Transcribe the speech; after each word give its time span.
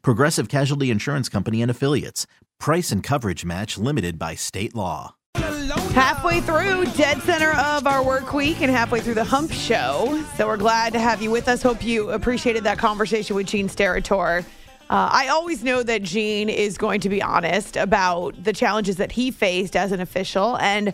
Progressive 0.00 0.48
Casualty 0.48 0.90
Insurance 0.90 1.28
Company 1.28 1.60
and 1.60 1.70
Affiliates. 1.70 2.26
Price 2.58 2.90
and 2.90 3.02
coverage 3.02 3.44
match 3.44 3.76
limited 3.76 4.18
by 4.18 4.34
state 4.34 4.74
law. 4.74 5.16
Halfway 5.34 6.40
through, 6.40 6.86
dead 6.96 7.20
center 7.22 7.50
of 7.52 7.86
our 7.86 8.02
work 8.02 8.32
week, 8.32 8.62
and 8.62 8.70
halfway 8.70 9.00
through 9.00 9.14
the 9.14 9.24
hump 9.24 9.52
show. 9.52 10.24
So 10.36 10.46
we're 10.46 10.56
glad 10.56 10.92
to 10.94 10.98
have 10.98 11.20
you 11.20 11.30
with 11.30 11.48
us. 11.48 11.62
Hope 11.62 11.84
you 11.84 12.10
appreciated 12.10 12.64
that 12.64 12.78
conversation 12.78 13.36
with 13.36 13.46
Gene 13.46 13.68
Steratore. 13.68 14.44
Uh, 14.90 15.08
I 15.10 15.28
always 15.28 15.64
know 15.64 15.82
that 15.82 16.02
Gene 16.02 16.48
is 16.48 16.76
going 16.78 17.00
to 17.00 17.08
be 17.08 17.22
honest 17.22 17.76
about 17.76 18.42
the 18.42 18.52
challenges 18.52 18.96
that 18.96 19.12
he 19.12 19.30
faced 19.30 19.74
as 19.74 19.92
an 19.92 20.00
official. 20.00 20.58
And 20.58 20.92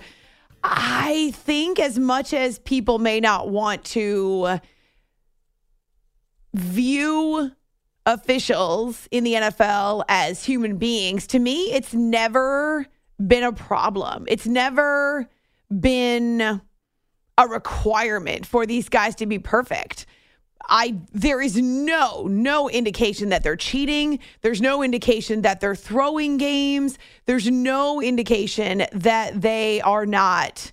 I 0.62 1.32
think, 1.34 1.78
as 1.78 1.98
much 1.98 2.32
as 2.32 2.58
people 2.60 2.98
may 2.98 3.20
not 3.20 3.50
want 3.50 3.84
to 3.86 4.60
view 6.54 7.52
officials 8.08 9.06
in 9.10 9.22
the 9.22 9.34
NFL 9.34 10.02
as 10.08 10.42
human 10.42 10.78
beings, 10.78 11.26
to 11.28 11.38
me, 11.38 11.70
it's 11.72 11.92
never 11.92 12.86
been 13.24 13.44
a 13.44 13.52
problem. 13.52 14.24
It's 14.28 14.46
never 14.46 15.28
been 15.70 16.40
a 16.40 17.46
requirement 17.46 18.46
for 18.46 18.64
these 18.64 18.88
guys 18.88 19.14
to 19.16 19.26
be 19.26 19.38
perfect. 19.38 20.06
I 20.70 20.96
there 21.12 21.40
is 21.40 21.56
no 21.56 22.26
no 22.28 22.68
indication 22.68 23.28
that 23.28 23.42
they're 23.42 23.56
cheating. 23.56 24.18
There's 24.40 24.60
no 24.60 24.82
indication 24.82 25.42
that 25.42 25.60
they're 25.60 25.76
throwing 25.76 26.38
games. 26.38 26.98
There's 27.26 27.50
no 27.50 28.00
indication 28.02 28.84
that 28.92 29.40
they 29.40 29.80
are 29.82 30.06
not 30.06 30.72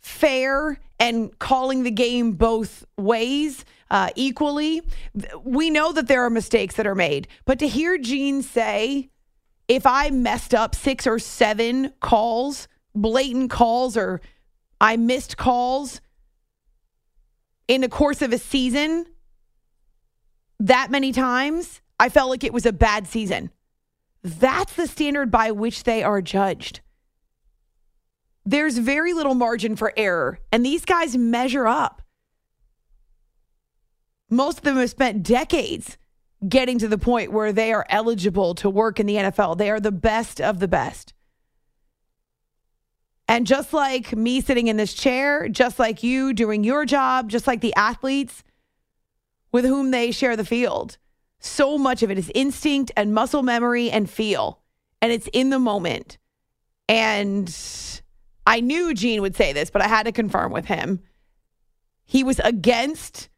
fair 0.00 0.78
and 0.98 1.36
calling 1.38 1.82
the 1.82 1.90
game 1.90 2.32
both 2.32 2.84
ways 2.96 3.64
uh, 3.90 4.10
equally. 4.14 4.82
We 5.42 5.70
know 5.70 5.92
that 5.92 6.08
there 6.08 6.24
are 6.24 6.30
mistakes 6.30 6.76
that 6.76 6.86
are 6.86 6.94
made, 6.94 7.28
but 7.44 7.58
to 7.60 7.68
hear 7.68 7.98
Gene 7.98 8.42
say, 8.42 9.10
if 9.68 9.86
I 9.86 10.10
messed 10.10 10.54
up 10.54 10.74
six 10.74 11.06
or 11.06 11.18
seven 11.18 11.92
calls, 12.00 12.68
blatant 12.94 13.50
calls, 13.50 13.96
or 13.96 14.20
I 14.80 14.96
missed 14.96 15.36
calls 15.36 16.00
in 17.68 17.80
the 17.80 17.88
course 17.88 18.22
of 18.22 18.32
a 18.32 18.38
season, 18.38 19.06
that 20.60 20.90
many 20.90 21.12
times, 21.12 21.80
I 21.98 22.08
felt 22.08 22.30
like 22.30 22.44
it 22.44 22.52
was 22.52 22.66
a 22.66 22.72
bad 22.72 23.06
season. 23.06 23.50
That's 24.22 24.74
the 24.74 24.86
standard 24.86 25.30
by 25.30 25.50
which 25.50 25.84
they 25.84 26.02
are 26.02 26.22
judged. 26.22 26.80
There's 28.44 28.78
very 28.78 29.12
little 29.12 29.34
margin 29.34 29.74
for 29.74 29.92
error, 29.96 30.38
and 30.52 30.64
these 30.64 30.84
guys 30.84 31.16
measure 31.16 31.66
up. 31.66 32.02
Most 34.28 34.58
of 34.58 34.64
them 34.64 34.76
have 34.76 34.90
spent 34.90 35.22
decades 35.22 35.98
getting 36.46 36.78
to 36.78 36.88
the 36.88 36.98
point 36.98 37.32
where 37.32 37.52
they 37.52 37.72
are 37.72 37.86
eligible 37.88 38.54
to 38.56 38.68
work 38.68 39.00
in 39.00 39.06
the 39.06 39.14
NFL. 39.14 39.58
They 39.58 39.70
are 39.70 39.80
the 39.80 39.92
best 39.92 40.40
of 40.40 40.58
the 40.58 40.68
best. 40.68 41.14
And 43.28 43.46
just 43.46 43.72
like 43.72 44.14
me 44.14 44.40
sitting 44.40 44.68
in 44.68 44.76
this 44.76 44.94
chair, 44.94 45.48
just 45.48 45.78
like 45.78 46.02
you 46.02 46.32
doing 46.32 46.62
your 46.62 46.84
job, 46.84 47.28
just 47.28 47.46
like 47.46 47.60
the 47.60 47.74
athletes, 47.74 48.44
with 49.50 49.64
whom 49.64 49.90
they 49.90 50.10
share 50.10 50.36
the 50.36 50.44
field. 50.44 50.98
So 51.38 51.76
much 51.78 52.02
of 52.02 52.10
it 52.10 52.18
is 52.18 52.30
instinct 52.34 52.92
and 52.96 53.14
muscle 53.14 53.42
memory 53.42 53.90
and 53.90 54.08
feel, 54.08 54.60
and 55.02 55.12
it's 55.12 55.28
in 55.32 55.50
the 55.50 55.58
moment. 55.58 56.18
And 56.88 57.54
I 58.46 58.60
knew 58.60 58.94
Gene 58.94 59.22
would 59.22 59.34
say 59.34 59.52
this, 59.52 59.70
but 59.70 59.82
I 59.82 59.88
had 59.88 60.04
to 60.04 60.12
confirm 60.12 60.52
with 60.52 60.66
him. 60.66 61.00
He 62.04 62.22
was 62.22 62.38
against 62.40 63.28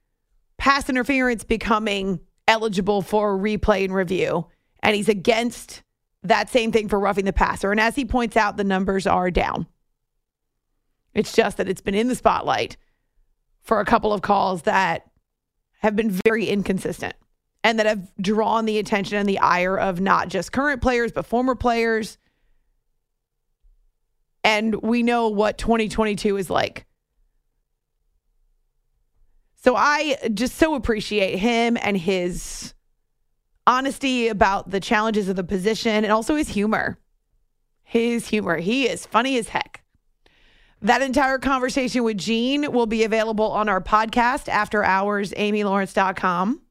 pass 0.58 0.88
interference 0.88 1.44
becoming 1.44 2.20
eligible 2.46 3.02
for 3.02 3.36
replay 3.38 3.84
and 3.84 3.94
review, 3.94 4.46
and 4.82 4.94
he's 4.94 5.08
against 5.08 5.82
that 6.22 6.50
same 6.50 6.72
thing 6.72 6.88
for 6.88 6.98
roughing 6.98 7.24
the 7.24 7.32
passer. 7.32 7.70
And 7.70 7.80
as 7.80 7.96
he 7.96 8.04
points 8.04 8.36
out, 8.36 8.56
the 8.56 8.64
numbers 8.64 9.06
are 9.06 9.30
down. 9.30 9.66
It's 11.14 11.32
just 11.32 11.56
that 11.56 11.68
it's 11.68 11.80
been 11.80 11.94
in 11.94 12.08
the 12.08 12.14
spotlight 12.14 12.76
for 13.60 13.80
a 13.80 13.84
couple 13.84 14.12
of 14.12 14.22
calls 14.22 14.62
that 14.62 15.10
have 15.80 15.94
been 15.94 16.10
very 16.10 16.46
inconsistent 16.46 17.14
and 17.62 17.78
that 17.78 17.86
have 17.86 18.10
drawn 18.20 18.64
the 18.64 18.78
attention 18.78 19.16
and 19.18 19.28
the 19.28 19.38
ire 19.38 19.78
of 19.78 20.00
not 20.00 20.28
just 20.28 20.52
current 20.52 20.80
players, 20.80 21.12
but 21.12 21.26
former 21.26 21.54
players. 21.54 22.18
And 24.44 24.74
we 24.76 25.02
know 25.02 25.28
what 25.28 25.58
2022 25.58 26.36
is 26.36 26.50
like. 26.50 26.86
So 29.58 29.74
I 29.74 30.16
just 30.34 30.56
so 30.56 30.74
appreciate 30.74 31.38
him 31.38 31.76
and 31.82 31.96
his 31.96 32.74
honesty 33.66 34.28
about 34.28 34.70
the 34.70 34.80
challenges 34.80 35.28
of 35.28 35.36
the 35.36 35.44
position 35.44 36.04
and 36.04 36.12
also 36.12 36.36
his 36.36 36.48
humor. 36.48 36.98
His 37.82 38.28
humor. 38.28 38.58
He 38.58 38.88
is 38.88 39.04
funny 39.04 39.36
as 39.36 39.48
heck. 39.48 39.82
That 40.80 41.02
entire 41.02 41.38
conversation 41.38 42.04
with 42.04 42.18
Gene 42.18 42.70
will 42.70 42.86
be 42.86 43.02
available 43.02 43.50
on 43.50 43.68
our 43.68 43.80
podcast 43.80 44.48
after 44.48 44.84
hours, 44.84 45.32
amylawrence.com. 45.32 46.62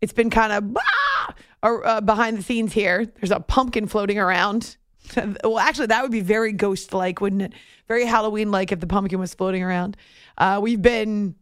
It's 0.00 0.12
been 0.12 0.30
kind 0.30 0.52
of 0.52 0.76
ah, 0.78 1.34
uh, 1.64 2.00
behind 2.00 2.38
the 2.38 2.42
scenes 2.44 2.72
here. 2.72 3.06
There's 3.06 3.32
a 3.32 3.40
pumpkin 3.40 3.88
floating 3.88 4.18
around. 4.18 4.76
well, 5.42 5.58
actually, 5.58 5.86
that 5.86 6.02
would 6.02 6.12
be 6.12 6.20
very 6.20 6.52
ghost 6.52 6.94
like, 6.94 7.20
wouldn't 7.20 7.42
it? 7.42 7.52
Very 7.88 8.04
Halloween 8.04 8.52
like 8.52 8.70
if 8.70 8.78
the 8.78 8.86
pumpkin 8.86 9.18
was 9.18 9.34
floating 9.34 9.62
around. 9.62 9.96
Uh, 10.38 10.58
we've 10.62 10.80
been 10.80 11.34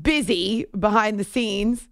busy 0.00 0.64
behind 0.78 1.20
the 1.20 1.24
scenes. 1.24 1.86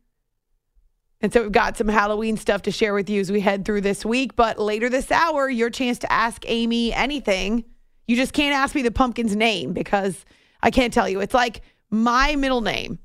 And 1.20 1.32
so 1.32 1.42
we've 1.42 1.52
got 1.52 1.76
some 1.76 1.88
Halloween 1.88 2.36
stuff 2.36 2.62
to 2.62 2.70
share 2.70 2.94
with 2.94 3.10
you 3.10 3.20
as 3.20 3.30
we 3.30 3.40
head 3.40 3.64
through 3.64 3.82
this 3.82 4.04
week. 4.04 4.36
But 4.36 4.58
later 4.58 4.88
this 4.88 5.10
hour, 5.10 5.50
your 5.50 5.70
chance 5.70 5.98
to 6.00 6.12
ask 6.12 6.44
Amy 6.46 6.92
anything 6.92 7.64
you 8.06 8.16
just 8.16 8.32
can't 8.32 8.54
ask 8.54 8.74
me 8.74 8.82
the 8.82 8.90
pumpkin's 8.90 9.34
name 9.34 9.72
because 9.72 10.24
I 10.62 10.70
can't 10.70 10.92
tell 10.92 11.08
you. 11.08 11.20
It's 11.20 11.34
like 11.34 11.62
my 11.90 12.36
middle 12.36 12.60
name. 12.60 12.98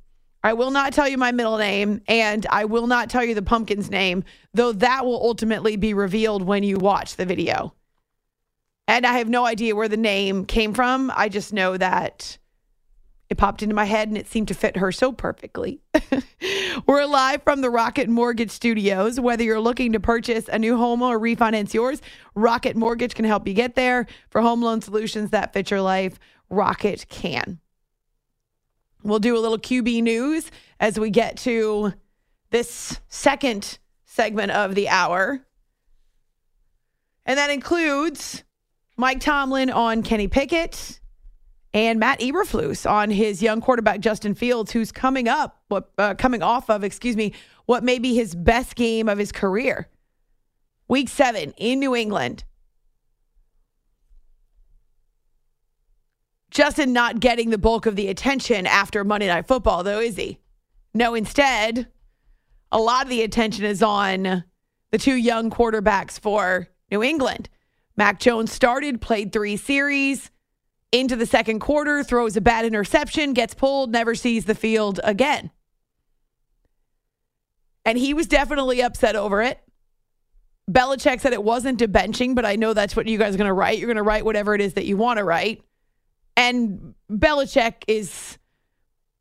I 0.43 0.53
will 0.53 0.71
not 0.71 0.93
tell 0.93 1.07
you 1.07 1.17
my 1.17 1.31
middle 1.31 1.57
name 1.57 2.01
and 2.07 2.45
I 2.49 2.65
will 2.65 2.87
not 2.87 3.09
tell 3.09 3.23
you 3.23 3.35
the 3.35 3.41
pumpkin's 3.41 3.89
name, 3.89 4.23
though 4.53 4.71
that 4.73 5.05
will 5.05 5.21
ultimately 5.21 5.75
be 5.75 5.93
revealed 5.93 6.43
when 6.43 6.63
you 6.63 6.77
watch 6.77 7.15
the 7.15 7.25
video. 7.25 7.73
And 8.87 9.05
I 9.05 9.17
have 9.19 9.29
no 9.29 9.45
idea 9.45 9.75
where 9.75 9.89
the 9.89 9.97
name 9.97 10.45
came 10.45 10.73
from. 10.73 11.11
I 11.15 11.29
just 11.29 11.53
know 11.53 11.77
that 11.77 12.37
it 13.29 13.37
popped 13.37 13.61
into 13.61 13.75
my 13.75 13.85
head 13.85 14.07
and 14.07 14.17
it 14.17 14.27
seemed 14.27 14.47
to 14.47 14.55
fit 14.55 14.77
her 14.77 14.91
so 14.91 15.11
perfectly. 15.11 15.81
We're 16.87 17.05
live 17.05 17.43
from 17.43 17.61
the 17.61 17.69
Rocket 17.69 18.09
Mortgage 18.09 18.49
Studios. 18.49 19.19
Whether 19.19 19.43
you're 19.43 19.59
looking 19.59 19.93
to 19.93 19.99
purchase 19.99 20.47
a 20.47 20.57
new 20.57 20.77
home 20.77 21.03
or 21.03 21.19
refinance 21.19 21.73
yours, 21.73 22.01
Rocket 22.33 22.75
Mortgage 22.75 23.13
can 23.13 23.25
help 23.25 23.47
you 23.47 23.53
get 23.53 23.75
there. 23.75 24.07
For 24.31 24.41
home 24.41 24.63
loan 24.63 24.81
solutions 24.81 25.29
that 25.29 25.53
fit 25.53 25.69
your 25.69 25.81
life, 25.81 26.17
Rocket 26.49 27.05
can. 27.07 27.59
We'll 29.03 29.19
do 29.19 29.37
a 29.37 29.39
little 29.39 29.59
QB 29.59 30.01
news 30.01 30.49
as 30.79 30.99
we 30.99 31.11
get 31.11 31.37
to 31.37 31.93
this 32.49 32.99
second 33.09 33.77
segment 34.05 34.51
of 34.51 34.73
the 34.73 34.89
hour. 34.89 35.39
And 37.27 37.37
that 37.37 37.51
includes 37.51 38.43
Mike 38.97 39.19
Tomlin 39.19 39.69
on 39.69 40.01
Kenny 40.01 40.27
Pickett 40.27 40.99
and 41.73 41.99
Matt 41.99 42.19
Eberflus 42.19 42.89
on 42.89 43.11
his 43.11 43.41
young 43.41 43.61
quarterback 43.61 43.99
Justin 43.99 44.33
Fields, 44.33 44.71
who's 44.71 44.91
coming 44.91 45.27
up, 45.27 45.61
what 45.67 45.91
uh, 45.97 46.15
coming 46.15 46.41
off 46.41 46.69
of, 46.69 46.83
excuse 46.83 47.15
me, 47.15 47.33
what 47.65 47.83
may 47.83 47.99
be 47.99 48.15
his 48.15 48.33
best 48.33 48.75
game 48.75 49.07
of 49.07 49.17
his 49.17 49.31
career. 49.31 49.87
Week 50.87 51.07
seven 51.07 51.53
in 51.57 51.79
New 51.79 51.95
England. 51.95 52.43
Justin 56.49 56.91
not 56.91 57.19
getting 57.19 57.51
the 57.51 57.59
bulk 57.59 57.85
of 57.85 57.95
the 57.95 58.07
attention 58.07 58.65
after 58.65 59.03
Monday 59.03 59.27
Night 59.27 59.47
Football, 59.47 59.83
though, 59.83 59.99
is 59.99 60.15
he? 60.15 60.39
No, 60.95 61.13
instead, 61.13 61.87
a 62.71 62.79
lot 62.79 63.03
of 63.03 63.09
the 63.09 63.21
attention 63.21 63.65
is 63.65 63.83
on 63.83 64.43
the 64.89 64.97
two 64.97 65.13
young 65.13 65.51
quarterbacks 65.51 66.19
for 66.19 66.67
New 66.89 67.03
England. 67.03 67.49
Mac 67.95 68.19
Jones 68.19 68.51
started, 68.51 68.99
played 68.99 69.31
three 69.31 69.57
series 69.57 70.31
into 70.91 71.15
the 71.15 71.25
second 71.25 71.59
quarter, 71.59 72.03
throws 72.03 72.35
a 72.35 72.41
bad 72.41 72.65
interception, 72.65 73.33
gets 73.33 73.53
pulled, 73.53 73.91
never 73.91 74.15
sees 74.15 74.45
the 74.45 74.55
field 74.55 74.99
again. 75.03 75.51
And 77.85 77.97
he 77.97 78.13
was 78.13 78.27
definitely 78.27 78.81
upset 78.81 79.15
over 79.15 79.41
it. 79.41 79.59
Belichick 80.69 81.19
said 81.21 81.33
it 81.33 81.43
wasn't 81.43 81.81
a 81.81 81.87
benching, 81.87 82.35
but 82.35 82.45
I 82.45 82.55
know 82.55 82.73
that's 82.73 82.95
what 82.95 83.07
you 83.07 83.17
guys 83.17 83.33
are 83.33 83.37
going 83.37 83.47
to 83.47 83.53
write. 83.53 83.79
You're 83.79 83.87
going 83.87 83.97
to 83.97 84.03
write 84.03 84.25
whatever 84.25 84.53
it 84.53 84.61
is 84.61 84.75
that 84.75 84.85
you 84.85 84.97
want 84.97 85.17
to 85.17 85.23
write. 85.23 85.63
And 86.37 86.93
Belichick 87.11 87.83
is 87.87 88.37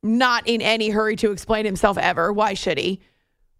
not 0.03 0.47
in 0.47 0.61
any 0.61 0.91
hurry 0.91 1.17
to 1.17 1.31
explain 1.31 1.64
himself 1.64 1.97
ever. 1.97 2.32
Why 2.32 2.55
should 2.55 2.79
he? 2.79 3.00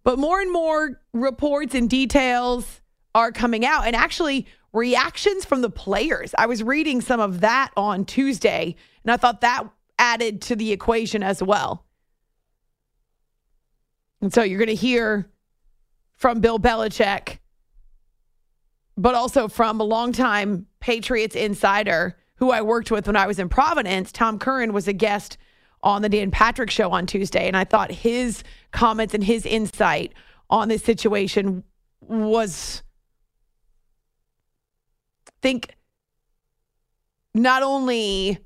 But 0.03 0.19
more 0.19 0.39
and 0.39 0.51
more 0.51 1.01
reports 1.13 1.75
and 1.75 1.89
details 1.89 2.81
are 3.15 3.31
coming 3.31 3.65
out, 3.65 3.85
and 3.85 3.95
actually 3.95 4.45
reactions 4.73 5.45
from 5.45 5.61
the 5.61 5.69
players. 5.69 6.33
I 6.37 6.45
was 6.45 6.63
reading 6.63 7.01
some 7.01 7.19
of 7.19 7.41
that 7.41 7.71
on 7.75 8.05
Tuesday, 8.05 8.75
and 9.03 9.11
I 9.11 9.17
thought 9.17 9.41
that 9.41 9.63
added 9.97 10.41
to 10.43 10.55
the 10.55 10.71
equation 10.71 11.23
as 11.23 11.41
well. 11.43 11.85
And 14.21 14.33
so 14.33 14.43
you're 14.43 14.59
going 14.59 14.67
to 14.67 14.75
hear 14.75 15.29
from 16.15 16.41
Bill 16.41 16.59
Belichick, 16.59 17.39
but 18.97 19.15
also 19.15 19.47
from 19.47 19.79
a 19.79 19.83
longtime 19.83 20.67
Patriots 20.79 21.35
insider 21.35 22.17
who 22.35 22.51
I 22.51 22.61
worked 22.61 22.91
with 22.91 23.07
when 23.07 23.15
I 23.15 23.27
was 23.27 23.39
in 23.39 23.49
Providence. 23.49 24.11
Tom 24.11 24.39
Curran 24.39 24.73
was 24.73 24.87
a 24.87 24.93
guest 24.93 25.37
on 25.83 26.01
the 26.01 26.09
Dan 26.09 26.31
Patrick 26.31 26.69
show 26.69 26.91
on 26.91 27.05
Tuesday, 27.05 27.47
and 27.47 27.55
I 27.55 27.63
thought 27.63 27.91
his 27.91 28.43
comments 28.71 29.13
and 29.13 29.23
his 29.23 29.45
insight 29.45 30.13
on 30.49 30.67
this 30.67 30.83
situation 30.83 31.63
was 32.01 32.81
think 35.41 35.75
not 37.33 37.63
only 37.63 38.39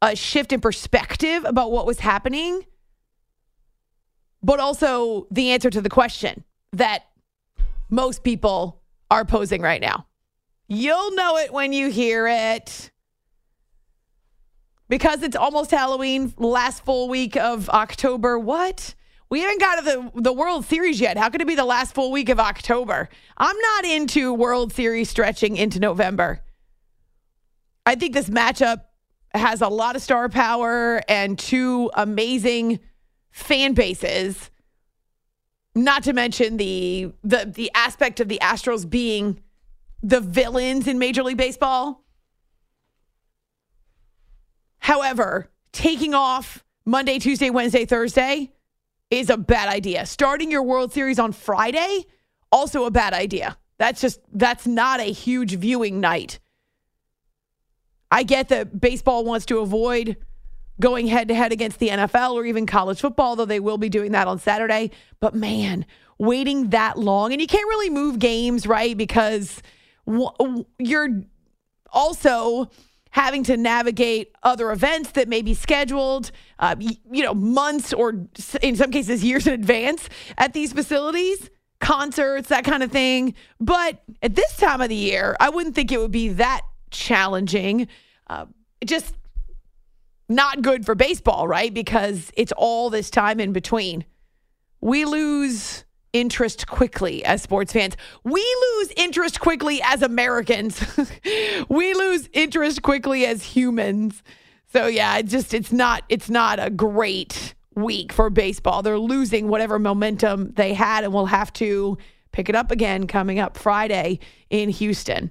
a 0.00 0.14
shift 0.14 0.52
in 0.52 0.60
perspective 0.60 1.44
about 1.44 1.72
what 1.72 1.86
was 1.86 2.00
happening, 2.00 2.64
but 4.42 4.60
also 4.60 5.26
the 5.30 5.50
answer 5.50 5.70
to 5.70 5.80
the 5.80 5.88
question 5.88 6.44
that 6.72 7.04
most 7.90 8.22
people 8.22 8.82
are 9.10 9.24
posing 9.24 9.62
right 9.62 9.80
now. 9.80 10.06
You'll 10.68 11.14
know 11.14 11.38
it 11.38 11.52
when 11.52 11.72
you 11.72 11.90
hear 11.90 12.28
it. 12.28 12.90
Because 14.88 15.22
it's 15.22 15.36
almost 15.36 15.70
Halloween, 15.70 16.32
last 16.38 16.84
full 16.84 17.08
week 17.08 17.36
of 17.36 17.68
October. 17.70 18.38
What? 18.38 18.94
We 19.30 19.40
haven't 19.40 19.60
got 19.60 19.76
to 19.76 19.82
the, 19.84 20.22
the 20.22 20.32
World 20.32 20.64
Series 20.64 21.00
yet. 21.00 21.18
How 21.18 21.28
could 21.28 21.42
it 21.42 21.46
be 21.46 21.54
the 21.54 21.64
last 21.64 21.94
full 21.94 22.10
week 22.10 22.30
of 22.30 22.40
October? 22.40 23.08
I'm 23.36 23.58
not 23.58 23.84
into 23.84 24.32
World 24.32 24.72
Series 24.72 25.10
stretching 25.10 25.56
into 25.56 25.78
November. 25.78 26.40
I 27.84 27.94
think 27.94 28.14
this 28.14 28.30
matchup 28.30 28.84
has 29.34 29.60
a 29.60 29.68
lot 29.68 29.96
of 29.96 30.02
star 30.02 30.28
power 30.30 31.02
and 31.08 31.38
two 31.38 31.90
amazing 31.94 32.80
fan 33.30 33.74
bases. 33.74 34.50
Not 35.74 36.04
to 36.04 36.12
mention 36.12 36.56
the 36.56 37.12
the 37.22 37.52
the 37.54 37.70
aspect 37.74 38.20
of 38.20 38.28
the 38.28 38.38
Astros 38.42 38.88
being 38.88 39.40
the 40.02 40.20
villains 40.20 40.88
in 40.88 40.98
Major 40.98 41.22
League 41.22 41.36
Baseball. 41.36 42.02
However, 44.78 45.50
taking 45.72 46.14
off 46.14 46.64
Monday, 46.86 47.18
Tuesday, 47.18 47.50
Wednesday, 47.50 47.84
Thursday 47.84 48.52
is 49.10 49.30
a 49.30 49.36
bad 49.36 49.68
idea. 49.68 50.06
Starting 50.06 50.50
your 50.50 50.62
World 50.62 50.92
Series 50.92 51.18
on 51.18 51.32
Friday, 51.32 52.04
also 52.52 52.84
a 52.84 52.90
bad 52.90 53.14
idea. 53.14 53.56
That's 53.78 54.00
just, 54.00 54.20
that's 54.32 54.66
not 54.66 55.00
a 55.00 55.12
huge 55.12 55.54
viewing 55.54 56.00
night. 56.00 56.40
I 58.10 58.22
get 58.22 58.48
that 58.48 58.80
baseball 58.80 59.24
wants 59.24 59.46
to 59.46 59.58
avoid 59.58 60.16
going 60.80 61.06
head 61.06 61.28
to 61.28 61.34
head 61.34 61.52
against 61.52 61.78
the 61.78 61.88
NFL 61.88 62.32
or 62.32 62.44
even 62.44 62.66
college 62.66 63.00
football, 63.00 63.36
though 63.36 63.44
they 63.44 63.60
will 63.60 63.78
be 63.78 63.88
doing 63.88 64.12
that 64.12 64.28
on 64.28 64.38
Saturday. 64.38 64.90
But 65.20 65.34
man, 65.34 65.84
waiting 66.18 66.70
that 66.70 66.98
long, 66.98 67.32
and 67.32 67.40
you 67.40 67.46
can't 67.46 67.68
really 67.68 67.90
move 67.90 68.18
games, 68.18 68.66
right? 68.66 68.96
Because 68.96 69.62
you're 70.78 71.22
also 71.92 72.70
having 73.10 73.42
to 73.44 73.56
navigate 73.56 74.32
other 74.42 74.70
events 74.70 75.12
that 75.12 75.28
may 75.28 75.42
be 75.42 75.54
scheduled, 75.54 76.30
uh, 76.58 76.76
you 76.78 77.22
know, 77.22 77.34
months 77.34 77.92
or 77.92 78.26
in 78.62 78.76
some 78.76 78.90
cases 78.90 79.24
years 79.24 79.46
in 79.46 79.54
advance 79.54 80.08
at 80.36 80.52
these 80.52 80.72
facilities, 80.72 81.50
concerts, 81.80 82.48
that 82.48 82.64
kind 82.64 82.82
of 82.82 82.90
thing. 82.90 83.34
But 83.60 84.02
at 84.22 84.34
this 84.34 84.56
time 84.56 84.80
of 84.80 84.88
the 84.88 84.96
year, 84.96 85.36
I 85.40 85.50
wouldn't 85.50 85.74
think 85.74 85.92
it 85.92 85.98
would 85.98 86.12
be 86.12 86.28
that 86.30 86.62
challenging. 86.90 87.88
Uh, 88.26 88.46
just 88.84 89.14
not 90.28 90.62
good 90.62 90.84
for 90.84 90.94
baseball, 90.94 91.48
right? 91.48 91.72
Because 91.72 92.30
it's 92.36 92.52
all 92.56 92.90
this 92.90 93.10
time 93.10 93.40
in 93.40 93.52
between. 93.52 94.04
We 94.80 95.04
lose 95.04 95.84
interest 96.12 96.66
quickly 96.66 97.24
as 97.24 97.42
sports 97.42 97.72
fans. 97.72 97.96
We 98.24 98.40
lose 98.40 98.92
interest 98.96 99.40
quickly 99.40 99.80
as 99.82 100.02
Americans. 100.02 100.82
we 101.68 101.94
lose 101.94 102.28
interest 102.32 102.82
quickly 102.82 103.26
as 103.26 103.42
humans. 103.42 104.22
So 104.72 104.86
yeah, 104.86 105.18
it 105.18 105.26
just 105.26 105.54
it's 105.54 105.72
not 105.72 106.04
it's 106.08 106.28
not 106.28 106.58
a 106.58 106.70
great 106.70 107.54
week 107.74 108.12
for 108.12 108.30
baseball. 108.30 108.82
They're 108.82 108.98
losing 108.98 109.48
whatever 109.48 109.78
momentum 109.78 110.52
they 110.52 110.74
had 110.74 111.04
and 111.04 111.12
will 111.12 111.26
have 111.26 111.52
to 111.54 111.96
pick 112.32 112.48
it 112.48 112.54
up 112.54 112.70
again 112.70 113.06
coming 113.06 113.38
up 113.38 113.56
Friday 113.56 114.20
in 114.50 114.68
Houston. 114.68 115.30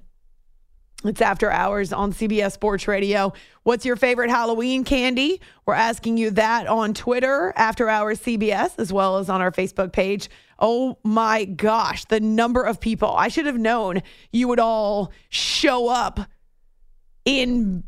It's 1.06 1.22
after 1.22 1.52
hours 1.52 1.94
on 1.94 2.12
CBS 2.12 2.54
Sports 2.54 2.88
Radio. 2.88 3.32
What's 3.64 3.86
your 3.86 3.96
favorite 3.96 4.32
Halloween 4.32 4.84
candy? 4.84 5.40
We're 5.66 5.76
asking 5.76 6.18
you 6.18 6.32
that 6.32 6.66
on 6.66 6.96
Twitter, 6.96 7.54
After 7.56 7.88
Hours 7.88 8.20
CBS, 8.20 8.80
as 8.80 8.92
well 8.92 9.18
as 9.18 9.30
on 9.30 9.40
our 9.40 9.52
Facebook 9.52 9.94
page. 9.94 10.28
Oh 10.60 10.98
my 11.04 11.46
gosh, 11.46 12.06
the 12.06 12.20
number 12.20 12.64
of 12.64 12.80
people. 12.80 13.14
I 13.16 13.28
should 13.28 13.46
have 13.46 13.58
known 13.58 14.02
you 14.32 14.48
would 14.48 14.60
all 14.60 15.12
show 15.30 15.90
up 15.90 16.20
in 17.26 17.84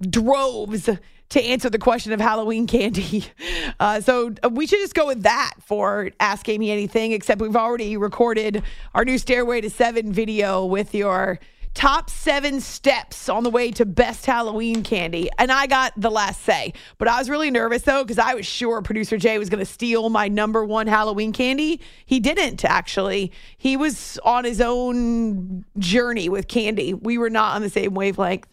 droves 0.00 0.88
to 1.28 1.42
answer 1.44 1.68
the 1.68 1.78
question 1.78 2.12
of 2.12 2.20
Halloween 2.20 2.66
candy. 2.66 3.26
Uh, 3.78 4.00
so 4.00 4.32
uh, 4.42 4.48
we 4.48 4.66
should 4.66 4.78
just 4.78 4.94
go 4.94 5.06
with 5.06 5.24
that 5.24 5.52
for 5.66 6.10
Ask 6.18 6.48
Amy 6.48 6.70
Anything, 6.70 7.12
except 7.12 7.42
we've 7.42 7.56
already 7.56 7.98
recorded 7.98 8.62
our 8.94 9.04
new 9.04 9.18
Stairway 9.18 9.60
to 9.60 9.68
Seven 9.68 10.14
video 10.14 10.64
with 10.64 10.94
your 10.94 11.38
top 11.76 12.08
seven 12.08 12.58
steps 12.58 13.28
on 13.28 13.44
the 13.44 13.50
way 13.50 13.70
to 13.70 13.84
best 13.84 14.24
Halloween 14.24 14.82
candy. 14.82 15.28
And 15.38 15.52
I 15.52 15.66
got 15.66 15.92
the 15.96 16.10
last 16.10 16.42
say. 16.42 16.72
But 16.96 17.06
I 17.06 17.18
was 17.18 17.28
really 17.28 17.50
nervous 17.50 17.82
though, 17.82 18.02
because 18.02 18.18
I 18.18 18.34
was 18.34 18.46
sure 18.46 18.80
producer 18.80 19.18
Jay 19.18 19.38
was 19.38 19.50
going 19.50 19.60
to 19.60 19.70
steal 19.70 20.08
my 20.08 20.26
number 20.26 20.64
one 20.64 20.86
Halloween 20.86 21.32
candy. 21.32 21.80
He 22.06 22.18
didn't 22.18 22.64
actually. 22.64 23.30
He 23.58 23.76
was 23.76 24.18
on 24.24 24.44
his 24.44 24.60
own 24.60 25.64
journey 25.78 26.30
with 26.30 26.48
candy. 26.48 26.94
We 26.94 27.18
were 27.18 27.30
not 27.30 27.54
on 27.54 27.62
the 27.62 27.70
same 27.70 27.92
wavelength, 27.92 28.46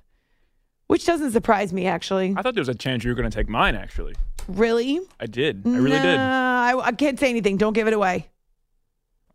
which 0.88 1.06
doesn't 1.06 1.32
surprise 1.32 1.72
me 1.72 1.88
actually. 1.88 2.36
I 2.38 2.42
thought 2.42 2.56
there 2.56 2.62
was 2.62 2.70
a 2.70 2.76
chance 2.76 3.06
you 3.06 3.10
were 3.10 3.16
going 3.16 3.30
to 3.30 3.36
take 3.36 3.48
mine 3.48 3.76
actually. 3.76 4.16
Really? 4.50 5.00
I 5.22 5.28
did. 5.28 5.66
I 5.66 5.78
really 5.78 5.92
nah, 5.92 6.04
did. 6.04 6.20
I, 6.20 6.78
I 6.88 6.92
can't 6.92 7.18
say 7.18 7.30
anything. 7.30 7.56
Don't 7.56 7.74
give 7.74 7.88
it 7.88 7.94
away. 7.94 8.28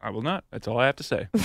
I 0.00 0.10
will 0.10 0.22
not. 0.22 0.44
That's 0.50 0.68
all 0.68 0.78
I 0.78 0.84
have 0.86 0.96
to 0.96 1.02
say. 1.02 1.28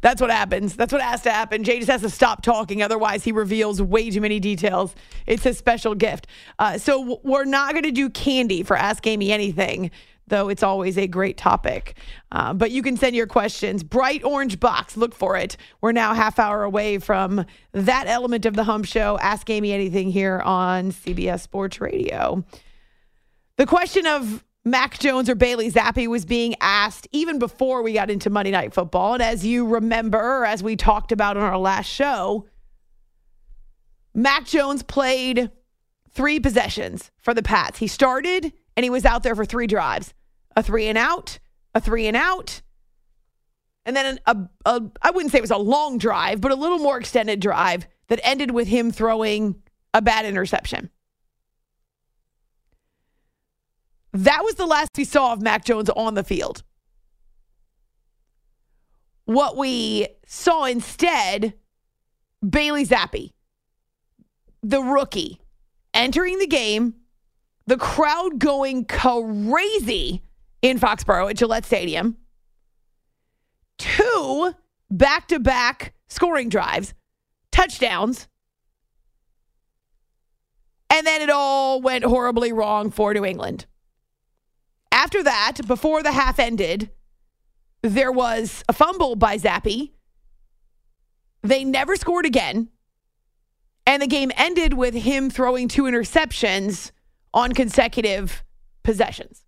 That's 0.00 0.20
what 0.20 0.30
happens. 0.30 0.76
That's 0.76 0.92
what 0.92 1.02
has 1.02 1.22
to 1.22 1.30
happen. 1.30 1.64
Jay 1.64 1.78
just 1.78 1.90
has 1.90 2.02
to 2.02 2.10
stop 2.10 2.42
talking. 2.42 2.82
Otherwise, 2.82 3.24
he 3.24 3.32
reveals 3.32 3.80
way 3.82 4.10
too 4.10 4.20
many 4.20 4.40
details. 4.40 4.94
It's 5.26 5.46
a 5.46 5.54
special 5.54 5.94
gift. 5.94 6.26
Uh, 6.58 6.78
so 6.78 7.20
we're 7.22 7.44
not 7.44 7.72
going 7.72 7.84
to 7.84 7.90
do 7.90 8.10
candy 8.10 8.62
for 8.62 8.76
Ask 8.76 9.06
Amy 9.06 9.32
Anything, 9.32 9.90
though 10.26 10.48
it's 10.48 10.62
always 10.62 10.98
a 10.98 11.06
great 11.06 11.36
topic. 11.36 11.96
Uh, 12.32 12.52
but 12.52 12.70
you 12.70 12.82
can 12.82 12.96
send 12.96 13.14
your 13.14 13.26
questions. 13.26 13.82
Bright 13.82 14.24
orange 14.24 14.58
box. 14.58 14.96
Look 14.96 15.14
for 15.14 15.36
it. 15.36 15.56
We're 15.80 15.92
now 15.92 16.14
half 16.14 16.38
hour 16.38 16.64
away 16.64 16.98
from 16.98 17.44
that 17.72 18.06
element 18.06 18.46
of 18.46 18.54
the 18.54 18.64
Hump 18.64 18.86
Show. 18.86 19.18
Ask 19.18 19.48
Amy 19.50 19.72
Anything 19.72 20.10
here 20.10 20.40
on 20.40 20.92
CBS 20.92 21.40
Sports 21.40 21.80
Radio. 21.80 22.44
The 23.56 23.66
question 23.66 24.06
of 24.06 24.44
Mac 24.66 24.98
Jones 24.98 25.30
or 25.30 25.36
Bailey 25.36 25.70
Zappe 25.70 26.08
was 26.08 26.24
being 26.24 26.56
asked 26.60 27.06
even 27.12 27.38
before 27.38 27.82
we 27.82 27.92
got 27.92 28.10
into 28.10 28.30
Monday 28.30 28.50
Night 28.50 28.74
Football. 28.74 29.14
And 29.14 29.22
as 29.22 29.46
you 29.46 29.64
remember, 29.64 30.44
as 30.44 30.60
we 30.60 30.74
talked 30.74 31.12
about 31.12 31.36
on 31.36 31.44
our 31.44 31.56
last 31.56 31.86
show, 31.86 32.48
Mac 34.12 34.44
Jones 34.44 34.82
played 34.82 35.52
three 36.10 36.40
possessions 36.40 37.12
for 37.20 37.32
the 37.32 37.44
Pats. 37.44 37.78
He 37.78 37.86
started 37.86 38.52
and 38.76 38.82
he 38.82 38.90
was 38.90 39.04
out 39.04 39.22
there 39.22 39.36
for 39.36 39.44
three 39.44 39.68
drives 39.68 40.12
a 40.56 40.64
three 40.64 40.88
and 40.88 40.98
out, 40.98 41.38
a 41.72 41.80
three 41.80 42.08
and 42.08 42.16
out, 42.16 42.60
and 43.84 43.94
then 43.94 44.18
a, 44.26 44.36
a 44.64 44.82
I 45.00 45.12
wouldn't 45.12 45.30
say 45.30 45.38
it 45.38 45.42
was 45.42 45.52
a 45.52 45.58
long 45.58 45.96
drive, 45.98 46.40
but 46.40 46.50
a 46.50 46.56
little 46.56 46.78
more 46.78 46.98
extended 46.98 47.38
drive 47.38 47.86
that 48.08 48.18
ended 48.24 48.50
with 48.50 48.66
him 48.66 48.90
throwing 48.90 49.62
a 49.94 50.02
bad 50.02 50.24
interception. 50.24 50.90
That 54.16 54.44
was 54.44 54.54
the 54.54 54.64
last 54.64 54.92
we 54.96 55.04
saw 55.04 55.34
of 55.34 55.42
Mac 55.42 55.66
Jones 55.66 55.90
on 55.90 56.14
the 56.14 56.24
field. 56.24 56.62
What 59.26 59.58
we 59.58 60.08
saw 60.26 60.64
instead, 60.64 61.52
Bailey 62.48 62.86
Zappe, 62.86 63.32
the 64.62 64.80
rookie, 64.80 65.38
entering 65.92 66.38
the 66.38 66.46
game, 66.46 66.94
the 67.66 67.76
crowd 67.76 68.38
going 68.38 68.86
crazy 68.86 70.22
in 70.62 70.78
Foxborough 70.78 71.28
at 71.28 71.36
Gillette 71.36 71.66
Stadium. 71.66 72.16
Two 73.76 74.54
back 74.90 75.28
to 75.28 75.38
back 75.38 75.92
scoring 76.08 76.48
drives, 76.48 76.94
touchdowns. 77.52 78.28
And 80.88 81.06
then 81.06 81.20
it 81.20 81.28
all 81.28 81.82
went 81.82 82.04
horribly 82.04 82.54
wrong 82.54 82.90
for 82.90 83.12
New 83.12 83.26
England. 83.26 83.66
After 84.92 85.22
that, 85.22 85.58
before 85.66 86.02
the 86.02 86.12
half 86.12 86.38
ended, 86.38 86.90
there 87.82 88.12
was 88.12 88.64
a 88.68 88.72
fumble 88.72 89.16
by 89.16 89.38
Zappe. 89.38 89.90
They 91.42 91.64
never 91.64 91.96
scored 91.96 92.26
again. 92.26 92.68
And 93.86 94.02
the 94.02 94.08
game 94.08 94.32
ended 94.36 94.74
with 94.74 94.94
him 94.94 95.30
throwing 95.30 95.68
two 95.68 95.84
interceptions 95.84 96.90
on 97.32 97.52
consecutive 97.52 98.42
possessions. 98.82 99.44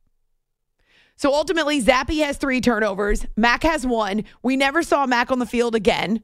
So 1.17 1.35
ultimately, 1.35 1.83
Zappe 1.83 2.25
has 2.25 2.37
three 2.37 2.61
turnovers. 2.61 3.27
Mac 3.37 3.65
has 3.65 3.85
one. 3.85 4.25
We 4.43 4.57
never 4.57 4.85
saw 4.85 5.07
Mac 5.07 5.33
on 5.33 5.41
the 5.41 5.47
field 5.47 5.75
again. 5.75 6.23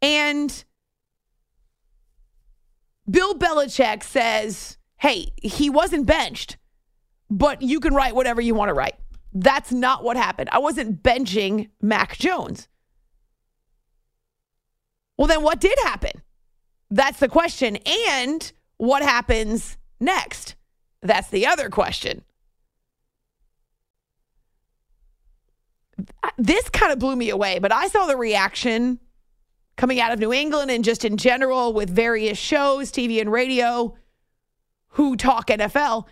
And 0.00 0.64
Bill 3.08 3.34
Belichick 3.34 4.02
says, 4.02 4.78
hey, 4.96 5.28
he 5.40 5.70
wasn't 5.70 6.06
benched, 6.06 6.56
but 7.32 7.62
you 7.62 7.80
can 7.80 7.94
write 7.94 8.14
whatever 8.14 8.42
you 8.42 8.54
want 8.54 8.68
to 8.68 8.74
write. 8.74 8.96
That's 9.32 9.72
not 9.72 10.04
what 10.04 10.18
happened. 10.18 10.50
I 10.52 10.58
wasn't 10.58 11.02
benching 11.02 11.70
Mac 11.80 12.18
Jones. 12.18 12.68
Well, 15.16 15.28
then 15.28 15.42
what 15.42 15.58
did 15.58 15.78
happen? 15.82 16.22
That's 16.90 17.20
the 17.20 17.28
question. 17.28 17.78
And 18.12 18.52
what 18.76 19.02
happens 19.02 19.78
next? 19.98 20.56
That's 21.00 21.28
the 21.30 21.46
other 21.46 21.70
question. 21.70 22.22
Uh, 26.22 26.30
this 26.36 26.68
kind 26.68 26.92
of 26.92 26.98
blew 26.98 27.16
me 27.16 27.30
away, 27.30 27.58
but 27.60 27.72
I 27.72 27.88
saw 27.88 28.04
the 28.04 28.16
reaction 28.16 29.00
coming 29.78 30.00
out 30.00 30.12
of 30.12 30.18
New 30.18 30.34
England 30.34 30.70
and 30.70 30.84
just 30.84 31.02
in 31.02 31.16
general 31.16 31.72
with 31.72 31.88
various 31.88 32.36
shows, 32.36 32.92
TV 32.92 33.22
and 33.22 33.32
radio, 33.32 33.96
who 34.88 35.16
talk 35.16 35.46
NFL, 35.46 36.04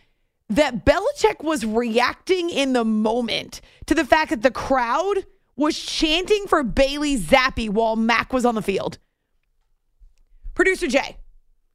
that 0.51 0.85
Belichick 0.85 1.43
was 1.43 1.65
reacting 1.65 2.51
in 2.51 2.73
the 2.73 2.85
moment 2.85 3.61
to 3.87 3.95
the 3.95 4.05
fact 4.05 4.31
that 4.31 4.43
the 4.43 4.51
crowd 4.51 5.25
was 5.57 5.79
chanting 5.79 6.47
for 6.47 6.63
Bailey 6.63 7.17
Zappe 7.17 7.71
while 7.71 7.97
Mac 7.97 8.33
was 8.33 8.45
on 8.45 8.57
the 8.57 8.63
field. 8.63 8.99
Producer 10.55 10.89
Jay, 10.89 11.17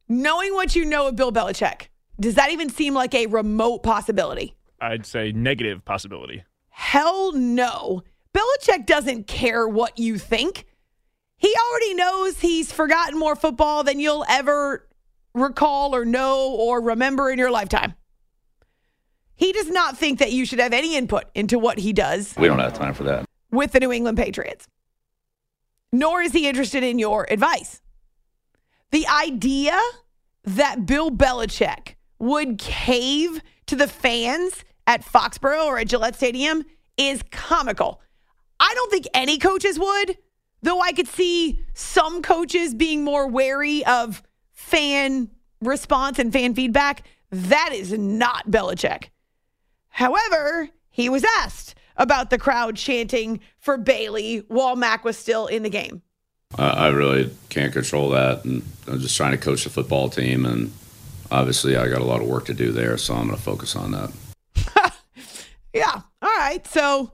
knowing 0.08 0.54
what 0.54 0.76
you 0.76 0.84
know 0.84 1.08
of 1.08 1.16
Bill 1.16 1.32
Belichick, 1.32 1.88
does 2.20 2.34
that 2.34 2.50
even 2.50 2.68
seem 2.68 2.94
like 2.94 3.14
a 3.14 3.26
remote 3.26 3.82
possibility? 3.82 4.54
I'd 4.80 5.06
say 5.06 5.32
negative 5.32 5.84
possibility. 5.84 6.44
Hell 6.68 7.32
no. 7.32 8.02
Belichick 8.34 8.84
doesn't 8.84 9.26
care 9.26 9.66
what 9.66 9.98
you 9.98 10.18
think. 10.18 10.66
He 11.38 11.54
already 11.70 11.94
knows 11.94 12.40
he's 12.40 12.72
forgotten 12.72 13.18
more 13.18 13.36
football 13.36 13.84
than 13.84 14.00
you'll 14.00 14.24
ever 14.28 14.86
recall 15.34 15.94
or 15.94 16.04
know 16.04 16.50
or 16.50 16.80
remember 16.80 17.30
in 17.30 17.38
your 17.38 17.50
lifetime. 17.50 17.94
He 19.36 19.52
does 19.52 19.68
not 19.68 19.98
think 19.98 20.18
that 20.18 20.32
you 20.32 20.46
should 20.46 20.58
have 20.58 20.72
any 20.72 20.96
input 20.96 21.24
into 21.34 21.58
what 21.58 21.78
he 21.78 21.92
does. 21.92 22.34
We 22.36 22.48
don't 22.48 22.58
have 22.58 22.72
time 22.72 22.94
for 22.94 23.04
that. 23.04 23.26
With 23.50 23.72
the 23.72 23.80
New 23.80 23.92
England 23.92 24.18
Patriots. 24.18 24.66
Nor 25.92 26.22
is 26.22 26.32
he 26.32 26.48
interested 26.48 26.82
in 26.82 26.98
your 26.98 27.26
advice. 27.30 27.80
The 28.90 29.06
idea 29.06 29.78
that 30.44 30.86
Bill 30.86 31.10
Belichick 31.10 31.94
would 32.18 32.58
cave 32.58 33.42
to 33.66 33.76
the 33.76 33.86
fans 33.86 34.64
at 34.86 35.04
Foxborough 35.04 35.66
or 35.66 35.78
at 35.78 35.88
Gillette 35.88 36.16
Stadium 36.16 36.64
is 36.96 37.22
comical. 37.30 38.00
I 38.58 38.72
don't 38.74 38.90
think 38.90 39.06
any 39.12 39.38
coaches 39.38 39.78
would, 39.78 40.16
though 40.62 40.80
I 40.80 40.92
could 40.92 41.08
see 41.08 41.60
some 41.74 42.22
coaches 42.22 42.74
being 42.74 43.04
more 43.04 43.28
wary 43.28 43.84
of 43.84 44.22
fan 44.52 45.30
response 45.60 46.18
and 46.18 46.32
fan 46.32 46.54
feedback. 46.54 47.02
That 47.30 47.70
is 47.74 47.92
not 47.92 48.50
Belichick. 48.50 49.08
However, 49.96 50.68
he 50.90 51.08
was 51.08 51.24
asked 51.38 51.74
about 51.96 52.28
the 52.28 52.36
crowd 52.36 52.76
chanting 52.76 53.40
for 53.58 53.78
Bailey 53.78 54.44
while 54.48 54.76
Mac 54.76 55.06
was 55.06 55.16
still 55.16 55.46
in 55.46 55.62
the 55.62 55.70
game. 55.70 56.02
I 56.58 56.88
really 56.88 57.30
can't 57.48 57.72
control 57.72 58.10
that, 58.10 58.44
and 58.44 58.62
I'm 58.86 59.00
just 59.00 59.16
trying 59.16 59.30
to 59.30 59.38
coach 59.38 59.64
the 59.64 59.70
football 59.70 60.10
team, 60.10 60.44
and 60.44 60.70
obviously 61.30 61.78
I 61.78 61.88
got 61.88 62.02
a 62.02 62.04
lot 62.04 62.20
of 62.20 62.26
work 62.26 62.44
to 62.44 62.52
do 62.52 62.72
there, 62.72 62.98
so 62.98 63.14
I'm 63.14 63.28
going 63.28 63.38
to 63.38 63.42
focus 63.42 63.74
on 63.74 63.92
that. 63.92 64.12
yeah. 65.72 66.02
All 66.20 66.36
right. 66.36 66.66
So 66.66 67.12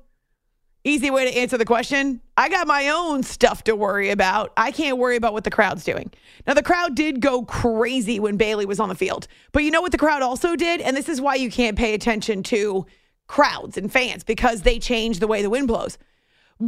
Easy 0.85 1.11
way 1.11 1.31
to 1.31 1.39
answer 1.39 1.57
the 1.57 1.65
question. 1.65 2.21
I 2.37 2.49
got 2.49 2.67
my 2.67 2.89
own 2.89 3.23
stuff 3.23 3.63
to 3.65 3.77
worry 3.77 4.11
about. 4.11 4.53
I 4.57 4.73
can't 4.73 4.99
worry 4.99 5.15
about 5.15 5.33
what 5.33 5.45
the 5.45 5.51
crowd's 5.51 5.85
doing. 5.85 6.11
Now, 6.45 6.55
the 6.55 6.63
crowd 6.63 6.97
did 6.97 7.21
go 7.21 7.45
crazy 7.45 8.19
when 8.19 8.37
Bailey 8.37 8.67
was 8.67 8.81
on 8.81 8.89
the 8.89 8.97
field. 8.97 9.29
But 9.53 9.63
you 9.63 9.71
know 9.71 9.81
what 9.81 9.93
the 9.93 9.99
crowd 9.99 10.23
also 10.23 10.57
did? 10.57 10.81
And 10.81 10.97
this 10.97 11.09
is 11.09 11.21
why 11.21 11.37
you 11.37 11.53
can't 11.53 11.79
pay 11.79 11.95
attention 11.95 12.43
to 12.45 12.85
crowds 13.29 13.77
and 13.77 13.93
fans 13.93 14.25
because 14.25 14.63
they 14.63 14.81
change 14.81 15.21
the 15.21 15.29
way 15.29 15.41
the 15.41 15.51
wind 15.51 15.69
blows. 15.69 15.99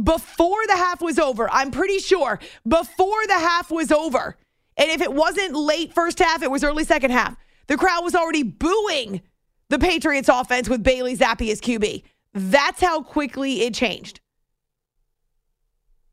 Before 0.03 0.65
the 0.67 0.77
half 0.77 1.01
was 1.01 1.19
over, 1.19 1.49
I'm 1.51 1.71
pretty 1.71 1.99
sure 1.99 2.39
before 2.67 3.27
the 3.27 3.33
half 3.33 3.69
was 3.69 3.91
over, 3.91 4.35
and 4.77 4.89
if 4.89 4.99
it 4.99 5.13
wasn't 5.13 5.55
late 5.55 5.93
first 5.93 6.19
half, 6.19 6.41
it 6.41 6.51
was 6.51 6.63
early 6.63 6.83
second 6.83 7.11
half, 7.11 7.37
the 7.67 7.77
crowd 7.77 8.03
was 8.03 8.15
already 8.15 8.43
booing 8.43 9.21
the 9.69 9.79
Patriots 9.79 10.27
offense 10.27 10.67
with 10.67 10.83
Bailey 10.83 11.15
Zappe 11.15 11.49
as 11.49 11.61
QB. 11.61 12.03
That's 12.35 12.81
how 12.81 13.01
quickly 13.01 13.61
it 13.61 13.73
changed. 13.73 14.19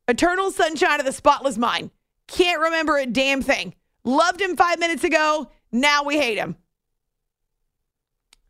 Eternal 0.07 0.53
sunshine 0.53 1.01
of 1.01 1.07
the 1.07 1.13
spotless 1.13 1.59
mind. 1.59 1.91
Can't 2.29 2.61
remember 2.61 2.97
a 2.97 3.07
damn 3.07 3.43
thing. 3.43 3.75
Loved 4.05 4.41
him 4.41 4.57
five 4.57 4.79
minutes 4.79 5.03
ago. 5.03 5.51
Now 5.73 6.05
we 6.05 6.17
hate 6.17 6.39
him. 6.39 6.57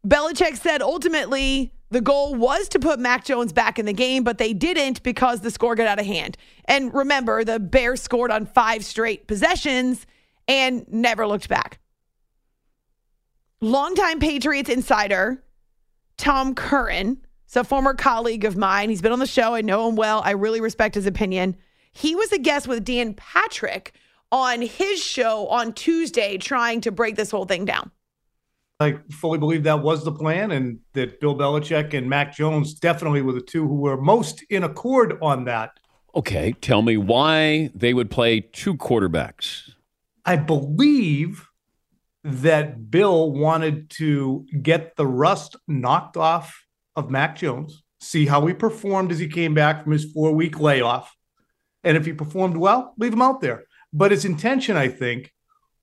Belichick 0.07 0.57
said 0.59 0.83
ultimately 0.83 1.73
the 1.91 2.01
goal 2.01 2.35
was 2.35 2.69
to 2.71 2.79
put 2.79 2.99
Mac 2.99 3.25
Jones 3.25 3.53
back 3.53 3.79
in 3.79 3.87
the 3.87 3.93
game, 3.93 4.23
but 4.23 4.39
they 4.39 4.53
didn't 4.53 5.03
because 5.03 5.41
the 5.41 5.51
score 5.51 5.75
got 5.75 5.87
out 5.87 5.99
of 5.99 6.07
hand. 6.07 6.37
And 6.67 6.93
remember, 6.93 7.45
the 7.45 7.59
Bears 7.59 8.03
scored 8.03 8.31
on 8.31 8.47
five 8.47 8.85
straight 8.85 9.27
possessions 9.27 10.07
and 10.47 10.87
never 10.89 11.27
looked 11.27 11.49
back. 11.49 11.79
Longtime 13.61 14.21
Patriots 14.21 14.69
insider 14.69 15.43
Tom 16.17 16.55
Curran 16.55 17.25
it's 17.53 17.57
a 17.59 17.65
former 17.65 17.93
colleague 17.93 18.47
of 18.47 18.57
mine. 18.57 18.89
He's 18.89 19.03
been 19.03 19.13
on 19.13 19.19
the 19.19 19.27
show. 19.27 19.53
I 19.55 19.61
know 19.61 19.87
him 19.87 19.95
well. 19.95 20.23
I 20.25 20.31
really 20.31 20.63
respect 20.63 20.95
his 20.95 21.05
opinion. 21.05 21.55
He 21.93 22.15
was 22.15 22.33
a 22.33 22.39
guest 22.39 22.67
with 22.67 22.83
Dan 22.83 23.13
Patrick 23.13 23.93
on 24.31 24.63
his 24.63 25.05
show 25.05 25.49
on 25.49 25.75
Tuesday 25.75 26.39
trying 26.39 26.81
to 26.81 26.91
break 26.91 27.17
this 27.17 27.31
whole 27.31 27.45
thing 27.45 27.67
down. 27.67 27.91
I 28.81 29.01
fully 29.11 29.37
believe 29.37 29.65
that 29.65 29.83
was 29.83 30.03
the 30.03 30.13
plan 30.13 30.51
and 30.51 30.79
that 30.95 31.21
Bill 31.21 31.37
Belichick 31.37 31.93
and 31.93 32.09
Mac 32.09 32.35
Jones 32.35 32.73
definitely 32.73 33.21
were 33.21 33.35
the 33.35 33.43
two 33.43 33.69
who 33.69 33.75
were 33.75 34.01
most 34.01 34.43
in 34.49 34.65
accord 34.65 35.19
on 35.21 35.45
that. 35.45 35.79
Okay, 36.15 36.53
tell 36.63 36.81
me 36.81 36.97
why 36.97 37.71
they 37.75 37.93
would 37.93 38.11
play 38.11 38.41
two 38.41 38.79
quarterbacks. 38.79 39.73
I 40.25 40.37
believe 40.37 41.47
that 42.25 42.91
Bill 42.91 43.31
wanted 43.31 43.91
to 43.91 44.47
get 44.63 44.97
the 44.97 45.07
rust 45.07 45.55
knocked 45.69 46.17
off 46.17 46.63
of 46.97 47.11
Mac 47.11 47.37
Jones, 47.37 47.83
see 48.01 48.27
how 48.27 48.47
he 48.47 48.55
performed 48.55 49.13
as 49.13 49.19
he 49.19 49.29
came 49.29 49.55
back 49.55 49.83
from 49.83 49.93
his 49.93 50.13
four 50.13 50.33
week 50.33 50.59
layoff. 50.59 51.15
And 51.85 51.97
if 51.97 52.07
he 52.07 52.13
performed 52.13 52.57
well, 52.57 52.95
leave 52.99 53.13
him 53.13 53.23
out 53.23 53.41
there. 53.41 53.65
But 53.93 54.11
his 54.11 54.25
intention, 54.25 54.77
I 54.77 54.89
think, 54.89 55.33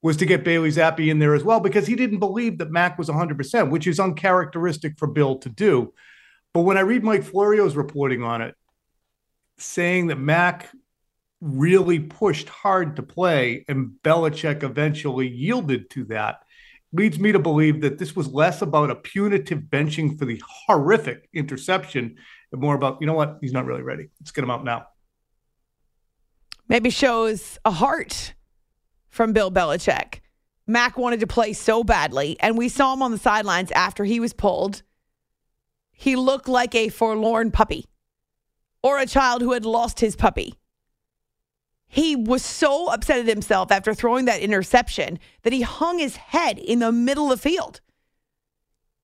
was 0.02 0.18
to 0.18 0.26
get 0.26 0.44
Bailey 0.44 0.70
Zappe 0.70 1.10
in 1.10 1.20
there 1.20 1.36
as 1.36 1.44
well 1.44 1.60
because 1.60 1.86
he 1.86 1.96
didn't 1.96 2.20
believe 2.20 2.58
that 2.60 2.72
Mac 2.72 2.98
was 2.98 3.10
100%, 3.10 3.70
which 3.70 3.86
is 3.86 4.00
uncharacteristic 4.00 4.98
for 4.98 5.08
Bill 5.08 5.38
to 5.40 5.50
do. 5.50 5.94
But 6.54 6.62
when 6.62 6.78
I 6.78 6.82
read 6.82 7.04
Mike 7.04 7.24
Florio's 7.24 7.76
reporting 7.76 8.24
on 8.24 8.42
it, 8.42 8.56
saying 9.58 10.08
that 10.08 10.18
Mac 10.18 10.70
really 11.42 12.00
pushed 12.00 12.50
hard 12.50 12.96
to 12.96 13.04
play 13.04 13.66
and 13.68 13.92
Belichick 14.04 14.64
eventually 14.64 15.28
yielded 15.28 15.90
to 15.92 16.06
that, 16.06 16.44
leads 16.92 17.20
me 17.20 17.32
to 17.32 17.40
believe 17.40 17.82
that 17.82 18.00
this 18.00 18.16
was 18.16 18.28
less 18.30 18.62
about 18.62 18.90
a 18.90 18.96
punitive 18.96 19.60
benching 19.60 20.18
for 20.18 20.26
the 20.26 20.42
horrific 20.46 21.30
interception 21.34 22.16
and 22.52 22.62
more 22.62 22.76
about, 22.76 22.98
you 23.00 23.08
know 23.08 23.14
what, 23.14 23.38
he's 23.42 23.54
not 23.54 23.66
really 23.66 23.84
ready. 23.84 24.10
Let's 24.20 24.32
get 24.32 24.44
him 24.44 24.50
out 24.50 24.64
now. 24.64 24.88
maybe 26.70 26.90
shows 26.92 27.60
a 27.66 27.72
heart 27.72 28.34
from 29.08 29.34
Bill 29.34 29.52
Belichick. 29.52 30.20
Mac 30.68 30.98
wanted 30.98 31.20
to 31.20 31.28
play 31.28 31.52
so 31.54 31.84
badly, 31.84 32.38
and 32.40 32.58
we 32.58 32.70
saw 32.70 32.94
him 32.94 33.02
on 33.02 33.12
the 33.12 33.18
sidelines 33.18 33.72
after 33.72 34.06
he 34.06 34.20
was 34.20 34.34
pulled. 34.34 34.84
He 35.92 36.16
looked 36.16 36.48
like 36.48 36.76
a 36.76 36.90
forlorn 36.90 37.52
puppy 37.52 37.86
or 38.84 39.00
a 39.00 39.08
child 39.08 39.42
who 39.42 39.54
had 39.54 39.66
lost 39.66 40.00
his 40.00 40.16
puppy. 40.16 40.59
He 41.92 42.16
was 42.16 42.46
so 42.46 42.92
upset 42.92 43.20
at 43.20 43.28
himself 43.28 43.72
after 43.72 43.96
throwing 43.96 44.26
that 44.26 44.42
interception 44.42 45.18
that 45.42 45.52
he 45.52 45.64
hung 45.64 45.98
his 45.98 46.16
head 46.16 46.60
in 46.60 46.78
the 46.78 46.92
middle 46.92 47.32
of 47.32 47.42
the 47.42 47.50
field. 47.50 47.82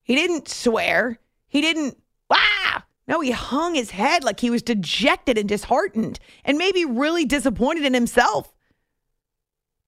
He 0.03 0.13
didn't 0.13 0.47
swear. 0.47 1.17
He 1.47 1.61
didn't, 1.61 1.97
ah! 2.29 2.85
No, 3.07 3.21
he 3.21 3.31
hung 3.31 3.73
his 3.73 3.89
head 3.89 4.23
like 4.23 4.39
he 4.39 4.51
was 4.51 4.61
dejected 4.61 5.35
and 5.39 5.49
disheartened 5.49 6.19
and 6.43 6.59
maybe 6.59 6.85
really 6.85 7.25
disappointed 7.25 7.85
in 7.85 7.95
himself. 7.95 8.53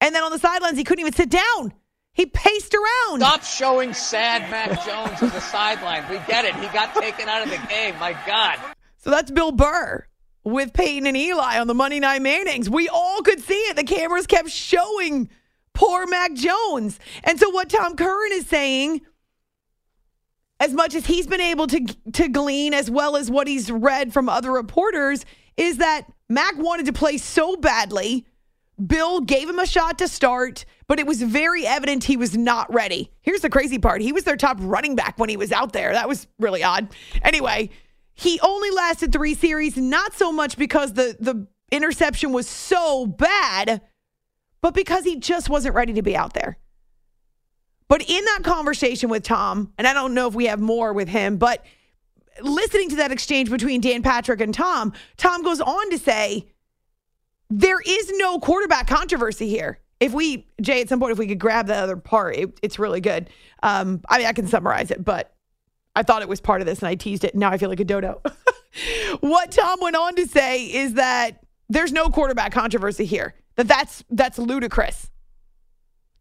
And 0.02 0.16
then 0.16 0.24
on 0.24 0.32
the 0.32 0.40
sidelines, 0.40 0.78
he 0.78 0.84
couldn't 0.84 1.02
even 1.02 1.14
sit 1.14 1.30
down. 1.30 1.74
He 2.14 2.26
paced 2.26 2.74
around. 2.74 3.20
Stop 3.20 3.44
showing 3.44 3.94
sad 3.94 4.50
Mac 4.50 4.70
Jones 4.84 5.22
on 5.22 5.30
the 5.30 5.40
sideline. 5.40 6.04
We 6.10 6.18
get 6.26 6.46
it. 6.46 6.56
He 6.56 6.66
got 6.70 6.96
taken 6.96 7.30
out 7.30 7.44
of 7.44 7.52
the 7.52 7.64
game. 7.68 7.98
My 8.00 8.18
God. 8.26 8.58
So 8.98 9.12
that's 9.12 9.30
Bill 9.30 9.52
Burr 9.52 10.08
with 10.48 10.74
Peyton 10.74 11.08
and 11.08 11.18
Eli 11.18 11.60
on 11.60 11.68
the 11.68 11.74
Monday 11.74 12.00
Night 12.00 12.22
Mayonnaise. 12.22 12.70
We 12.70 12.88
all 12.90 13.22
could 13.22 13.42
see 13.42 13.54
it. 13.54 13.76
The 13.76 13.84
cameras 13.84 14.28
kept 14.28 14.50
showing 14.50 15.30
poor 15.74 16.08
Mac 16.08 16.34
Jones. 16.34 17.00
And 17.24 17.40
so 17.40 17.50
what 17.50 17.70
Tom 17.70 17.96
Curran 17.96 18.32
is 18.34 18.48
saying, 18.48 19.02
as 20.60 20.74
much 20.74 20.96
as 20.96 21.06
he's 21.06 21.28
been 21.28 21.42
able 21.42 21.68
to 21.68 21.86
to 22.14 22.30
glean 22.30 22.74
as 22.74 22.90
well 22.90 23.16
as 23.16 23.30
what 23.30 23.48
he's 23.48 23.72
read 23.72 24.14
from 24.14 24.30
other 24.30 24.52
reporters, 24.52 25.26
is 25.58 25.78
that 25.78 26.04
Mac 26.30 26.58
wanted 26.58 26.86
to 26.88 26.94
play 26.94 27.18
so 27.18 27.56
badly 27.56 28.26
Bill 28.86 29.22
gave 29.22 29.50
him 29.50 29.58
a 29.58 29.66
shot 29.66 29.98
to 30.00 30.08
start, 30.08 30.64
but 30.88 31.00
it 31.00 31.08
was 31.08 31.22
very 31.22 31.66
evident 31.66 32.04
he 32.04 32.16
was 32.16 32.38
not 32.38 32.72
ready. 32.72 33.12
Here's 33.22 33.42
the 33.42 33.50
crazy 33.50 33.80
part 33.80 34.02
he 34.02 34.12
was 34.12 34.24
their 34.24 34.38
top 34.38 34.58
running 34.62 34.96
back 34.96 35.18
when 35.18 35.30
he 35.30 35.38
was 35.38 35.52
out 35.52 35.74
there. 35.74 35.94
That 35.94 36.08
was 36.08 36.28
really 36.38 36.62
odd. 36.62 36.90
Anyway, 37.24 37.72
he 38.18 38.40
only 38.42 38.72
lasted 38.72 39.14
three 39.14 39.36
series, 39.36 39.78
not 39.78 40.14
so 40.14 40.32
much 40.32 40.58
because 40.58 40.94
the, 40.94 41.16
the 41.20 41.48
interception 41.72 42.34
was 42.34 42.50
so 42.50 43.06
bad, 43.06 43.80
but 44.60 44.74
because 44.74 45.04
he 45.04 45.18
just 45.20 45.50
wasn't 45.50 45.76
ready 45.76 45.94
to 45.94 46.02
be 46.02 46.18
out 46.18 46.34
there. 46.34 46.58
But 47.88 48.02
in 48.02 48.26
that 48.26 48.40
conversation 48.44 49.10
with 49.10 49.22
Tom, 49.22 49.72
and 49.78 49.88
I 49.88 49.94
don't 49.94 50.16
know 50.16 50.28
if 50.28 50.34
we 50.34 50.48
have 50.48 50.60
more 50.60 50.94
with 50.94 51.08
him, 51.08 51.38
but 51.38 51.64
listening 52.42 52.90
to 52.90 52.96
that 52.98 53.12
exchange 53.12 53.52
between 53.52 53.82
Dan 53.82 54.02
Patrick 54.02 54.42
and 54.42 54.54
Tom, 54.54 54.94
Tom 55.16 55.44
goes 55.44 55.62
on 55.62 55.92
to 55.92 56.00
say, 56.00 56.48
there 57.52 57.80
is 57.80 58.12
no 58.16 58.40
quarterback 58.40 58.88
controversy 58.88 59.48
here. 59.48 59.80
If 60.00 60.12
we, 60.12 60.48
Jay, 60.60 60.82
at 60.82 60.90
some 60.90 61.00
point, 61.00 61.12
if 61.12 61.20
we 61.20 61.28
could 61.28 61.40
grab 61.40 61.68
that 61.68 61.84
other 61.84 61.98
part, 61.98 62.36
it, 62.36 62.60
it's 62.64 62.80
really 62.80 63.00
good. 63.00 63.30
Um, 63.62 64.02
I 64.10 64.18
mean, 64.18 64.28
I 64.28 64.34
can 64.34 64.48
summarize 64.48 64.90
it, 64.90 65.06
but 65.06 65.37
I 65.98 66.04
thought 66.04 66.22
it 66.22 66.30
was 66.30 66.40
part 66.40 66.62
of 66.62 66.68
this 66.68 66.80
and 66.80 66.88
I 66.88 66.94
teased 66.94 67.24
it. 67.24 67.34
Now 67.34 67.50
I 67.50 67.58
feel 67.58 67.70
like 67.70 67.80
a 67.80 67.84
dodo. 67.84 68.22
what 69.22 69.52
Tom 69.52 69.80
went 69.82 69.96
on 69.96 70.16
to 70.16 70.28
say 70.28 70.66
is 70.66 70.94
that 70.94 71.44
there's 71.70 71.92
no 71.92 72.10
quarterback 72.10 72.52
controversy 72.52 73.04
here. 73.04 73.34
That 73.56 73.68
that's 73.68 74.04
that's 74.12 74.38
ludicrous. 74.38 75.10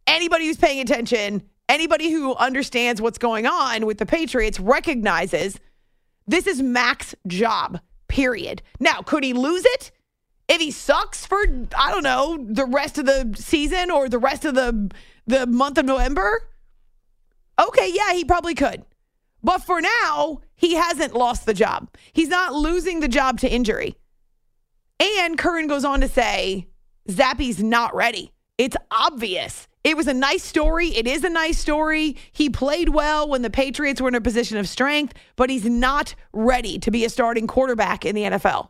Anybody 0.07 0.47
who's 0.47 0.57
paying 0.57 0.79
attention, 0.79 1.43
anybody 1.69 2.09
who 2.09 2.33
understands 2.35 3.03
what's 3.03 3.19
going 3.19 3.45
on 3.45 3.85
with 3.85 3.99
the 3.99 4.07
Patriots 4.07 4.59
recognizes 4.59 5.59
this 6.25 6.47
is 6.47 6.59
Mac's 6.59 7.13
job. 7.27 7.79
Period. 8.07 8.63
Now, 8.79 9.01
could 9.01 9.23
he 9.23 9.33
lose 9.33 9.63
it? 9.63 9.91
if 10.47 10.61
he 10.61 10.71
sucks 10.71 11.25
for 11.25 11.37
I 11.77 11.91
don't 11.91 12.03
know 12.03 12.37
the 12.49 12.65
rest 12.65 12.97
of 12.97 13.05
the 13.05 13.35
season 13.35 13.91
or 13.91 14.09
the 14.09 14.17
rest 14.17 14.45
of 14.45 14.55
the 14.55 14.89
the 15.27 15.45
month 15.45 15.77
of 15.77 15.85
November, 15.85 16.49
okay, 17.59 17.91
yeah, 17.93 18.13
he 18.13 18.23
probably 18.23 18.55
could. 18.55 18.85
But 19.43 19.63
for 19.63 19.81
now, 19.81 20.41
he 20.55 20.75
hasn't 20.75 21.13
lost 21.13 21.45
the 21.45 21.53
job. 21.53 21.89
He's 22.13 22.29
not 22.29 22.53
losing 22.53 22.99
the 22.99 23.07
job 23.07 23.39
to 23.41 23.49
injury. 23.49 23.95
And 24.99 25.37
Curran 25.37 25.67
goes 25.67 25.85
on 25.85 26.01
to 26.01 26.07
say, 26.07 26.67
Zappe's 27.07 27.61
not 27.61 27.95
ready. 27.95 28.33
It's 28.57 28.75
obvious. 28.89 29.67
It 29.83 29.95
was 29.95 30.07
a 30.07 30.13
nice 30.13 30.43
story. 30.43 30.87
It 30.87 31.07
is 31.07 31.23
a 31.23 31.29
nice 31.29 31.57
story. 31.57 32.17
He 32.33 32.49
played 32.49 32.89
well 32.89 33.29
when 33.29 33.41
the 33.41 33.49
Patriots 33.49 34.01
were 34.01 34.09
in 34.09 34.15
a 34.15 34.21
position 34.21 34.57
of 34.57 34.67
strength, 34.67 35.13
but 35.35 35.49
he's 35.49 35.65
not 35.65 36.15
ready 36.33 36.79
to 36.79 36.91
be 36.91 37.05
a 37.05 37.09
starting 37.09 37.47
quarterback 37.47 38.05
in 38.05 38.15
the 38.15 38.23
NFL. 38.23 38.69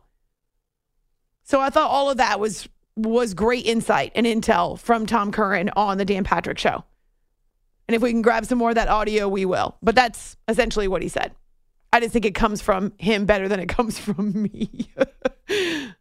So 1.42 1.60
I 1.60 1.70
thought 1.70 1.90
all 1.90 2.10
of 2.10 2.18
that 2.18 2.38
was 2.38 2.68
was 2.94 3.32
great 3.32 3.64
insight 3.64 4.12
and 4.16 4.26
intel 4.26 4.78
from 4.78 5.06
Tom 5.06 5.30
Curran 5.30 5.70
on 5.76 5.98
the 5.98 6.04
Dan 6.04 6.24
Patrick 6.24 6.58
show. 6.58 6.84
And 7.88 7.94
if 7.94 8.02
we 8.02 8.10
can 8.10 8.22
grab 8.22 8.44
some 8.44 8.58
more 8.58 8.68
of 8.70 8.74
that 8.76 8.88
audio, 8.88 9.28
we 9.28 9.44
will. 9.44 9.76
But 9.82 9.94
that's 9.94 10.36
essentially 10.46 10.88
what 10.88 11.02
he 11.02 11.08
said. 11.08 11.32
I 11.92 12.00
just 12.00 12.12
think 12.12 12.26
it 12.26 12.34
comes 12.34 12.60
from 12.60 12.92
him 12.98 13.24
better 13.24 13.48
than 13.48 13.60
it 13.60 13.68
comes 13.68 13.98
from 13.98 14.42
me. 14.42 14.90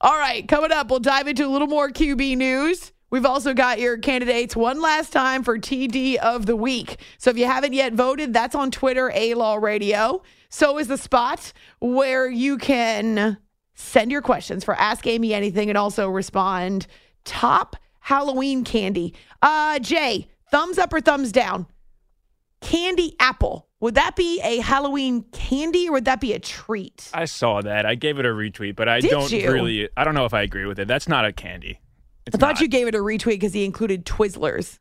All 0.00 0.18
right, 0.18 0.46
coming 0.48 0.72
up, 0.72 0.90
we'll 0.90 0.98
dive 0.98 1.28
into 1.28 1.46
a 1.46 1.48
little 1.48 1.68
more 1.68 1.88
QB 1.88 2.36
news. 2.36 2.92
We've 3.10 3.26
also 3.26 3.54
got 3.54 3.78
your 3.78 3.98
candidates 3.98 4.56
one 4.56 4.80
last 4.80 5.12
time 5.12 5.44
for 5.44 5.58
TD 5.58 6.16
of 6.16 6.46
the 6.46 6.56
week. 6.56 6.98
So 7.18 7.30
if 7.30 7.38
you 7.38 7.44
haven't 7.44 7.74
yet 7.74 7.92
voted, 7.92 8.32
that's 8.32 8.54
on 8.54 8.70
Twitter, 8.70 9.12
A 9.14 9.34
Law 9.34 9.56
Radio. 9.56 10.22
So 10.48 10.78
is 10.78 10.88
the 10.88 10.98
spot 10.98 11.52
where 11.78 12.28
you 12.28 12.58
can 12.58 13.36
Send 13.74 14.10
your 14.10 14.22
questions 14.22 14.64
for 14.64 14.74
Ask 14.74 15.06
Amy 15.06 15.34
Anything 15.34 15.68
and 15.68 15.78
also 15.78 16.08
respond 16.08 16.86
top 17.24 17.76
Halloween 18.00 18.64
candy. 18.64 19.14
Uh, 19.40 19.78
Jay, 19.78 20.28
thumbs 20.52 20.78
up 20.78 20.92
or 20.92 21.00
thumbs 21.00 21.32
down? 21.32 21.66
Candy 22.60 23.16
apple. 23.18 23.66
Would 23.80 23.96
that 23.96 24.14
be 24.14 24.40
a 24.42 24.58
Halloween 24.58 25.22
candy 25.32 25.88
or 25.88 25.92
would 25.94 26.04
that 26.04 26.20
be 26.20 26.32
a 26.32 26.38
treat? 26.38 27.10
I 27.12 27.24
saw 27.24 27.60
that. 27.62 27.84
I 27.84 27.96
gave 27.96 28.20
it 28.20 28.26
a 28.26 28.28
retweet, 28.28 28.76
but 28.76 28.88
I 28.88 29.00
Did 29.00 29.10
don't 29.10 29.32
you? 29.32 29.50
really. 29.50 29.88
I 29.96 30.04
don't 30.04 30.14
know 30.14 30.24
if 30.24 30.32
I 30.34 30.42
agree 30.42 30.66
with 30.66 30.78
it. 30.78 30.86
That's 30.86 31.08
not 31.08 31.24
a 31.24 31.32
candy. 31.32 31.80
It's 32.24 32.36
I 32.36 32.38
thought 32.38 32.54
not. 32.54 32.60
you 32.60 32.68
gave 32.68 32.86
it 32.86 32.94
a 32.94 32.98
retweet 32.98 33.24
because 33.40 33.52
he 33.52 33.64
included 33.64 34.06
Twizzlers. 34.06 34.78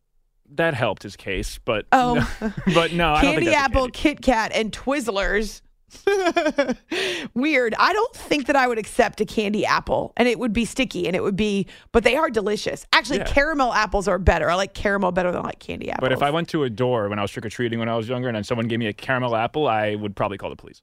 that 0.53 0.75
helped 0.75 1.01
his 1.01 1.15
case, 1.15 1.59
but 1.65 1.87
Oh. 1.91 2.15
but 2.75 2.93
no, 2.93 3.13
I 3.13 3.21
don't 3.23 3.35
think 3.35 3.45
Candy 3.45 3.55
apple, 3.55 3.81
candy. 3.83 3.91
Kit 3.93 4.21
Kat, 4.21 4.51
and 4.53 4.71
Twizzlers. 4.71 5.61
Weird. 7.33 7.75
I 7.77 7.93
don't 7.93 8.15
think 8.15 8.47
that 8.47 8.55
I 8.55 8.67
would 8.67 8.77
accept 8.77 9.21
a 9.21 9.25
candy 9.25 9.65
apple 9.65 10.13
and 10.17 10.27
it 10.27 10.39
would 10.39 10.53
be 10.53 10.65
sticky 10.65 11.07
and 11.07 11.15
it 11.15 11.23
would 11.23 11.35
be, 11.35 11.67
but 11.91 12.03
they 12.03 12.15
are 12.15 12.29
delicious. 12.29 12.85
Actually, 12.93 13.19
Yeah. 13.19 13.25
caramel 13.25 13.73
apples 13.73 14.07
are 14.07 14.19
better. 14.19 14.49
I 14.49 14.55
like 14.55 14.73
caramel 14.73 15.11
better 15.11 15.31
than 15.31 15.41
I 15.41 15.45
like 15.45 15.59
candy 15.59 15.89
apples. 15.91 16.01
But 16.07 16.11
if 16.11 16.21
I 16.23 16.29
went 16.31 16.49
to 16.49 16.63
a 16.63 16.69
door 16.69 17.09
when 17.09 17.19
I 17.19 17.21
was 17.21 17.31
trick 17.31 17.45
or 17.45 17.49
treating 17.49 17.79
when 17.79 17.89
I 17.89 17.95
was 17.95 18.07
younger, 18.09 18.27
and 18.27 18.35
then 18.35 18.43
someone 18.43 18.67
gave 18.67 18.79
me 18.79 18.87
a 18.87 18.93
caramel 18.93 19.35
apple, 19.35 19.67
I 19.67 19.95
would 19.95 20.15
probably 20.15 20.37
call 20.37 20.49
the 20.49 20.55
police. 20.55 20.81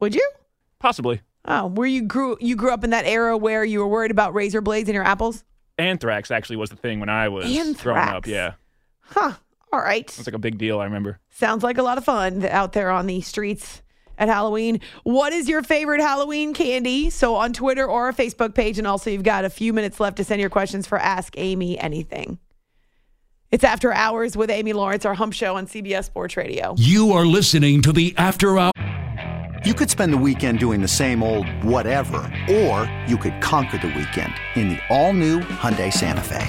would 0.00 0.14
you? 0.14 0.30
Possibly. 0.78 1.20
Oh, 1.44 1.66
where 1.66 1.86
you 1.86 2.02
grew 2.02 2.36
you 2.40 2.54
grew 2.56 2.72
up 2.72 2.84
in 2.84 2.90
that 2.90 3.04
era 3.04 3.36
where 3.36 3.64
you 3.64 3.80
were 3.80 3.88
worried 3.88 4.10
about 4.10 4.34
razor 4.34 4.60
blades 4.60 4.88
in 4.88 4.94
your 4.94 5.04
apples? 5.04 5.44
Anthrax 5.78 6.30
actually 6.30 6.56
was 6.56 6.70
the 6.70 6.76
thing 6.76 7.00
when 7.00 7.08
I 7.08 7.28
was 7.28 7.44
growing 7.46 7.68
Anthrax. 7.68 8.12
up. 8.16 8.26
Yeah, 8.26 8.52
Huh. 9.00 9.32
All 9.72 9.80
right. 9.80 10.08
it 10.08 10.18
was 10.18 10.26
like 10.26 10.34
a 10.34 10.38
big 10.38 10.58
deal. 10.58 10.80
I 10.80 10.84
remember. 10.84 11.18
Sounds 11.30 11.62
like 11.62 11.78
a 11.78 11.82
lot 11.82 11.96
of 11.98 12.04
fun 12.04 12.44
out 12.44 12.72
there 12.74 12.90
on 12.90 13.06
the 13.06 13.20
streets 13.22 13.82
at 14.18 14.28
Halloween. 14.28 14.80
What 15.04 15.32
is 15.32 15.48
your 15.48 15.62
favorite 15.62 16.00
Halloween 16.00 16.52
candy? 16.52 17.08
So 17.08 17.36
on 17.36 17.52
Twitter 17.54 17.86
or 17.86 18.04
our 18.06 18.12
Facebook 18.12 18.54
page. 18.54 18.78
And 18.78 18.86
also, 18.86 19.10
you've 19.10 19.22
got 19.22 19.44
a 19.44 19.50
few 19.50 19.72
minutes 19.72 19.98
left 19.98 20.18
to 20.18 20.24
send 20.24 20.40
your 20.40 20.50
questions 20.50 20.86
for 20.86 20.98
Ask 20.98 21.34
Amy 21.38 21.78
Anything. 21.78 22.38
It's 23.50 23.64
After 23.64 23.92
Hours 23.92 24.36
with 24.36 24.50
Amy 24.50 24.72
Lawrence, 24.72 25.04
our 25.04 25.14
hump 25.14 25.34
show 25.34 25.56
on 25.56 25.66
CBS 25.66 26.04
Sports 26.04 26.36
Radio. 26.36 26.74
You 26.78 27.12
are 27.12 27.26
listening 27.26 27.82
to 27.82 27.92
the 27.92 28.14
After 28.16 28.58
Hours. 28.58 28.72
You 29.64 29.74
could 29.74 29.90
spend 29.90 30.12
the 30.12 30.18
weekend 30.18 30.58
doing 30.58 30.80
the 30.82 30.88
same 30.88 31.22
old 31.22 31.46
whatever, 31.62 32.18
or 32.50 32.90
you 33.06 33.16
could 33.16 33.40
conquer 33.40 33.78
the 33.78 33.88
weekend 33.88 34.34
in 34.56 34.70
the 34.70 34.78
all-new 34.90 35.40
Hyundai 35.40 35.92
Santa 35.92 36.20
Fe. 36.22 36.48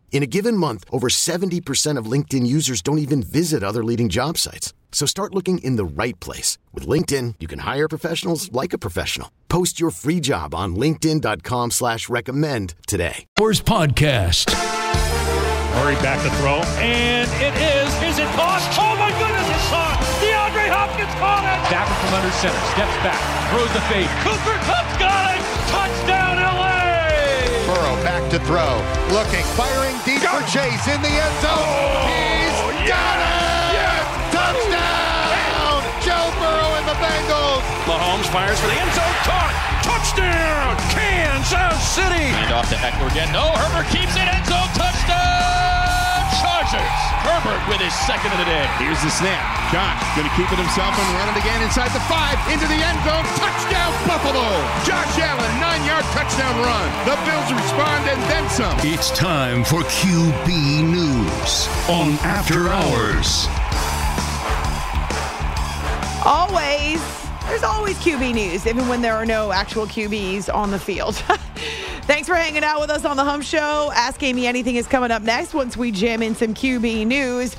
In 0.11 0.23
a 0.23 0.27
given 0.27 0.57
month, 0.57 0.83
over 0.91 1.07
70% 1.07 1.97
of 1.97 2.05
LinkedIn 2.05 2.45
users 2.45 2.81
don't 2.81 2.99
even 2.99 3.23
visit 3.23 3.63
other 3.63 3.83
leading 3.83 4.09
job 4.09 4.37
sites. 4.37 4.73
So 4.91 5.07
start 5.07 5.33
looking 5.33 5.59
in 5.59 5.77
the 5.77 5.85
right 5.85 6.19
place. 6.19 6.57
With 6.73 6.85
LinkedIn, 6.85 7.35
you 7.39 7.47
can 7.47 7.59
hire 7.59 7.87
professionals 7.87 8.51
like 8.51 8.73
a 8.73 8.77
professional. 8.77 9.31
Post 9.47 9.79
your 9.79 9.89
free 9.89 10.19
job 10.19 10.53
on 10.53 10.75
linkedin.com 10.75 11.71
slash 11.71 12.09
recommend 12.09 12.75
today. 12.87 13.25
Hours 13.39 13.61
Podcast. 13.61 14.51
Murray 15.79 15.95
back 16.03 16.21
to 16.21 16.29
throw, 16.37 16.59
and 16.83 17.31
it 17.39 17.55
is. 17.55 17.89
Is 18.03 18.19
it 18.19 18.27
caught? 18.35 18.59
Oh 18.75 18.93
my 18.99 19.09
goodness, 19.15 19.47
it's 19.47 19.67
caught! 19.71 19.95
DeAndre 20.19 20.67
Hopkins 20.67 21.15
caught 21.15 21.47
it! 21.47 21.57
Stafford 21.71 21.97
from 22.03 22.13
under 22.19 22.33
center, 22.35 22.59
steps 22.75 22.97
back, 22.99 23.21
throws 23.49 23.71
the 23.71 23.79
fade. 23.87 24.11
Cooper 24.27 24.59
back 28.03 28.25
to 28.31 28.39
throw, 28.49 28.81
looking, 29.13 29.45
firing 29.53 29.93
deep 30.05 30.21
for 30.25 30.41
Chase 30.49 30.85
in 30.89 30.99
the 31.01 31.13
end 31.13 31.35
zone. 31.41 31.53
Oh, 31.53 32.09
He's 32.09 32.89
got 32.89 33.17
it! 33.21 34.03
Touchdown! 34.33 35.79
Joe 36.01 36.27
Burrow 36.41 36.71
and 36.81 36.85
the 36.89 36.97
Bengals. 36.97 37.61
Mahomes 37.85 38.25
fires 38.33 38.59
for 38.59 38.67
the 38.67 38.77
end 38.77 38.93
zone, 38.93 39.17
caught! 39.21 39.53
Touchdown! 39.85 40.77
Kansas 40.89 41.77
City! 41.85 42.33
Hand 42.33 42.53
off 42.53 42.69
to 42.69 42.75
Ekeler 42.75 43.11
again. 43.11 43.31
No, 43.31 43.53
Herbert 43.53 43.89
keeps 43.93 44.15
it. 44.17 44.25
End 44.25 44.45
zone 44.45 44.69
touchdown! 44.73 45.00
Chargers. 46.71 47.03
Herbert 47.27 47.59
with 47.67 47.83
his 47.83 47.91
second 48.07 48.31
of 48.31 48.39
the 48.39 48.47
day. 48.47 48.63
Here's 48.79 49.01
the 49.03 49.11
snap. 49.11 49.43
Josh 49.75 49.99
going 50.15 50.23
to 50.23 50.35
keep 50.39 50.47
it 50.47 50.55
himself 50.55 50.95
and 50.95 51.07
run 51.19 51.27
it 51.35 51.43
again 51.43 51.59
inside 51.61 51.91
the 51.91 51.99
five, 52.07 52.39
into 52.47 52.63
the 52.63 52.79
end 52.79 52.95
zone. 53.03 53.27
Touchdown 53.35 53.91
Buffalo! 54.07 54.47
Josh 54.87 55.19
Allen, 55.19 55.51
nine-yard 55.59 56.05
touchdown 56.15 56.55
run. 56.63 56.87
The 57.03 57.19
Bills 57.27 57.51
respond 57.51 58.07
and 58.07 58.21
then 58.31 58.49
some. 58.49 58.77
It's 58.87 59.11
time 59.11 59.65
for 59.65 59.83
QB 59.83 60.47
News 60.87 61.67
on 61.91 62.15
After 62.23 62.69
Hours. 62.69 63.47
Always. 66.23 67.01
There's 67.49 67.63
always 67.63 67.97
QB 67.97 68.33
news, 68.33 68.65
even 68.65 68.87
when 68.87 69.01
there 69.01 69.15
are 69.15 69.25
no 69.25 69.51
actual 69.51 69.85
QBs 69.85 70.53
on 70.53 70.71
the 70.71 70.79
field. 70.79 71.21
Thanks 72.03 72.27
for 72.27 72.35
hanging 72.35 72.63
out 72.63 72.81
with 72.81 72.89
us 72.89 73.05
on 73.05 73.15
the 73.15 73.23
Hum 73.23 73.41
Show. 73.41 73.91
Ask 73.93 74.21
Amy 74.23 74.47
Anything 74.47 74.75
is 74.75 74.87
coming 74.87 75.11
up 75.11 75.21
next 75.21 75.53
once 75.53 75.77
we 75.77 75.91
jam 75.91 76.23
in 76.23 76.33
some 76.35 76.53
QB 76.53 77.05
news. 77.05 77.55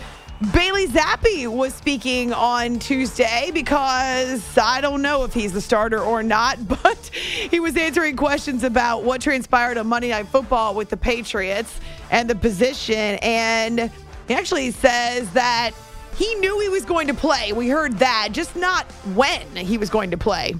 Bailey 0.52 0.88
Zappe 0.88 1.46
was 1.46 1.72
speaking 1.72 2.33
on 2.33 2.81
Tuesday 2.81 3.52
because 3.55 4.59
I 4.59 4.81
don't 4.81 5.00
know 5.00 5.22
if 5.22 5.33
he's 5.33 5.52
the 5.52 5.61
starter 5.61 6.00
or 6.00 6.24
not, 6.24 6.66
but 6.83 6.98
he 7.12 7.61
was 7.61 7.76
answering 7.76 8.16
questions 8.16 8.64
about 8.64 9.05
what 9.05 9.20
transpired 9.20 9.78
on 9.78 9.87
Monday 9.87 10.09
Night 10.09 10.26
Football 10.26 10.74
with 10.74 10.90
the 10.90 10.96
Patriots 10.96 11.81
and 12.11 12.28
the 12.28 12.35
position. 12.35 13.18
And 13.22 13.92
he 14.26 14.35
actually 14.35 14.72
says 14.72 15.31
that 15.31 15.70
he 16.16 16.35
knew 16.35 16.59
he 16.59 16.68
was 16.68 16.85
going 16.85 17.07
to 17.07 17.14
play. 17.14 17.52
We 17.52 17.68
heard 17.68 17.98
that, 18.00 18.31
just 18.33 18.57
not 18.57 18.90
when 19.14 19.46
he 19.55 19.78
was 19.78 19.88
going 19.88 20.11
to 20.11 20.18
play. 20.18 20.57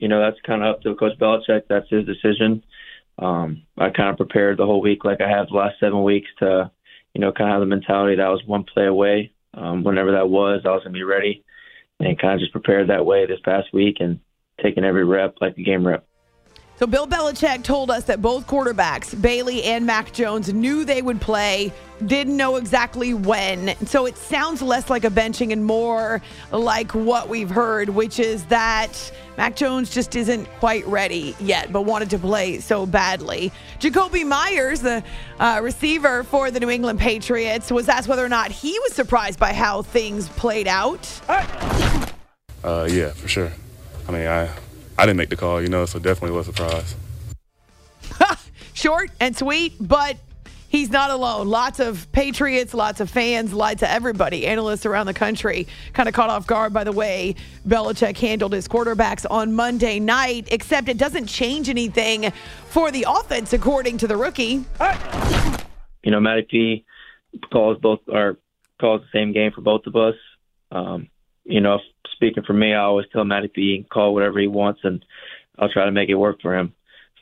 You 0.00 0.08
know, 0.08 0.20
that's 0.20 0.40
kind 0.44 0.62
of 0.62 0.74
up 0.74 0.82
to 0.82 0.94
Coach 0.96 1.18
Belichick. 1.18 1.62
That's 1.68 1.88
his 1.88 2.06
decision. 2.06 2.64
Um, 3.18 3.62
I 3.78 3.90
kind 3.90 4.08
of 4.08 4.16
prepared 4.16 4.58
the 4.58 4.66
whole 4.66 4.80
week, 4.80 5.04
like 5.04 5.20
I 5.20 5.28
have 5.28 5.48
the 5.48 5.54
last 5.54 5.78
seven 5.78 6.02
weeks, 6.02 6.30
to, 6.38 6.70
you 7.14 7.20
know, 7.20 7.32
kind 7.32 7.50
of 7.50 7.54
have 7.54 7.60
the 7.60 7.66
mentality 7.66 8.16
that 8.16 8.26
I 8.26 8.30
was 8.30 8.42
one 8.46 8.64
play 8.64 8.86
away. 8.86 9.32
Um, 9.52 9.84
whenever 9.84 10.12
that 10.12 10.28
was, 10.28 10.62
I 10.64 10.70
was 10.70 10.82
going 10.82 10.94
to 10.94 10.98
be 10.98 11.04
ready 11.04 11.44
and 11.98 12.18
kind 12.18 12.34
of 12.34 12.40
just 12.40 12.52
prepared 12.52 12.88
that 12.88 13.04
way 13.04 13.26
this 13.26 13.40
past 13.44 13.72
week 13.72 13.96
and 14.00 14.20
taking 14.62 14.84
every 14.84 15.04
rep 15.04 15.36
like 15.40 15.58
a 15.58 15.62
game 15.62 15.86
rep. 15.86 16.06
So 16.80 16.86
Bill 16.86 17.06
Belichick 17.06 17.62
told 17.62 17.90
us 17.90 18.04
that 18.04 18.22
both 18.22 18.46
quarterbacks, 18.46 19.20
Bailey 19.20 19.64
and 19.64 19.84
Mac 19.84 20.12
Jones, 20.12 20.50
knew 20.50 20.86
they 20.86 21.02
would 21.02 21.20
play, 21.20 21.74
didn't 22.06 22.38
know 22.38 22.56
exactly 22.56 23.12
when. 23.12 23.76
So 23.84 24.06
it 24.06 24.16
sounds 24.16 24.62
less 24.62 24.88
like 24.88 25.04
a 25.04 25.10
benching 25.10 25.52
and 25.52 25.62
more 25.62 26.22
like 26.50 26.94
what 26.94 27.28
we've 27.28 27.50
heard, 27.50 27.90
which 27.90 28.18
is 28.18 28.46
that 28.46 29.12
Mac 29.36 29.56
Jones 29.56 29.90
just 29.90 30.16
isn't 30.16 30.46
quite 30.58 30.86
ready 30.86 31.36
yet, 31.38 31.70
but 31.70 31.82
wanted 31.82 32.08
to 32.08 32.18
play 32.18 32.60
so 32.60 32.86
badly. 32.86 33.52
Jakobi 33.78 34.26
Meyers, 34.26 34.80
the 34.80 35.04
uh, 35.38 35.60
receiver 35.62 36.24
for 36.24 36.50
the 36.50 36.60
New 36.60 36.70
England 36.70 36.98
Patriots, 36.98 37.70
was 37.70 37.90
asked 37.90 38.08
whether 38.08 38.24
or 38.24 38.30
not 38.30 38.50
he 38.50 38.78
was 38.78 38.94
surprised 38.94 39.38
by 39.38 39.52
how 39.52 39.82
things 39.82 40.30
played 40.30 40.66
out. 40.66 41.06
Uh, 42.64 42.88
yeah, 42.90 43.10
for 43.10 43.28
sure. 43.28 43.52
I 44.08 44.12
mean, 44.12 44.26
I 44.26 44.48
I 45.00 45.06
didn't 45.06 45.16
make 45.16 45.30
the 45.30 45.36
call, 45.36 45.62
you 45.62 45.68
know, 45.68 45.86
so 45.86 45.98
definitely 45.98 46.36
was 46.36 46.46
a 46.46 46.52
surprise. 46.52 46.94
Short 48.74 49.10
and 49.18 49.34
sweet, 49.34 49.72
but 49.80 50.18
he's 50.68 50.90
not 50.90 51.10
alone. 51.10 51.48
Lots 51.48 51.80
of 51.80 52.06
Patriots, 52.12 52.74
lots 52.74 53.00
of 53.00 53.08
fans, 53.08 53.54
lots 53.54 53.82
of 53.82 53.88
everybody, 53.88 54.46
analysts 54.46 54.84
around 54.84 55.06
the 55.06 55.14
country, 55.14 55.66
kind 55.94 56.06
of 56.06 56.14
caught 56.14 56.28
off 56.28 56.46
guard 56.46 56.74
by 56.74 56.84
the 56.84 56.92
way 56.92 57.34
Belichick 57.66 58.18
handled 58.18 58.52
his 58.52 58.68
quarterbacks 58.68 59.24
on 59.30 59.54
Monday 59.54 60.00
night, 60.00 60.48
except 60.52 60.90
it 60.90 60.98
doesn't 60.98 61.28
change 61.28 61.70
anything 61.70 62.30
for 62.68 62.90
the 62.90 63.06
offense, 63.08 63.54
according 63.54 63.96
to 63.96 64.06
the 64.06 64.18
rookie. 64.18 64.66
You 66.02 66.10
know, 66.10 66.20
Matty 66.20 66.46
P 66.50 66.84
calls 67.50 67.78
both 67.80 68.00
or 68.06 68.36
calls 68.78 69.00
the 69.00 69.18
same 69.18 69.32
game 69.32 69.50
for 69.52 69.62
both 69.62 69.86
of 69.86 69.96
us. 69.96 70.16
Um, 70.70 71.08
you 71.44 71.62
know, 71.62 71.78
speaking 72.20 72.42
for 72.42 72.52
me, 72.52 72.74
I 72.74 72.80
always 72.80 73.06
tell 73.10 73.24
Matty 73.24 73.48
P 73.48 73.72
he 73.72 73.78
can 73.78 73.88
call 73.88 74.12
whatever 74.12 74.38
he 74.38 74.46
wants, 74.46 74.80
and 74.84 75.02
I'll 75.58 75.70
try 75.70 75.86
to 75.86 75.90
make 75.90 76.10
it 76.10 76.16
work 76.16 76.42
for 76.42 76.54
him. 76.54 76.74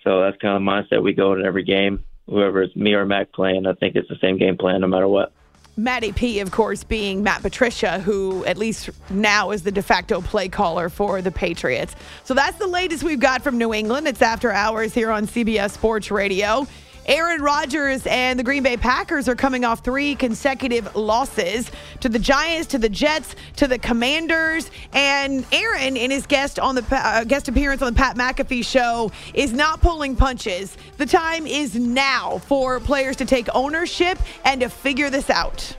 So 0.02 0.20
that's 0.22 0.36
kind 0.38 0.56
of 0.56 0.62
the 0.62 0.96
mindset 0.96 1.02
we 1.04 1.12
go 1.12 1.34
in 1.34 1.46
every 1.46 1.62
game. 1.62 2.04
Whoever 2.26 2.62
it's 2.62 2.74
me 2.74 2.94
or 2.94 3.06
Mac 3.06 3.32
playing, 3.32 3.66
I 3.66 3.74
think 3.74 3.94
it's 3.94 4.08
the 4.08 4.18
same 4.20 4.38
game 4.38 4.58
plan 4.58 4.80
no 4.80 4.88
matter 4.88 5.06
what. 5.06 5.32
Matty 5.76 6.10
P, 6.10 6.40
of 6.40 6.50
course, 6.50 6.82
being 6.82 7.22
Matt 7.22 7.42
Patricia, 7.42 8.00
who 8.00 8.44
at 8.44 8.58
least 8.58 8.90
now 9.10 9.52
is 9.52 9.62
the 9.62 9.70
de 9.70 9.82
facto 9.82 10.20
play 10.20 10.48
caller 10.48 10.88
for 10.88 11.22
the 11.22 11.30
Patriots. 11.30 11.94
So 12.24 12.34
that's 12.34 12.58
the 12.58 12.66
latest 12.66 13.04
we've 13.04 13.20
got 13.20 13.42
from 13.42 13.56
New 13.56 13.72
England. 13.72 14.08
It's 14.08 14.20
after 14.20 14.50
hours 14.50 14.92
here 14.92 15.12
on 15.12 15.28
CBS 15.28 15.70
Sports 15.70 16.10
Radio. 16.10 16.66
Aaron 17.08 17.40
Rodgers 17.40 18.06
and 18.06 18.38
the 18.38 18.42
Green 18.44 18.62
Bay 18.62 18.76
Packers 18.76 19.30
are 19.30 19.34
coming 19.34 19.64
off 19.64 19.82
three 19.82 20.14
consecutive 20.14 20.94
losses 20.94 21.70
to 22.00 22.10
the 22.10 22.18
Giants, 22.18 22.66
to 22.66 22.78
the 22.78 22.90
Jets, 22.90 23.34
to 23.56 23.66
the 23.66 23.78
Commanders. 23.78 24.70
And 24.92 25.46
Aaron, 25.50 25.96
in 25.96 26.10
his 26.10 26.26
guest 26.26 26.58
on 26.58 26.74
the 26.74 26.84
uh, 26.90 27.24
guest 27.24 27.48
appearance 27.48 27.80
on 27.80 27.94
the 27.94 27.98
Pat 27.98 28.16
McAfee 28.16 28.62
show, 28.62 29.10
is 29.32 29.54
not 29.54 29.80
pulling 29.80 30.16
punches. 30.16 30.76
The 30.98 31.06
time 31.06 31.46
is 31.46 31.74
now 31.74 32.38
for 32.40 32.78
players 32.78 33.16
to 33.16 33.24
take 33.24 33.48
ownership 33.54 34.18
and 34.44 34.60
to 34.60 34.68
figure 34.68 35.08
this 35.08 35.30
out. 35.30 35.76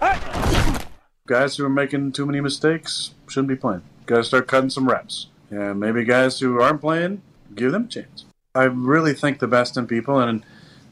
Guys 1.28 1.58
who 1.58 1.64
are 1.64 1.70
making 1.70 2.12
too 2.12 2.26
many 2.26 2.42
mistakes 2.42 3.14
shouldn't 3.28 3.50
be 3.50 3.56
playing. 3.56 3.84
Got 4.08 4.18
to 4.18 4.24
start 4.24 4.48
cutting 4.48 4.72
some 4.72 4.90
reps. 4.90 5.28
And 5.52 5.80
maybe 5.80 6.04
guys 6.06 6.40
who 6.40 6.60
aren't 6.60 6.82
playing, 6.82 7.22
give 7.54 7.72
them 7.72 7.84
a 7.84 7.88
chance. 7.88 8.26
I 8.56 8.64
really 8.64 9.14
think 9.14 9.38
the 9.38 9.48
best 9.48 9.78
in 9.78 9.86
people, 9.86 10.20
and 10.20 10.44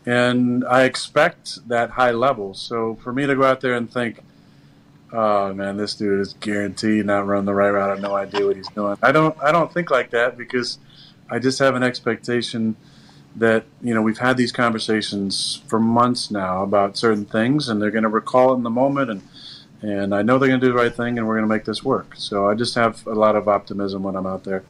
and 0.08 0.65
I 0.65 0.84
expect 0.84 1.67
that 1.67 1.91
high 1.91 2.12
level. 2.12 2.54
So 2.54 2.96
for 3.04 3.12
me 3.12 3.28
to 3.28 3.36
go 3.36 3.43
out 3.43 3.60
there 3.60 3.76
and 3.76 3.91
think, 3.91 4.22
oh 5.12 5.54
man, 5.54 5.76
this 5.76 5.96
dude 5.96 6.22
is 6.22 6.34
guaranteed 6.34 7.06
not 7.06 7.28
run 7.28 7.43
the 7.43 7.54
right 7.54 7.70
route. 7.70 7.89
I 7.89 7.93
have 7.93 8.02
no 8.02 8.15
idea 8.15 8.46
what 8.48 8.56
he's 8.56 8.70
doing. 8.70 8.98
I 9.04 9.12
don't. 9.12 9.38
I 9.43 9.52
don't 9.52 9.72
think 9.72 9.91
like 9.91 10.12
that 10.12 10.38
because 10.38 10.80
I 11.30 11.39
just 11.39 11.60
have 11.60 11.76
an 11.76 11.84
expectation 11.84 12.78
that 13.36 13.65
you 13.82 13.93
know 13.93 14.02
we've 14.02 14.17
had 14.17 14.38
these 14.38 14.54
conversations 14.54 15.62
for 15.67 15.80
months 15.80 16.32
now 16.32 16.63
about 16.63 16.98
certain 16.98 17.26
things, 17.26 17.67
and 17.67 17.82
they're 17.82 17.91
going 17.91 18.04
to 18.04 18.10
recall 18.10 18.54
it 18.54 18.56
in 18.56 18.63
the 18.63 18.70
moment, 18.70 19.12
and 19.12 19.22
and 19.82 20.15
I 20.15 20.22
know 20.22 20.39
they're 20.39 20.48
going 20.48 20.62
to 20.62 20.65
do 20.65 20.72
the 20.72 20.80
right 20.80 20.96
thing, 20.96 21.17
and 21.17 21.28
we're 21.28 21.36
going 21.36 21.48
to 21.48 21.54
make 21.54 21.65
this 21.65 21.84
work. 21.84 22.15
So 22.15 22.50
I 22.50 22.56
just 22.56 22.76
have 22.76 23.06
a 23.08 23.13
lot 23.13 23.36
of 23.36 23.50
optimism 23.50 24.04
when 24.04 24.15
I'm 24.15 24.26
out 24.26 24.46
there. 24.46 24.63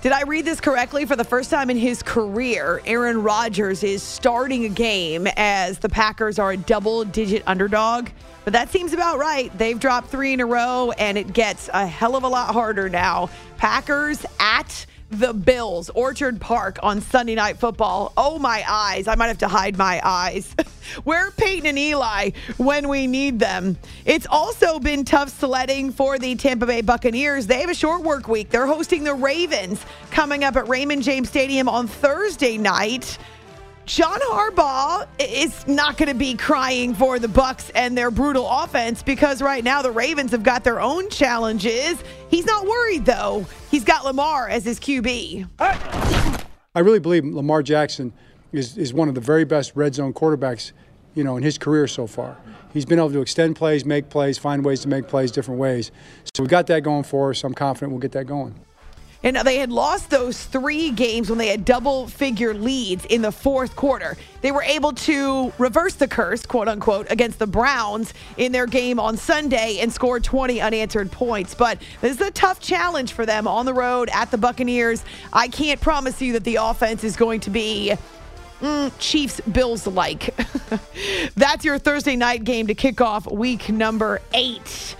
Did 0.00 0.12
I 0.12 0.22
read 0.22 0.44
this 0.44 0.60
correctly? 0.60 1.06
For 1.06 1.16
the 1.16 1.24
first 1.24 1.50
time 1.50 1.70
in 1.70 1.76
his 1.76 2.04
career, 2.04 2.80
Aaron 2.86 3.20
Rodgers 3.20 3.82
is 3.82 4.00
starting 4.00 4.64
a 4.64 4.68
game 4.68 5.26
as 5.36 5.80
the 5.80 5.88
Packers 5.88 6.38
are 6.38 6.52
a 6.52 6.56
double 6.56 7.04
digit 7.04 7.42
underdog. 7.48 8.08
But 8.44 8.52
that 8.52 8.70
seems 8.70 8.92
about 8.92 9.18
right. 9.18 9.50
They've 9.58 9.78
dropped 9.78 10.08
three 10.08 10.32
in 10.32 10.38
a 10.38 10.46
row, 10.46 10.92
and 10.98 11.18
it 11.18 11.32
gets 11.32 11.68
a 11.74 11.84
hell 11.84 12.14
of 12.14 12.22
a 12.22 12.28
lot 12.28 12.52
harder 12.52 12.88
now. 12.88 13.28
Packers 13.56 14.24
at 14.38 14.86
the 15.10 15.32
Bills, 15.32 15.90
Orchard 15.90 16.40
Park 16.40 16.78
on 16.82 17.00
Sunday 17.00 17.34
Night 17.34 17.58
Football. 17.58 18.12
Oh, 18.16 18.38
my 18.38 18.62
eyes. 18.68 19.08
I 19.08 19.14
might 19.14 19.28
have 19.28 19.38
to 19.38 19.48
hide 19.48 19.78
my 19.78 20.00
eyes. 20.04 20.54
Where 21.04 21.30
Peyton 21.32 21.66
and 21.66 21.78
Eli 21.78 22.30
when 22.56 22.88
we 22.88 23.06
need 23.06 23.38
them? 23.38 23.78
It's 24.04 24.26
also 24.26 24.78
been 24.78 25.04
tough 25.04 25.30
sledding 25.30 25.92
for 25.92 26.18
the 26.18 26.34
Tampa 26.34 26.66
Bay 26.66 26.82
Buccaneers. 26.82 27.46
They 27.46 27.60
have 27.60 27.70
a 27.70 27.74
short 27.74 28.02
work 28.02 28.28
week. 28.28 28.50
They're 28.50 28.66
hosting 28.66 29.04
the 29.04 29.14
Ravens 29.14 29.84
coming 30.10 30.44
up 30.44 30.56
at 30.56 30.68
Raymond 30.68 31.02
James 31.02 31.28
Stadium 31.28 31.68
on 31.68 31.86
Thursday 31.86 32.58
night. 32.58 33.18
John 33.88 34.20
Harbaugh 34.20 35.08
is 35.18 35.66
not 35.66 35.96
going 35.96 36.10
to 36.10 36.14
be 36.14 36.34
crying 36.34 36.94
for 36.94 37.18
the 37.18 37.26
Bucs 37.26 37.70
and 37.74 37.96
their 37.96 38.10
brutal 38.10 38.46
offense 38.46 39.02
because 39.02 39.40
right 39.40 39.64
now 39.64 39.80
the 39.80 39.90
Ravens 39.90 40.32
have 40.32 40.42
got 40.42 40.62
their 40.62 40.78
own 40.78 41.08
challenges. 41.08 41.96
He's 42.28 42.44
not 42.44 42.66
worried 42.66 43.06
though. 43.06 43.46
He's 43.70 43.84
got 43.84 44.04
Lamar 44.04 44.46
as 44.46 44.66
his 44.66 44.78
QB. 44.78 45.48
I 45.58 46.80
really 46.80 46.98
believe 46.98 47.24
Lamar 47.24 47.62
Jackson 47.62 48.12
is, 48.52 48.76
is 48.76 48.92
one 48.92 49.08
of 49.08 49.14
the 49.14 49.22
very 49.22 49.44
best 49.44 49.72
red 49.74 49.94
zone 49.94 50.12
quarterbacks, 50.12 50.72
you 51.14 51.24
know, 51.24 51.38
in 51.38 51.42
his 51.42 51.56
career 51.56 51.88
so 51.88 52.06
far. 52.06 52.36
He's 52.74 52.84
been 52.84 52.98
able 52.98 53.12
to 53.12 53.22
extend 53.22 53.56
plays, 53.56 53.86
make 53.86 54.10
plays, 54.10 54.36
find 54.36 54.66
ways 54.66 54.80
to 54.80 54.88
make 54.88 55.08
plays 55.08 55.30
different 55.30 55.60
ways. 55.60 55.90
So 56.34 56.42
we've 56.42 56.50
got 56.50 56.66
that 56.66 56.82
going 56.82 57.04
for 57.04 57.30
us. 57.30 57.42
I'm 57.42 57.54
confident 57.54 57.92
we'll 57.92 58.00
get 58.00 58.12
that 58.12 58.26
going. 58.26 58.54
And 59.22 59.36
they 59.36 59.58
had 59.58 59.72
lost 59.72 60.10
those 60.10 60.44
three 60.44 60.90
games 60.90 61.28
when 61.28 61.38
they 61.38 61.48
had 61.48 61.64
double 61.64 62.06
figure 62.06 62.54
leads 62.54 63.04
in 63.06 63.22
the 63.22 63.32
fourth 63.32 63.74
quarter. 63.74 64.16
They 64.42 64.52
were 64.52 64.62
able 64.62 64.92
to 64.92 65.52
reverse 65.58 65.94
the 65.94 66.06
curse, 66.06 66.46
quote 66.46 66.68
unquote, 66.68 67.10
against 67.10 67.38
the 67.40 67.46
Browns 67.46 68.14
in 68.36 68.52
their 68.52 68.66
game 68.66 69.00
on 69.00 69.16
Sunday 69.16 69.78
and 69.80 69.92
scored 69.92 70.22
20 70.22 70.60
unanswered 70.60 71.10
points. 71.10 71.54
But 71.54 71.82
this 72.00 72.16
is 72.16 72.20
a 72.20 72.30
tough 72.30 72.60
challenge 72.60 73.12
for 73.12 73.26
them 73.26 73.48
on 73.48 73.66
the 73.66 73.74
road 73.74 74.08
at 74.12 74.30
the 74.30 74.38
Buccaneers. 74.38 75.04
I 75.32 75.48
can't 75.48 75.80
promise 75.80 76.22
you 76.22 76.34
that 76.34 76.44
the 76.44 76.56
offense 76.56 77.02
is 77.02 77.16
going 77.16 77.40
to 77.40 77.50
be 77.50 77.94
Mm, 78.60 78.92
Chiefs 78.98 79.40
Bills 79.42 79.86
like. 79.86 80.34
That's 81.36 81.64
your 81.64 81.78
Thursday 81.78 82.16
night 82.16 82.42
game 82.42 82.66
to 82.66 82.74
kick 82.74 83.00
off 83.00 83.30
week 83.30 83.68
number 83.68 84.20
eight. 84.34 84.96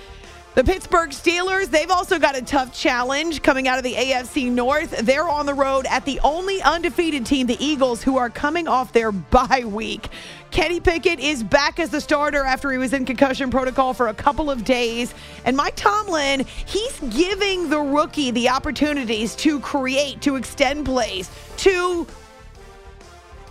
The 0.55 0.65
Pittsburgh 0.65 1.11
Steelers, 1.11 1.67
they've 1.67 1.91
also 1.91 2.19
got 2.19 2.37
a 2.37 2.43
tough 2.43 2.77
challenge 2.77 3.43
coming 3.43 3.69
out 3.69 3.79
of 3.79 3.85
the 3.85 3.95
AFC 3.95 4.51
North. 4.51 4.91
They're 4.91 5.29
on 5.29 5.47
the 5.47 5.55
road 5.55 5.87
at 5.87 6.05
the 6.05 6.19
only 6.25 6.61
undefeated 6.63 7.25
team, 7.25 7.47
the 7.47 7.63
Eagles, 7.65 8.03
who 8.03 8.19
are 8.19 8.29
coming 8.29 8.67
off 8.67 8.93
their 8.93 9.13
bye 9.13 9.63
week. 9.65 10.09
Kenny 10.51 10.81
Pickett 10.81 11.21
is 11.21 11.45
back 11.45 11.79
as 11.79 11.91
the 11.91 12.01
starter 12.01 12.43
after 12.43 12.73
he 12.73 12.79
was 12.79 12.93
in 12.93 13.05
concussion 13.05 13.51
protocol 13.51 13.95
for 13.95 14.09
a 14.09 14.15
couple 14.15 14.51
of 14.51 14.65
days. 14.65 15.15
And 15.45 15.57
Mike 15.57 15.77
Tomlin, 15.77 16.45
he's 16.67 16.99
giving 17.15 17.71
the 17.71 17.79
rookie 17.79 18.33
the 18.33 18.49
opportunities 18.49 19.37
to 19.37 19.61
create, 19.61 20.21
to 20.23 20.35
extend 20.35 20.87
plays, 20.87 21.31
to 21.59 22.05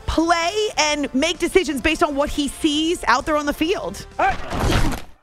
play 0.08 0.70
and 0.78 1.14
make 1.14 1.40
decisions 1.40 1.80
based 1.80 2.04
on 2.04 2.16
what 2.16 2.30
he 2.30 2.50
sees 2.50 3.02
out 3.08 3.26
there 3.26 3.38
on 3.38 3.46
the 3.46 3.54
field. 3.54 4.06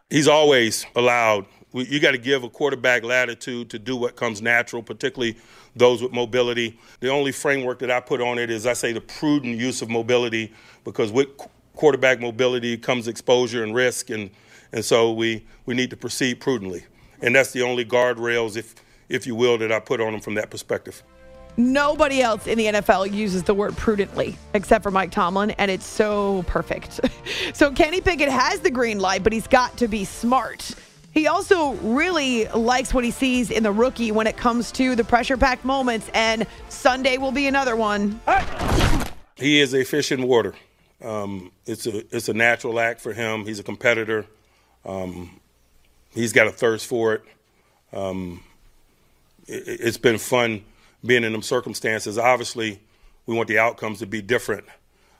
He's 0.09 0.29
always 0.29 0.87
allowed. 0.97 1.45
You 1.75 1.99
got 1.99 2.13
to 2.13 2.19
give 2.19 2.45
a 2.45 2.49
quarterback 2.49 3.03
latitude 3.03 3.69
to 3.71 3.81
do 3.81 3.97
what 3.97 4.15
comes 4.15 4.41
natural, 4.41 4.81
particularly 4.81 5.37
those 5.75 6.01
with 6.01 6.13
mobility. 6.13 6.79
The 7.01 7.09
only 7.09 7.33
framework 7.33 7.81
that 7.81 7.91
I 7.91 7.99
put 7.99 8.21
on 8.21 8.39
it 8.39 8.49
is 8.49 8.65
I 8.65 8.75
say 8.75 8.93
the 8.93 9.01
prudent 9.01 9.59
use 9.59 9.83
of 9.83 9.91
mobility 9.91 10.53
because 10.85 11.11
with 11.11 11.29
quarterback 11.75 12.21
mobility 12.21 12.77
comes 12.77 13.09
exposure 13.09 13.65
and 13.65 13.75
risk, 13.75 14.11
and, 14.11 14.31
and 14.73 14.85
so 14.85 15.13
we, 15.13 15.45
we 15.67 15.75
need 15.75 15.91
to 15.91 15.97
proceed 15.97 16.41
prudently. 16.41 16.85
And 17.21 17.35
that's 17.35 17.51
the 17.51 17.63
only 17.63 17.85
guardrails, 17.85 18.57
if, 18.57 18.77
if 19.09 19.27
you 19.27 19.35
will, 19.35 19.59
that 19.59 19.73
I 19.73 19.81
put 19.81 20.01
on 20.01 20.13
them 20.13 20.21
from 20.21 20.35
that 20.35 20.51
perspective. 20.51 21.03
Nobody 21.57 22.21
else 22.21 22.47
in 22.47 22.59
the 22.59 22.67
NFL 22.67 23.13
uses 23.13 23.45
the 23.45 23.55
word 23.55 23.77
prudently 23.77 24.37
except 24.55 24.83
for 24.83 24.91
Mike 24.91 25.11
Tomlin, 25.11 25.53
and 25.53 25.71
it's 25.71 25.87
so 25.87 26.45
perfect. 26.47 27.01
so 27.55 27.73
Kenny 27.73 28.01
Pickett 28.01 28.29
has 28.29 28.61
the 28.61 28.71
green 28.71 28.99
light, 28.99 29.25
but 29.25 29.33
he's 29.33 29.47
got 29.47 29.77
to 29.79 29.89
be 29.89 30.05
smart. 30.05 30.75
He 31.14 31.29
also 31.29 31.74
really 31.74 32.48
likes 32.48 32.92
what 32.92 33.05
he 33.05 33.12
sees 33.12 33.53
in 33.53 33.62
the 33.62 33.70
rookie 33.70 34.11
when 34.11 34.27
it 34.27 34.37
comes 34.37 34.72
to 34.72 34.96
the 34.96 35.05
pressure 35.05 35.37
packed 35.37 35.64
moments, 35.64 36.11
and 36.12 36.44
Sunday 36.68 37.18
will 37.18 37.31
be 37.31 37.46
another 37.46 37.77
one. 37.77 38.20
He 39.37 39.61
is 39.61 39.74
a 39.74 39.85
fish 39.85 40.11
in 40.11 40.27
water. 40.27 40.55
Um, 41.00 41.53
it's 41.66 41.87
a 41.87 41.98
it's 42.14 42.29
a 42.29 42.35
natural 42.35 42.81
act 42.81 43.00
for 43.00 43.12
him. 43.12 43.44
He's 43.44 43.61
a 43.61 43.62
competitor. 43.62 44.27
Um, 44.85 45.38
he's 46.11 46.33
got 46.33 46.48
a 46.48 46.50
thirst 46.50 46.87
for 46.87 47.14
it. 47.14 47.22
Um, 47.92 48.42
it. 49.46 49.62
It's 49.66 49.98
been 49.98 50.18
fun 50.18 50.64
being 51.07 51.22
in 51.22 51.31
them 51.31 51.42
circumstances. 51.42 52.18
Obviously, 52.18 52.81
we 53.27 53.37
want 53.37 53.48
the 53.48 53.59
outcomes 53.61 54.00
to 54.00 54.07
be 54.07 54.20
different, 54.20 54.64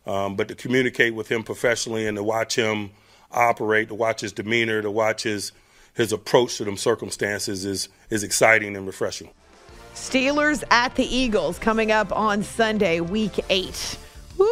um, 0.07 0.35
but 0.35 0.49
to 0.49 0.57
communicate 0.57 1.15
with 1.15 1.31
him 1.31 1.45
professionally 1.45 2.09
and 2.09 2.17
to 2.17 2.23
watch 2.25 2.57
him 2.57 2.91
operate, 3.31 3.89
to 3.89 3.95
watch 3.95 4.23
his 4.23 4.33
demeanor, 4.33 4.83
to 4.83 4.91
watch 4.91 5.23
his 5.23 5.53
his 5.95 6.13
approach 6.13 6.59
to 6.59 6.65
them 6.65 6.77
circumstances 6.77 7.65
is 7.65 7.89
is 8.11 8.23
exciting 8.23 8.77
and 8.77 8.87
refreshing. 8.87 9.31
Steelers 9.95 10.65
at 10.71 10.95
the 10.97 11.05
Eagles 11.05 11.59
coming 11.59 11.93
up 11.93 12.11
on 12.13 12.43
Sunday, 12.43 13.01
week 13.01 13.39
eight. 13.49 13.97
Woo! 14.37 14.49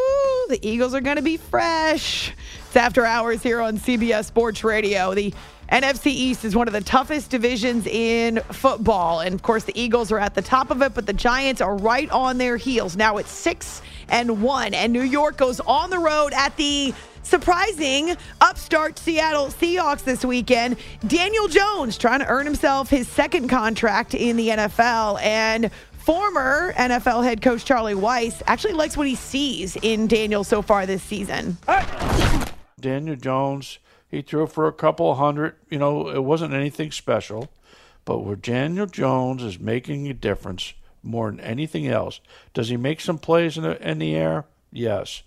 The 0.49 0.61
Eagles 0.63 0.95
are 0.95 1.01
going 1.01 1.17
to 1.17 1.23
be 1.23 1.37
fresh. 1.37 2.33
It's 2.67 2.77
after 2.77 3.05
hours 3.05 3.43
here 3.43 3.61
on 3.61 3.79
CBS 3.79 4.27
Sports 4.27 4.63
Radio. 4.63 5.15
The 5.15 5.35
NFC 5.71 6.07
East 6.07 6.45
is 6.45 6.55
one 6.55 6.69
of 6.69 6.75
the 6.75 6.81
toughest 6.81 7.31
divisions 7.31 7.87
in 7.87 8.41
football. 8.53 9.21
And 9.21 9.35
of 9.35 9.43
course, 9.43 9.65
the 9.65 9.79
Eagles 9.79 10.13
are 10.13 10.19
at 10.19 10.35
the 10.35 10.43
top 10.43 10.71
of 10.71 10.81
it, 10.83 10.95
but 10.95 11.07
the 11.07 11.13
Giants 11.13 11.61
are 11.61 11.77
right 11.77 12.11
on 12.11 12.39
their 12.39 12.57
heels. 12.57 12.97
Now 12.97 13.17
it's 13.17 13.33
six 13.33 13.83
and 14.09 14.43
one. 14.43 14.75
And 14.75 14.93
New 14.93 15.03
York 15.03 15.37
goes 15.37 15.59
on 15.61 15.91
the 15.91 15.99
road 15.99 16.33
at 16.35 16.57
the 16.57 16.95
surprising 17.23 18.17
upstart 18.41 18.99
Seattle 18.99 19.47
Seahawks 19.47 20.05
this 20.05 20.25
weekend. 20.25 20.77
Daniel 21.07 21.49
Jones 21.49 21.99
trying 21.99 22.21
to 22.21 22.27
earn 22.27 22.47
himself 22.47 22.91
his 22.91 23.09
second 23.09 23.49
contract 23.49 24.15
in 24.15 24.37
the 24.37 24.49
NFL. 24.49 25.21
And 25.23 25.71
former 25.99 26.73
NFL 26.75 27.25
head 27.25 27.43
coach 27.43 27.65
Charlie 27.65 27.95
Weis 27.95 28.43
actually 28.47 28.75
likes 28.75 28.97
what 28.97 29.07
he 29.07 29.15
sees 29.15 29.77
in 29.83 30.07
Daniel 30.07 30.45
so 30.45 30.63
far 30.63 30.87
this 30.87 31.03
season. 31.03 31.57
Daniel 32.81 33.17
Jones 33.17 33.79
he 34.13 34.21
threw 34.21 34.47
for 34.47 34.69
a 34.69 34.73
couple 34.73 35.13
hundred. 35.15 35.57
You 35.71 35.79
know, 35.79 36.09
it 36.11 36.23
wasn't 36.23 36.53
anything 36.53 36.93
special. 36.93 37.51
But 38.05 38.19
where 38.19 38.37
Daniel 38.37 38.87
Jones 38.87 39.43
is 39.43 39.59
making 39.59 40.07
a 40.07 40.15
difference 40.15 40.75
more 41.03 41.31
than 41.31 41.41
anything 41.41 41.89
else, 41.89 42.21
does 42.53 42.69
he 42.69 42.77
make 42.77 43.01
some 43.01 43.19
plays 43.19 43.57
in 43.57 43.63
the, 43.63 43.91
in 43.91 43.99
the 43.99 44.15
air? 44.15 44.45
Yes. 44.71 45.23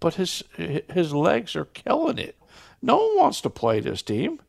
But 0.00 0.14
his 0.14 0.42
his 0.56 1.12
legs 1.12 1.54
are 1.54 1.66
killing 1.66 2.18
it. 2.18 2.36
No 2.82 2.96
one 2.96 3.18
wants 3.18 3.40
to 3.42 3.50
play 3.50 3.80
this 3.80 4.02
team 4.02 4.40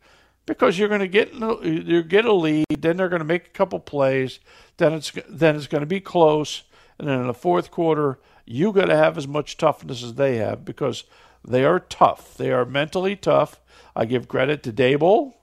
because 0.45 0.79
you're 0.79 0.87
going 0.87 1.01
to 1.01 1.07
get 1.07 1.33
you 1.33 2.03
get 2.03 2.25
a 2.25 2.33
lead, 2.33 2.65
then 2.69 2.97
they're 2.97 3.09
going 3.09 3.19
to 3.21 3.25
make 3.25 3.47
a 3.47 3.51
couple 3.51 3.79
plays, 3.79 4.39
then 4.77 4.93
it's 4.93 5.11
then 5.29 5.55
it's 5.55 5.67
going 5.67 5.81
to 5.81 5.87
be 5.87 5.99
close, 5.99 6.63
and 6.97 7.07
then 7.07 7.19
in 7.19 7.27
the 7.27 7.33
fourth 7.33 7.71
quarter 7.71 8.19
you 8.45 8.71
got 8.71 8.85
to 8.85 8.97
have 8.97 9.17
as 9.17 9.27
much 9.27 9.57
toughness 9.57 10.03
as 10.03 10.15
they 10.15 10.37
have 10.37 10.65
because 10.65 11.03
they 11.47 11.63
are 11.63 11.79
tough. 11.79 12.35
They 12.35 12.51
are 12.51 12.65
mentally 12.65 13.15
tough. 13.15 13.59
I 13.95 14.05
give 14.05 14.27
credit 14.27 14.63
to 14.63 14.73
Daboll. 14.73 15.33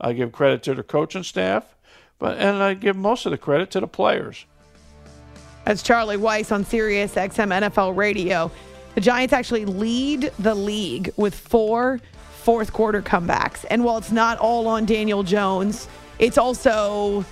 I 0.00 0.12
give 0.12 0.32
credit 0.32 0.62
to 0.64 0.74
the 0.74 0.82
coaching 0.82 1.22
staff, 1.22 1.76
but 2.18 2.38
and 2.38 2.62
I 2.62 2.74
give 2.74 2.96
most 2.96 3.26
of 3.26 3.32
the 3.32 3.38
credit 3.38 3.70
to 3.72 3.80
the 3.80 3.88
players. 3.88 4.44
That's 5.64 5.82
Charlie 5.82 6.16
Weis 6.16 6.52
on 6.52 6.64
Sirius 6.64 7.14
XM 7.14 7.68
NFL 7.68 7.96
Radio. 7.96 8.50
The 8.94 9.00
Giants 9.00 9.32
actually 9.32 9.64
lead 9.64 10.32
the 10.38 10.54
league 10.54 11.12
with 11.16 11.34
four 11.34 12.00
fourth 12.48 12.72
quarter 12.72 13.02
comebacks. 13.02 13.66
And 13.70 13.84
while 13.84 13.98
it's 13.98 14.10
not 14.10 14.38
all 14.38 14.68
on 14.68 14.86
Daniel 14.86 15.22
Jones, 15.22 15.86
it's 16.18 16.38
also 16.38 17.24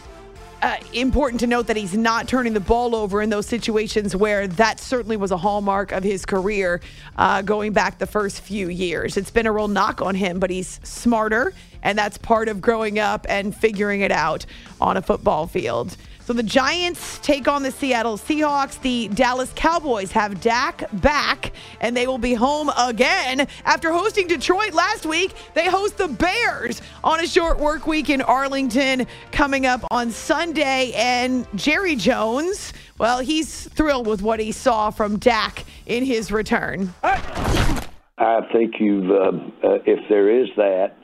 uh, 0.62 0.76
important 0.92 1.40
to 1.40 1.46
note 1.46 1.66
that 1.68 1.76
he's 1.76 1.94
not 1.94 2.28
turning 2.28 2.52
the 2.52 2.60
ball 2.60 2.94
over 2.94 3.22
in 3.22 3.30
those 3.30 3.46
situations 3.46 4.14
where 4.14 4.46
that 4.46 4.80
certainly 4.80 5.16
was 5.16 5.30
a 5.30 5.36
hallmark 5.36 5.92
of 5.92 6.02
his 6.02 6.26
career 6.26 6.80
uh, 7.16 7.40
going 7.42 7.72
back 7.72 7.98
the 7.98 8.06
first 8.06 8.40
few 8.40 8.68
years. 8.68 9.16
It's 9.16 9.30
been 9.30 9.46
a 9.46 9.52
real 9.52 9.68
knock 9.68 10.02
on 10.02 10.14
him, 10.14 10.38
but 10.38 10.50
he's 10.50 10.80
smarter, 10.82 11.54
and 11.82 11.96
that's 11.96 12.18
part 12.18 12.48
of 12.48 12.60
growing 12.60 12.98
up 12.98 13.26
and 13.28 13.54
figuring 13.54 14.00
it 14.00 14.12
out 14.12 14.44
on 14.80 14.96
a 14.96 15.02
football 15.02 15.46
field. 15.46 15.96
So 16.26 16.32
the 16.32 16.42
Giants 16.42 17.20
take 17.22 17.46
on 17.46 17.62
the 17.62 17.70
Seattle 17.70 18.16
Seahawks. 18.16 18.80
The 18.80 19.06
Dallas 19.14 19.52
Cowboys 19.54 20.10
have 20.10 20.40
Dak 20.40 20.90
back, 20.94 21.52
and 21.80 21.96
they 21.96 22.08
will 22.08 22.18
be 22.18 22.34
home 22.34 22.68
again 22.76 23.46
after 23.64 23.92
hosting 23.92 24.26
Detroit 24.26 24.74
last 24.74 25.06
week. 25.06 25.34
They 25.54 25.66
host 25.66 25.98
the 25.98 26.08
Bears 26.08 26.82
on 27.04 27.20
a 27.20 27.28
short 27.28 27.60
work 27.60 27.86
week 27.86 28.10
in 28.10 28.22
Arlington 28.22 29.06
coming 29.30 29.66
up 29.66 29.84
on 29.92 30.10
Sunday. 30.10 30.90
And 30.96 31.46
Jerry 31.54 31.94
Jones, 31.94 32.72
well, 32.98 33.20
he's 33.20 33.68
thrilled 33.68 34.08
with 34.08 34.20
what 34.20 34.40
he 34.40 34.50
saw 34.50 34.90
from 34.90 35.20
Dak 35.20 35.64
in 35.86 36.04
his 36.04 36.32
return. 36.32 36.92
I 37.04 38.40
think 38.52 38.80
you've, 38.80 39.12
uh, 39.12 39.14
uh, 39.62 39.78
if 39.86 40.00
there 40.08 40.42
is 40.42 40.48
that, 40.56 40.96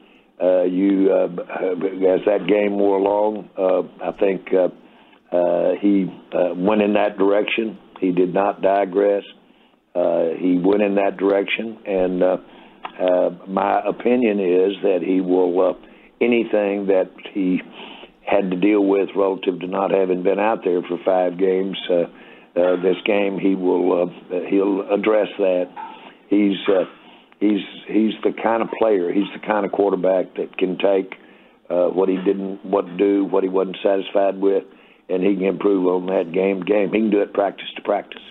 uh, 0.42 0.62
you 0.64 1.12
uh, 1.12 1.26
as 2.12 2.24
that 2.26 2.48
game 2.48 2.76
wore 2.76 2.98
along, 2.98 3.48
uh, 3.56 3.82
I 4.04 4.10
think 4.18 4.52
uh, 4.52 4.70
uh, 5.32 5.72
he 5.80 6.06
uh, 6.32 6.54
went 6.54 6.82
in 6.82 6.94
that 6.94 7.18
direction. 7.18 7.78
He 8.00 8.12
did 8.12 8.34
not 8.34 8.62
digress. 8.62 9.24
Uh, 9.94 10.30
he 10.38 10.58
went 10.58 10.82
in 10.82 10.94
that 10.96 11.16
direction, 11.16 11.78
and 11.86 12.22
uh, 12.22 12.36
uh, 13.00 13.30
my 13.48 13.80
opinion 13.86 14.40
is 14.40 14.72
that 14.82 15.00
he 15.02 15.20
will 15.20 15.70
uh, 15.70 15.72
anything 16.20 16.86
that 16.86 17.10
he 17.32 17.60
had 18.24 18.50
to 18.50 18.56
deal 18.56 18.84
with 18.84 19.08
relative 19.16 19.60
to 19.60 19.66
not 19.66 19.90
having 19.90 20.22
been 20.22 20.38
out 20.38 20.60
there 20.64 20.80
for 20.82 20.98
five 21.04 21.38
games. 21.38 21.76
Uh, 21.90 22.04
uh, 22.54 22.76
this 22.82 22.96
game, 23.06 23.38
he 23.38 23.54
will 23.54 24.02
uh, 24.02 24.34
he'll 24.50 24.82
address 24.92 25.28
that. 25.38 25.68
he's 26.28 26.58
uh, 26.68 26.84
he's 27.40 27.64
he's 27.86 28.12
the 28.22 28.32
kind 28.42 28.62
of 28.62 28.68
player, 28.78 29.12
he's 29.12 29.28
the 29.34 29.46
kind 29.46 29.64
of 29.64 29.72
quarterback 29.72 30.34
that 30.36 30.56
can 30.58 30.76
take 30.78 31.14
uh, 31.70 31.88
what 31.88 32.08
he 32.08 32.16
didn't 32.16 32.64
what 32.64 32.84
do, 32.98 33.24
what 33.24 33.42
he 33.42 33.48
wasn't 33.48 33.76
satisfied 33.82 34.38
with, 34.38 34.64
and 35.12 35.22
he 35.22 35.34
can 35.34 35.44
improve 35.44 35.86
on 35.86 36.06
that 36.06 36.32
game 36.32 36.60
to 36.60 36.64
game. 36.64 36.92
He 36.92 37.00
can 37.00 37.10
do 37.10 37.20
it 37.20 37.32
practice 37.32 37.68
to 37.76 37.82
practice. 37.82 38.22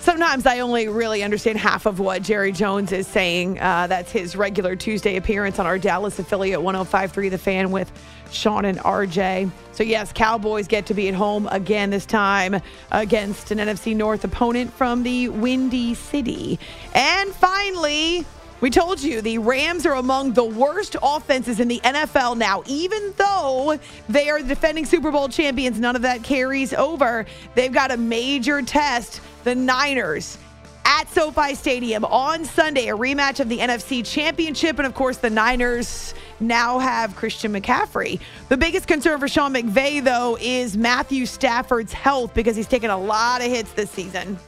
Sometimes 0.00 0.46
I 0.46 0.60
only 0.60 0.88
really 0.88 1.22
understand 1.22 1.58
half 1.58 1.84
of 1.84 2.00
what 2.00 2.22
Jerry 2.22 2.52
Jones 2.52 2.90
is 2.90 3.06
saying. 3.06 3.60
Uh, 3.60 3.86
that's 3.86 4.10
his 4.10 4.34
regular 4.34 4.74
Tuesday 4.74 5.16
appearance 5.16 5.58
on 5.58 5.66
our 5.66 5.78
Dallas 5.78 6.18
affiliate 6.18 6.62
1053 6.62 7.28
The 7.28 7.36
Fan 7.36 7.70
with 7.70 7.92
Shan 8.30 8.64
and 8.64 8.78
RJ. 8.78 9.50
So, 9.72 9.82
yes, 9.82 10.10
Cowboys 10.12 10.68
get 10.68 10.86
to 10.86 10.94
be 10.94 11.08
at 11.08 11.14
home 11.14 11.48
again, 11.48 11.90
this 11.90 12.06
time 12.06 12.62
against 12.90 13.50
an 13.50 13.58
NFC 13.58 13.94
North 13.94 14.24
opponent 14.24 14.72
from 14.72 15.02
the 15.02 15.28
Windy 15.28 15.92
City. 15.92 16.58
And 16.94 17.30
finally, 17.34 18.24
we 18.60 18.70
told 18.70 19.00
you 19.00 19.22
the 19.22 19.38
Rams 19.38 19.86
are 19.86 19.94
among 19.94 20.32
the 20.32 20.44
worst 20.44 20.96
offenses 21.02 21.60
in 21.60 21.68
the 21.68 21.80
NFL 21.80 22.36
now. 22.36 22.62
Even 22.66 23.14
though 23.16 23.78
they 24.08 24.28
are 24.28 24.42
the 24.42 24.48
defending 24.48 24.84
Super 24.84 25.10
Bowl 25.10 25.28
champions, 25.28 25.80
none 25.80 25.96
of 25.96 26.02
that 26.02 26.22
carries 26.22 26.72
over. 26.74 27.26
They've 27.54 27.72
got 27.72 27.90
a 27.90 27.96
major 27.96 28.60
test 28.62 29.20
the 29.44 29.54
Niners 29.54 30.36
at 30.84 31.08
SoFi 31.08 31.54
Stadium 31.54 32.04
on 32.04 32.44
Sunday, 32.44 32.88
a 32.88 32.96
rematch 32.96 33.40
of 33.40 33.48
the 33.48 33.58
NFC 33.58 34.04
Championship. 34.04 34.78
And 34.78 34.86
of 34.86 34.94
course, 34.94 35.18
the 35.18 35.30
Niners 35.30 36.14
now 36.40 36.78
have 36.78 37.14
Christian 37.16 37.52
McCaffrey. 37.52 38.20
The 38.48 38.56
biggest 38.56 38.86
concern 38.86 39.20
for 39.20 39.28
Sean 39.28 39.54
McVay, 39.54 40.02
though, 40.02 40.36
is 40.40 40.76
Matthew 40.76 41.26
Stafford's 41.26 41.92
health 41.92 42.34
because 42.34 42.56
he's 42.56 42.66
taken 42.66 42.90
a 42.90 42.98
lot 42.98 43.40
of 43.40 43.46
hits 43.46 43.72
this 43.72 43.90
season. 43.90 44.38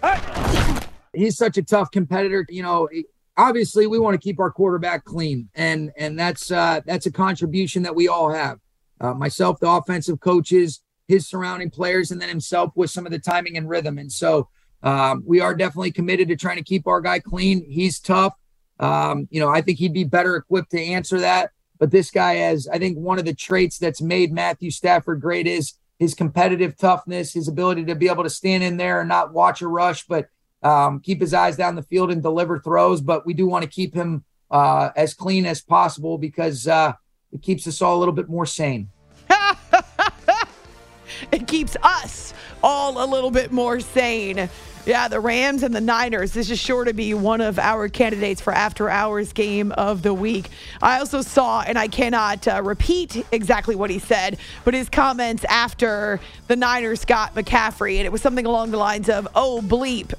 He's 1.15 1.37
such 1.37 1.59
a 1.59 1.63
tough 1.63 1.91
competitor. 1.91 2.45
You 2.49 2.63
know, 2.63 2.89
obviously 3.37 3.87
we 3.87 3.99
want 3.99 4.15
to 4.15 4.21
keep 4.21 4.39
our 4.39 4.51
quarterback 4.51 5.05
clean 5.05 5.49
and 5.55 5.91
and 5.97 6.19
that's 6.19 6.51
uh 6.51 6.81
that's 6.87 7.07
a 7.07 7.13
contribution 7.13 7.83
that 7.83 7.95
we 7.95 8.09
all 8.09 8.31
have 8.31 8.59
uh, 9.01 9.15
myself 9.15 9.59
the 9.61 9.69
offensive 9.69 10.21
coaches 10.21 10.83
his 11.09 11.27
surrounding 11.27 11.71
players 11.71 12.11
and 12.11 12.21
then 12.21 12.29
himself 12.29 12.71
with 12.75 12.91
some 12.91 13.07
of 13.07 13.13
the 13.13 13.19
timing 13.19 13.57
and 13.57 13.69
rhythm 13.69 13.99
and 13.99 14.13
so 14.13 14.49
um, 14.83 15.23
we 15.27 15.41
are 15.41 15.55
definitely 15.55 15.93
committed 15.93 16.29
to 16.29 16.37
trying 16.37 16.57
to 16.57 16.65
keep 16.65 16.87
our 16.87 17.01
guy 17.01 17.21
clean. 17.21 17.65
He's 17.69 18.01
tough. 18.01 18.35
Um, 18.81 19.29
you 19.31 19.41
know, 19.41 19.49
I 19.49 19.61
think 19.61 19.79
he'd 19.79 19.93
be 19.93 20.05
better 20.05 20.37
equipped 20.37 20.73
to 20.73 20.81
answer 20.81 21.21
that. 21.21 21.51
But 21.79 21.91
this 21.91 22.11
guy 22.11 22.35
has, 22.35 22.69
I 22.69 22.79
think, 22.79 22.99
one 22.99 23.19
of 23.19 23.25
the 23.25 23.35
traits 23.35 23.79
that's 23.79 24.01
made 24.01 24.33
Matthew 24.33 24.71
Stafford 24.71 25.21
great 25.21 25.47
is 25.47 25.75
his 25.99 26.15
competitive 26.15 26.77
toughness, 26.77 27.33
his 27.33 27.49
ability 27.49 27.85
to 27.87 27.95
be 27.95 28.09
able 28.09 28.25
to 28.25 28.31
stand 28.31 28.63
in 28.63 28.77
there 28.77 29.01
and 29.01 29.09
not 29.09 29.33
watch 29.33 29.63
a 29.63 29.69
rush, 29.69 30.05
but 30.07 30.29
um, 30.63 31.01
keep 31.01 31.21
his 31.21 31.35
eyes 31.35 31.57
down 31.57 31.75
the 31.75 31.83
field 31.83 32.11
and 32.11 32.23
deliver 32.23 32.59
throws. 32.59 33.01
But 33.01 33.27
we 33.27 33.35
do 33.35 33.47
want 33.47 33.65
to 33.65 33.71
keep 33.71 33.95
him 33.95 34.25
uh, 34.51 34.91
as 34.97 35.15
clean 35.15 35.47
as 35.47 35.61
possible 35.61 36.19
because 36.19 36.69
uh, 36.69 36.93
it 37.33 37.43
keeps 37.43 37.67
us 37.67 37.83
all 37.83 37.97
a 37.97 38.01
little 38.01 38.15
bit 38.15 38.29
more 38.29 38.47
sane. 38.47 38.89
it 41.33 41.47
keeps 41.47 41.77
us 41.83 42.33
all 42.63 43.05
a 43.05 43.07
little 43.07 43.31
bit 43.31 43.53
more 43.53 43.81
sane. 43.81 44.49
Yeah, 44.85 45.07
the 45.07 45.21
Rams 45.21 45.63
and 45.63 45.73
the 45.73 45.81
Niners. 45.81 46.33
This 46.33 46.51
is 46.51 46.59
sure 46.59 46.85
to 46.85 46.93
be 46.93 47.15
one 47.15 47.41
of 47.41 47.61
our 47.61 47.89
candidates 47.89 48.41
for 48.41 48.53
after 48.53 48.91
hours 48.91 49.33
game 49.33 49.71
of 49.71 50.03
the 50.03 50.13
week. 50.13 50.51
I 50.83 50.99
also 50.99 51.23
saw, 51.23 51.61
and 51.61 51.79
I 51.79 51.87
cannot 51.87 52.49
uh, 52.49 52.61
repeat 52.65 53.25
exactly 53.31 53.77
what 53.77 53.91
he 53.91 54.01
said, 54.01 54.39
but 54.65 54.75
his 54.75 54.89
comments 54.89 55.45
after 55.45 56.19
the 56.49 56.57
Niners 56.57 57.05
got 57.05 57.33
McCaffrey, 57.37 57.99
and 57.99 58.07
it 58.07 58.11
was 58.11 58.23
something 58.23 58.45
along 58.45 58.73
the 58.73 58.77
lines 58.77 59.09
of, 59.09 59.29
"Oh 59.37 59.61
bleep." 59.63 60.15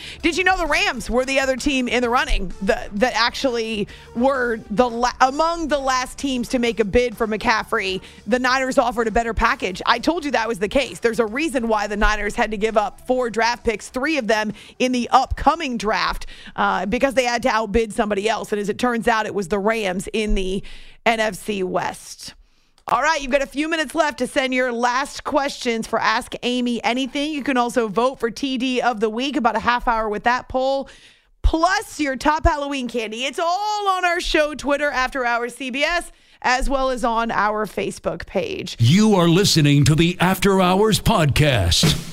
Did 0.22 0.38
you 0.38 0.44
know 0.44 0.56
the 0.56 0.66
Rams 0.66 1.10
were 1.10 1.24
the 1.24 1.40
other 1.40 1.56
team 1.56 1.88
in 1.88 2.00
the 2.00 2.08
running 2.08 2.52
that 2.62 2.94
that 3.00 3.14
actually 3.16 3.88
were 4.14 4.60
the 4.70 4.88
la- 4.88 5.10
among 5.20 5.66
the 5.66 5.80
last 5.80 6.16
teams 6.16 6.48
to 6.50 6.60
make 6.60 6.78
a 6.78 6.84
bid 6.84 7.16
for 7.16 7.26
McCaffrey? 7.26 8.00
The 8.28 8.38
Niners 8.38 8.78
offered 8.78 9.08
a 9.08 9.10
better 9.10 9.34
package. 9.34 9.82
I 9.84 9.98
told 9.98 10.24
you 10.24 10.30
that 10.30 10.46
was 10.46 10.60
the 10.60 10.68
case. 10.68 11.00
There's 11.00 11.18
a 11.18 11.26
reason 11.26 11.66
why 11.66 11.88
the 11.88 11.96
Niners 11.96 12.36
had 12.36 12.52
to 12.52 12.56
give 12.56 12.76
up 12.76 13.04
four 13.08 13.30
draft 13.30 13.64
picks 13.64 13.95
three 13.96 14.18
of 14.18 14.26
them 14.26 14.52
in 14.78 14.92
the 14.92 15.08
upcoming 15.10 15.78
draft 15.78 16.26
uh, 16.54 16.84
because 16.84 17.14
they 17.14 17.24
had 17.24 17.42
to 17.42 17.48
outbid 17.48 17.94
somebody 17.94 18.28
else. 18.28 18.52
And 18.52 18.60
as 18.60 18.68
it 18.68 18.78
turns 18.78 19.08
out, 19.08 19.24
it 19.24 19.34
was 19.34 19.48
the 19.48 19.58
Rams 19.58 20.06
in 20.12 20.34
the 20.34 20.62
NFC 21.06 21.64
West. 21.64 22.34
All 22.88 23.00
right, 23.00 23.22
you've 23.22 23.32
got 23.32 23.40
a 23.40 23.46
few 23.46 23.70
minutes 23.70 23.94
left 23.94 24.18
to 24.18 24.26
send 24.26 24.52
your 24.52 24.70
last 24.70 25.24
questions 25.24 25.86
for 25.86 25.98
Ask 25.98 26.34
Amy 26.42 26.84
Anything. 26.84 27.32
You 27.32 27.42
can 27.42 27.56
also 27.56 27.88
vote 27.88 28.20
for 28.20 28.30
TD 28.30 28.80
of 28.80 29.00
the 29.00 29.08
Week, 29.08 29.34
about 29.34 29.56
a 29.56 29.60
half 29.60 29.88
hour 29.88 30.10
with 30.10 30.24
that 30.24 30.50
poll, 30.50 30.90
plus 31.40 31.98
your 31.98 32.16
top 32.16 32.44
Halloween 32.44 32.88
candy. 32.88 33.24
It's 33.24 33.38
all 33.38 33.88
on 33.88 34.04
our 34.04 34.20
show, 34.20 34.54
Twitter, 34.54 34.90
After 34.90 35.24
Hours 35.24 35.56
CBS, 35.56 36.10
as 36.42 36.68
well 36.68 36.90
as 36.90 37.02
on 37.02 37.30
our 37.30 37.64
Facebook 37.64 38.26
page. 38.26 38.76
You 38.78 39.14
are 39.14 39.28
listening 39.28 39.84
to 39.86 39.94
the 39.94 40.18
After 40.20 40.60
Hours 40.60 41.00
Podcast. 41.00 42.12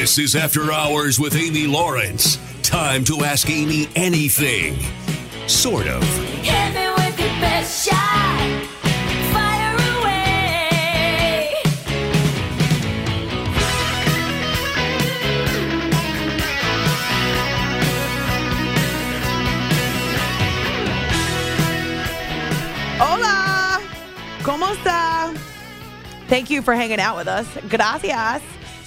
This 0.00 0.16
is 0.16 0.34
After 0.34 0.72
Hours 0.72 1.20
with 1.20 1.36
Amy 1.36 1.66
Lawrence. 1.66 2.38
Time 2.62 3.04
to 3.04 3.22
ask 3.22 3.50
Amy 3.50 3.86
anything. 3.94 4.78
Sort 5.46 5.86
of. 5.86 6.02
Hit 6.40 6.72
me 6.72 6.88
with 6.96 7.20
your 7.20 7.28
best 7.38 7.86
shot. 7.86 8.66
Fire 9.34 9.76
away. 10.00 11.52
Hola. 22.98 23.82
¿Cómo 24.44 24.72
está? 24.72 25.34
Thank 26.28 26.48
you 26.48 26.62
for 26.62 26.74
hanging 26.74 27.00
out 27.00 27.18
with 27.18 27.28
us. 27.28 27.46
Gracias. 27.68 28.40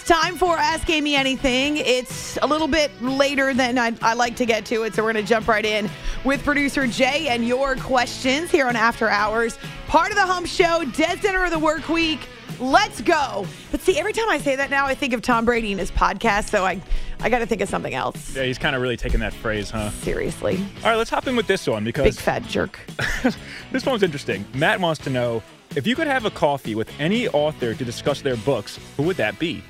It's 0.04 0.12
time 0.12 0.36
for 0.36 0.58
Ask 0.58 0.89
Amy 0.89 1.16
Anything. 1.16 1.78
It's 1.78 2.38
a 2.41 2.45
little 2.45 2.68
bit 2.68 2.91
later 3.01 3.54
than 3.54 3.78
I, 3.78 3.93
I 4.01 4.16
like 4.16 4.36
to 4.36 4.45
get 4.45 4.66
to 4.66 4.84
it, 4.84 4.93
so 4.93 5.01
we're 5.01 5.14
going 5.14 5.24
to 5.24 5.30
jump 5.30 5.47
right 5.47 5.64
in 5.64 5.89
with 6.26 6.43
producer 6.43 6.86
Jay 6.88 7.30
and 7.30 7.47
your 7.47 7.78
questions 7.78 8.51
here 8.51 8.68
on 8.68 8.76
After 8.76 9.08
Hours. 9.08 9.58
Part 9.88 10.10
of 10.10 10.18
the 10.18 10.26
Hump 10.26 10.47
Show, 10.47 10.84
Dead 10.91 11.22
Center 11.22 11.45
of 11.45 11.51
the 11.51 11.60
Work 11.60 11.88
Week. 11.88 12.20
Let's 12.60 12.99
go. 12.99 13.47
But 13.72 13.80
see, 13.80 13.97
every 13.97 14.12
time 14.12 14.30
I 14.30 14.39
say 14.39 14.58
that 14.58 14.70
now, 14.70 14.86
I 14.86 14.93
think 14.93 15.14
of 15.14 15.22
Tom 15.22 15.45
Brady 15.45 15.72
and 15.72 15.80
his 15.80 15.89
podcast. 15.89 16.49
So 16.49 16.66
I, 16.66 16.82
I 17.22 17.30
got 17.30 17.39
to 17.39 17.45
think 17.45 17.62
of 17.62 17.70
something 17.70 17.93
else. 17.93 18.36
Yeah, 18.36 18.43
he's 18.43 18.58
kind 18.58 18.76
of 18.76 18.82
really 18.82 18.97
taking 18.97 19.22
that 19.22 19.34
phrase, 19.34 19.70
huh? 19.70 19.89
Seriously. 19.91 20.58
All 20.84 20.89
right, 20.89 20.97
let's 20.97 21.12
hop 21.12 21.28
in 21.28 21.38
with 21.38 21.47
this 21.47 21.66
one 21.66 21.86
because 21.86 22.04
Big 22.04 22.16
fat 22.16 22.43
jerk. 22.43 22.78
this 23.72 23.86
one's 23.86 24.04
interesting. 24.04 24.43
Matt 24.54 24.82
wants 24.82 25.01
to 25.06 25.10
know 25.10 25.41
if 25.78 25.88
you 25.88 25.95
could 25.95 26.08
have 26.08 26.26
a 26.26 26.32
coffee 26.32 26.76
with 26.76 26.91
any 26.99 27.30
author 27.30 27.74
to 27.74 27.86
discuss 27.86 28.22
their 28.22 28.36
books, 28.36 28.78
who 28.97 29.04
would 29.04 29.16
that 29.16 29.39
be? 29.39 29.64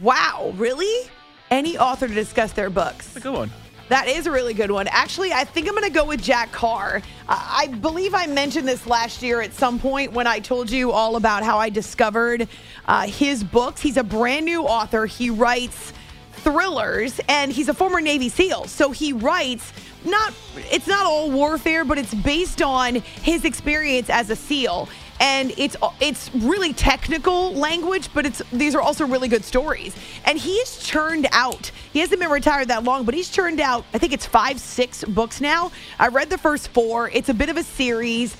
Wow, 0.00 0.52
really? 0.56 1.10
Any 1.50 1.76
author 1.76 2.06
to 2.06 2.14
discuss 2.14 2.52
their 2.52 2.70
books? 2.70 3.06
That's 3.06 3.16
a 3.16 3.20
good 3.20 3.34
one. 3.34 3.50
That 3.88 4.06
is 4.06 4.26
a 4.26 4.30
really 4.30 4.52
good 4.52 4.70
one. 4.70 4.86
Actually, 4.88 5.32
I 5.32 5.44
think 5.44 5.66
I'm 5.66 5.74
going 5.74 5.84
to 5.84 5.90
go 5.90 6.04
with 6.04 6.22
Jack 6.22 6.52
Carr. 6.52 7.02
I 7.28 7.46
I 7.58 7.66
believe 7.68 8.14
I 8.14 8.26
mentioned 8.26 8.68
this 8.68 8.86
last 8.86 9.22
year 9.22 9.40
at 9.40 9.52
some 9.52 9.78
point 9.78 10.12
when 10.12 10.26
I 10.26 10.38
told 10.38 10.70
you 10.70 10.92
all 10.92 11.16
about 11.16 11.42
how 11.42 11.58
I 11.58 11.70
discovered 11.70 12.48
uh, 12.86 13.06
his 13.06 13.42
books. 13.42 13.80
He's 13.80 13.96
a 13.96 14.04
brand 14.04 14.44
new 14.44 14.62
author. 14.62 15.06
He 15.06 15.30
writes 15.30 15.92
thrillers 16.32 17.20
and 17.28 17.50
he's 17.50 17.68
a 17.68 17.74
former 17.74 18.00
Navy 18.00 18.28
SEAL. 18.28 18.66
So 18.66 18.90
he 18.90 19.12
writes 19.12 19.72
not 20.04 20.32
it's 20.70 20.86
not 20.86 21.04
all 21.04 21.30
warfare, 21.30 21.84
but 21.84 21.98
it's 21.98 22.14
based 22.14 22.62
on 22.62 22.96
his 22.96 23.44
experience 23.44 24.08
as 24.10 24.30
a 24.30 24.36
SEAL. 24.36 24.88
And 25.20 25.52
it's 25.56 25.76
it's 26.00 26.32
really 26.34 26.72
technical 26.72 27.52
language, 27.54 28.08
but 28.14 28.24
it's 28.26 28.42
these 28.52 28.74
are 28.74 28.80
also 28.80 29.06
really 29.06 29.28
good 29.28 29.44
stories. 29.44 29.94
And 30.24 30.38
he's 30.38 30.78
churned 30.78 31.26
out. 31.32 31.70
He 31.92 32.00
hasn't 32.00 32.20
been 32.20 32.30
retired 32.30 32.68
that 32.68 32.84
long, 32.84 33.04
but 33.04 33.14
he's 33.14 33.28
churned 33.28 33.60
out. 33.60 33.84
I 33.92 33.98
think 33.98 34.12
it's 34.12 34.26
five, 34.26 34.60
six 34.60 35.04
books 35.04 35.40
now. 35.40 35.72
I 35.98 36.08
read 36.08 36.30
the 36.30 36.38
first 36.38 36.68
four. 36.68 37.10
It's 37.10 37.28
a 37.28 37.34
bit 37.34 37.48
of 37.48 37.56
a 37.56 37.64
series. 37.64 38.36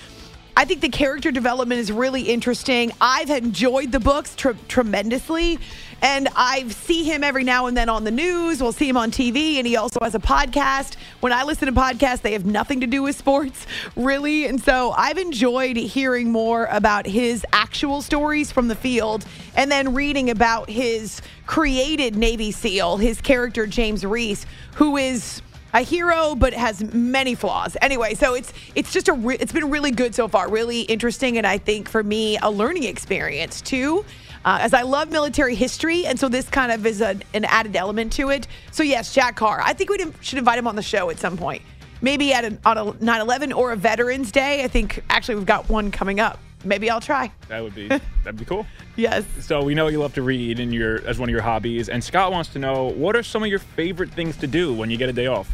I 0.58 0.64
think 0.64 0.80
the 0.80 0.88
character 0.88 1.30
development 1.30 1.78
is 1.80 1.92
really 1.92 2.22
interesting. 2.22 2.90
I've 3.00 3.30
enjoyed 3.30 3.92
the 3.92 4.00
books 4.00 4.34
tre- 4.34 4.56
tremendously. 4.66 5.60
And 6.02 6.26
I 6.34 6.66
see 6.66 7.04
him 7.04 7.22
every 7.22 7.44
now 7.44 7.66
and 7.66 7.76
then 7.76 7.88
on 7.88 8.02
the 8.02 8.10
news. 8.10 8.60
We'll 8.60 8.72
see 8.72 8.88
him 8.88 8.96
on 8.96 9.12
TV, 9.12 9.58
and 9.58 9.66
he 9.68 9.76
also 9.76 10.00
has 10.02 10.16
a 10.16 10.18
podcast. 10.18 10.96
When 11.20 11.32
I 11.32 11.44
listen 11.44 11.72
to 11.72 11.80
podcasts, 11.80 12.22
they 12.22 12.32
have 12.32 12.44
nothing 12.44 12.80
to 12.80 12.88
do 12.88 13.04
with 13.04 13.16
sports, 13.16 13.68
really. 13.96 14.46
And 14.46 14.60
so 14.60 14.90
I've 14.96 15.18
enjoyed 15.18 15.76
hearing 15.76 16.32
more 16.32 16.66
about 16.72 17.06
his 17.06 17.46
actual 17.52 18.02
stories 18.02 18.50
from 18.50 18.66
the 18.66 18.74
field 18.74 19.24
and 19.54 19.70
then 19.70 19.94
reading 19.94 20.28
about 20.28 20.68
his 20.68 21.22
created 21.46 22.16
Navy 22.16 22.50
SEAL, 22.50 22.96
his 22.96 23.20
character, 23.20 23.64
James 23.64 24.04
Reece, 24.04 24.44
who 24.74 24.96
is 24.96 25.40
a 25.74 25.80
hero 25.80 26.34
but 26.34 26.52
has 26.52 26.82
many 26.92 27.34
flaws. 27.34 27.76
Anyway 27.80 28.14
so 28.14 28.34
it's 28.34 28.52
it's 28.74 28.92
just 28.92 29.08
a 29.08 29.12
re- 29.12 29.36
it's 29.38 29.52
been 29.52 29.70
really 29.70 29.90
good 29.90 30.14
so 30.14 30.28
far 30.28 30.48
really 30.50 30.82
interesting 30.82 31.38
and 31.38 31.46
i 31.46 31.58
think 31.58 31.88
for 31.88 32.02
me 32.02 32.38
a 32.38 32.50
learning 32.50 32.84
experience 32.84 33.60
too. 33.60 34.04
Uh, 34.44 34.58
as 34.60 34.72
i 34.72 34.82
love 34.82 35.10
military 35.10 35.54
history 35.54 36.06
and 36.06 36.18
so 36.18 36.28
this 36.28 36.48
kind 36.48 36.72
of 36.72 36.86
is 36.86 37.00
a, 37.00 37.18
an 37.34 37.44
added 37.44 37.76
element 37.76 38.12
to 38.12 38.30
it. 38.30 38.46
So 38.70 38.82
yes 38.82 39.14
jack 39.14 39.36
carr. 39.36 39.60
I 39.62 39.72
think 39.72 39.90
we 39.90 39.98
should 40.20 40.38
invite 40.38 40.58
him 40.58 40.66
on 40.66 40.76
the 40.76 40.82
show 40.82 41.10
at 41.10 41.18
some 41.18 41.36
point. 41.36 41.62
Maybe 42.00 42.32
at 42.32 42.44
an, 42.44 42.58
on 42.64 42.78
a 42.78 42.84
9-11 42.92 43.56
or 43.56 43.72
a 43.72 43.76
veterans 43.76 44.30
day. 44.30 44.62
I 44.62 44.68
think 44.68 45.02
actually 45.10 45.34
we've 45.34 45.46
got 45.46 45.68
one 45.68 45.90
coming 45.90 46.20
up 46.20 46.38
maybe 46.64 46.90
i'll 46.90 47.00
try 47.00 47.30
That 47.48 47.62
would 47.62 47.74
be 47.74 47.88
that'd 48.24 48.36
be 48.38 48.44
cool. 48.44 48.66
yes 48.96 49.24
So 49.40 49.62
we 49.62 49.74
know 49.74 49.86
you 49.88 49.98
love 50.00 50.14
to 50.14 50.22
read 50.22 50.58
in 50.60 50.72
your 50.72 51.04
as 51.06 51.18
one 51.18 51.28
of 51.28 51.32
your 51.32 51.42
hobbies, 51.42 51.88
and 51.88 52.02
Scott 52.02 52.32
wants 52.32 52.50
to 52.50 52.58
know 52.58 52.88
what 52.88 53.14
are 53.16 53.22
some 53.22 53.42
of 53.42 53.48
your 53.48 53.58
favorite 53.60 54.10
things 54.12 54.36
to 54.38 54.46
do 54.46 54.74
when 54.74 54.90
you 54.90 54.96
get 54.96 55.08
a 55.08 55.12
day 55.12 55.26
off. 55.26 55.48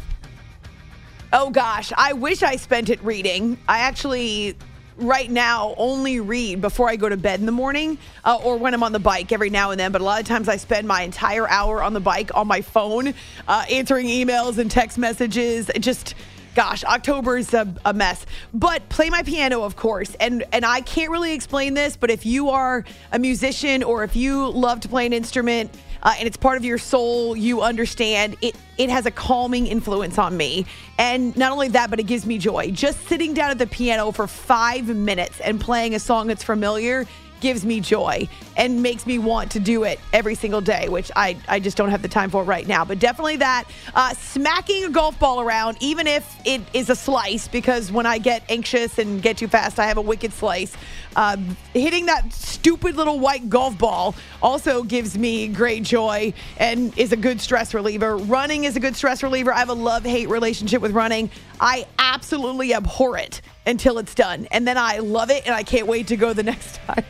Oh 1.33 1.49
gosh, 1.49 1.91
I 1.97 2.13
wish 2.13 2.43
I 2.43 2.55
spent 2.55 2.89
it 2.89 3.03
reading. 3.03 3.57
I 3.67 3.79
actually 3.79 4.55
right 4.97 5.29
now 5.29 5.75
only 5.77 6.21
read 6.21 6.61
before 6.61 6.89
I 6.89 6.95
go 6.95 7.09
to 7.09 7.17
bed 7.17 7.41
in 7.41 7.45
the 7.45 7.51
morning 7.51 7.97
uh, 8.23 8.37
or 8.41 8.55
when 8.57 8.73
I'm 8.73 8.81
on 8.83 8.93
the 8.93 8.99
bike 8.99 9.33
every 9.33 9.49
now 9.49 9.71
and 9.71 9.79
then. 9.79 9.91
But 9.91 9.99
a 9.99 10.05
lot 10.05 10.21
of 10.21 10.25
times 10.27 10.47
I 10.47 10.55
spend 10.55 10.87
my 10.87 11.01
entire 11.01 11.49
hour 11.49 11.83
on 11.83 11.91
the 11.93 11.99
bike 11.99 12.31
on 12.33 12.47
my 12.47 12.61
phone, 12.61 13.13
uh, 13.47 13.65
answering 13.69 14.07
emails 14.07 14.57
and 14.57 14.71
text 14.71 14.97
messages. 14.97 15.69
It 15.69 15.79
Just 15.79 16.15
gosh, 16.55 16.83
October 16.85 17.37
is 17.37 17.53
a, 17.53 17.67
a 17.85 17.93
mess. 17.93 18.25
But 18.53 18.87
play 18.89 19.09
my 19.09 19.21
piano, 19.21 19.61
of 19.61 19.75
course. 19.75 20.15
And 20.19 20.43
and 20.51 20.65
I 20.65 20.81
can't 20.81 21.11
really 21.11 21.33
explain 21.33 21.75
this, 21.75 21.95
but 21.95 22.09
if 22.09 22.25
you 22.25 22.49
are 22.49 22.83
a 23.11 23.19
musician 23.19 23.83
or 23.83 24.03
if 24.03 24.15
you 24.15 24.49
love 24.49 24.79
to 24.79 24.87
play 24.87 25.05
an 25.05 25.13
instrument 25.13 25.71
uh, 26.01 26.13
and 26.17 26.27
it's 26.27 26.37
part 26.37 26.57
of 26.57 26.65
your 26.65 26.77
soul, 26.77 27.35
you 27.35 27.61
understand 27.61 28.37
it. 28.41 28.55
It 28.77 28.89
has 28.89 29.05
a 29.05 29.11
calming 29.11 29.67
influence 29.67 30.17
on 30.17 30.35
me, 30.35 30.65
and 30.97 31.35
not 31.37 31.51
only 31.51 31.69
that, 31.69 31.89
but 31.89 31.99
it 31.99 32.03
gives 32.03 32.25
me 32.25 32.37
joy. 32.37 32.71
Just 32.71 33.07
sitting 33.07 33.33
down 33.33 33.51
at 33.51 33.57
the 33.57 33.67
piano 33.67 34.11
for 34.11 34.27
five 34.27 34.87
minutes 34.87 35.39
and 35.39 35.59
playing 35.61 35.95
a 35.95 35.99
song 35.99 36.27
that's 36.27 36.43
familiar 36.43 37.05
gives 37.39 37.65
me 37.65 37.79
joy 37.79 38.27
and 38.57 38.81
makes 38.81 39.05
me 39.05 39.19
want 39.19 39.51
to 39.51 39.59
do 39.59 39.83
it 39.83 39.99
every 40.13 40.35
single 40.35 40.61
day, 40.61 40.89
which 40.89 41.11
I, 41.15 41.37
I 41.47 41.59
just 41.59 41.77
don't 41.77 41.89
have 41.89 42.01
the 42.01 42.07
time 42.07 42.29
for 42.29 42.43
right 42.43 42.67
now. 42.67 42.85
But 42.85 42.99
definitely 42.99 43.37
that. 43.37 43.65
Uh, 43.93 44.13
smacking 44.13 44.85
a 44.85 44.89
golf 44.89 45.19
ball 45.19 45.41
around, 45.41 45.77
even 45.79 46.07
if 46.07 46.35
it 46.45 46.61
is 46.73 46.89
a 46.89 46.95
slice, 46.95 47.47
because 47.47 47.91
when 47.91 48.05
I 48.05 48.17
get 48.17 48.43
anxious 48.49 48.97
and 48.97 49.21
get 49.21 49.37
too 49.37 49.47
fast, 49.47 49.79
I 49.79 49.87
have 49.87 49.97
a 49.97 50.01
wicked 50.01 50.33
slice. 50.33 50.75
Uh, 51.15 51.37
hitting 51.73 52.05
that 52.07 52.31
stupid 52.33 52.95
little 52.95 53.19
white 53.19 53.49
golf 53.49 53.77
ball 53.77 54.15
also 54.41 54.83
gives 54.83 55.17
me 55.17 55.47
great 55.47 55.83
joy 55.83 56.33
and 56.57 56.97
is 56.97 57.11
a 57.11 57.17
good 57.17 57.39
stress 57.39 57.73
reliever. 57.73 58.17
Running 58.17 58.65
is 58.65 58.75
a 58.75 58.79
good 58.79 58.95
stress 58.95 59.23
reliever. 59.23 59.53
I 59.53 59.59
have 59.59 59.69
a 59.69 59.73
love 59.73 60.03
hate 60.03 60.29
relationship 60.29 60.81
with 60.81 60.91
running. 60.91 61.29
I 61.59 61.85
absolutely 61.99 62.73
abhor 62.73 63.17
it 63.17 63.41
until 63.65 63.97
it's 63.97 64.13
done. 64.13 64.47
And 64.51 64.67
then 64.67 64.77
I 64.77 64.99
love 64.99 65.29
it 65.29 65.45
and 65.45 65.55
I 65.55 65.63
can't 65.63 65.87
wait 65.87 66.07
to 66.07 66.17
go 66.17 66.33
the 66.33 66.43
next 66.55 66.75
time. 66.85 67.05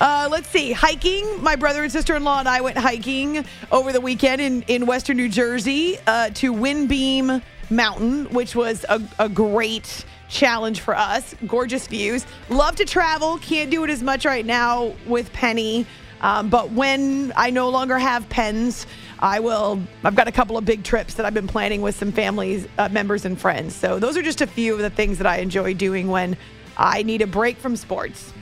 Uh, 0.00 0.28
let's 0.30 0.48
see. 0.48 0.72
Hiking. 0.72 1.42
My 1.42 1.56
brother 1.56 1.82
and 1.82 1.92
sister 1.92 2.16
in 2.16 2.24
law 2.24 2.38
and 2.38 2.48
I 2.48 2.60
went 2.60 2.78
hiking 2.78 3.44
over 3.70 3.92
the 3.92 4.00
weekend 4.00 4.40
in, 4.40 4.62
in 4.62 4.86
Western 4.86 5.16
New 5.16 5.28
Jersey 5.28 5.98
uh, 6.06 6.30
to 6.30 6.52
Windbeam 6.52 7.42
Mountain, 7.70 8.26
which 8.26 8.54
was 8.54 8.84
a, 8.88 9.02
a 9.18 9.28
great 9.28 10.04
challenge 10.28 10.80
for 10.80 10.96
us. 10.96 11.34
Gorgeous 11.46 11.86
views. 11.86 12.26
Love 12.48 12.76
to 12.76 12.84
travel. 12.84 13.38
Can't 13.38 13.70
do 13.70 13.84
it 13.84 13.90
as 13.90 14.02
much 14.02 14.24
right 14.24 14.44
now 14.44 14.94
with 15.06 15.32
Penny. 15.32 15.86
Um, 16.20 16.48
but 16.48 16.72
when 16.72 17.32
I 17.36 17.50
no 17.50 17.68
longer 17.68 17.98
have 17.98 18.28
pens, 18.28 18.86
I 19.18 19.40
will. 19.40 19.82
I've 20.02 20.14
got 20.14 20.28
a 20.28 20.32
couple 20.32 20.56
of 20.56 20.64
big 20.64 20.82
trips 20.82 21.14
that 21.14 21.26
I've 21.26 21.34
been 21.34 21.46
planning 21.46 21.82
with 21.82 21.94
some 21.96 22.12
families, 22.12 22.66
uh, 22.78 22.88
members, 22.88 23.24
and 23.24 23.38
friends. 23.38 23.74
So 23.74 23.98
those 23.98 24.16
are 24.16 24.22
just 24.22 24.40
a 24.40 24.46
few 24.46 24.74
of 24.74 24.80
the 24.80 24.90
things 24.90 25.18
that 25.18 25.26
I 25.26 25.38
enjoy 25.38 25.74
doing 25.74 26.08
when 26.08 26.36
I 26.76 27.02
need 27.02 27.22
a 27.22 27.26
break 27.26 27.58
from 27.58 27.76
sports. 27.76 28.32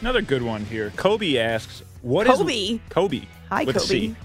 Another 0.00 0.22
good 0.22 0.42
one 0.42 0.64
here. 0.64 0.92
Kobe 0.96 1.38
asks, 1.38 1.82
"What 2.02 2.28
is 2.28 2.36
Kobe? 2.38 2.78
Kobe? 2.88 3.22
Hi, 3.50 3.64
Kobe. 3.64 3.78
C. 3.78 4.16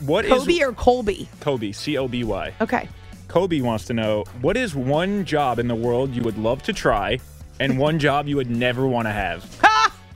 What 0.00 0.24
is 0.24 0.32
Kobe 0.32 0.60
or 0.62 0.72
Colby? 0.72 1.28
Kobe? 1.40 1.72
C 1.72 1.96
O 1.96 2.08
B 2.08 2.24
Y. 2.24 2.52
Okay. 2.60 2.88
Kobe 3.30 3.60
wants 3.60 3.84
to 3.84 3.94
know 3.94 4.24
what 4.40 4.56
is 4.56 4.74
one 4.74 5.24
job 5.24 5.60
in 5.60 5.68
the 5.68 5.74
world 5.76 6.12
you 6.12 6.22
would 6.22 6.36
love 6.36 6.64
to 6.64 6.72
try, 6.72 7.20
and 7.60 7.78
one 7.78 8.00
job 8.00 8.26
you 8.26 8.34
would 8.34 8.50
never 8.50 8.88
want 8.88 9.06
to 9.06 9.12
have. 9.12 9.44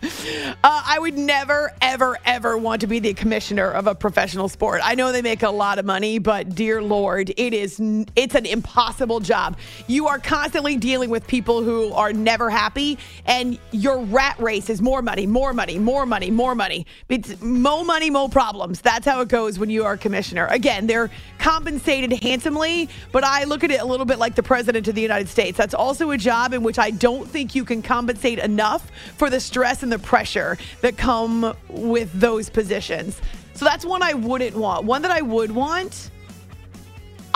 Uh, 0.62 0.82
I 0.86 0.98
would 0.98 1.18
never, 1.18 1.72
ever, 1.82 2.16
ever 2.24 2.56
want 2.56 2.80
to 2.80 2.86
be 2.86 2.98
the 2.98 3.12
commissioner 3.12 3.70
of 3.70 3.86
a 3.86 3.94
professional 3.94 4.48
sport. 4.48 4.80
I 4.82 4.94
know 4.94 5.12
they 5.12 5.20
make 5.20 5.42
a 5.42 5.50
lot 5.50 5.78
of 5.78 5.84
money, 5.84 6.18
but 6.18 6.54
dear 6.54 6.80
Lord, 6.80 7.30
it 7.36 7.52
is 7.52 7.78
it's 8.16 8.34
an 8.34 8.46
impossible 8.46 9.20
job. 9.20 9.58
You 9.86 10.06
are 10.06 10.18
constantly 10.18 10.76
dealing 10.76 11.10
with 11.10 11.26
people 11.26 11.62
who 11.62 11.92
are 11.92 12.14
never 12.14 12.48
happy, 12.48 12.98
and 13.26 13.58
your 13.72 13.98
rat 14.04 14.40
race 14.40 14.70
is 14.70 14.80
more 14.80 15.02
money, 15.02 15.26
more 15.26 15.52
money, 15.52 15.78
more 15.78 16.06
money, 16.06 16.30
more 16.30 16.54
money. 16.54 16.86
It's 17.10 17.42
more 17.42 17.84
money, 17.84 18.08
more 18.08 18.30
problems. 18.30 18.80
That's 18.80 19.04
how 19.04 19.20
it 19.20 19.28
goes 19.28 19.58
when 19.58 19.68
you 19.68 19.84
are 19.84 19.98
commissioner. 19.98 20.46
Again, 20.46 20.86
they're 20.86 21.10
compensated 21.38 22.12
handsomely, 22.22 22.88
but 23.12 23.22
I 23.22 23.44
look 23.44 23.64
at 23.64 23.70
it 23.70 23.80
a 23.82 23.84
little 23.84 24.06
bit 24.06 24.18
like 24.18 24.34
the 24.34 24.42
president 24.42 24.88
of 24.88 24.94
the 24.94 25.02
United 25.02 25.28
States. 25.28 25.58
That's 25.58 25.74
also 25.74 26.10
a 26.10 26.16
job 26.16 26.54
in 26.54 26.62
which 26.62 26.78
I 26.78 26.90
don't 26.90 27.28
think 27.28 27.54
you 27.54 27.66
can 27.66 27.82
compensate 27.82 28.38
enough 28.38 28.90
for 29.16 29.28
the 29.28 29.40
stress 29.40 29.82
and 29.82 29.92
the 29.92 29.93
pressure 29.98 30.58
that 30.80 30.96
come 30.96 31.54
with 31.68 32.12
those 32.12 32.50
positions. 32.50 33.20
So 33.54 33.64
that's 33.64 33.84
one 33.84 34.02
I 34.02 34.14
wouldn't 34.14 34.56
want. 34.56 34.84
One 34.84 35.02
that 35.02 35.10
I 35.10 35.20
would 35.20 35.52
want. 35.52 36.10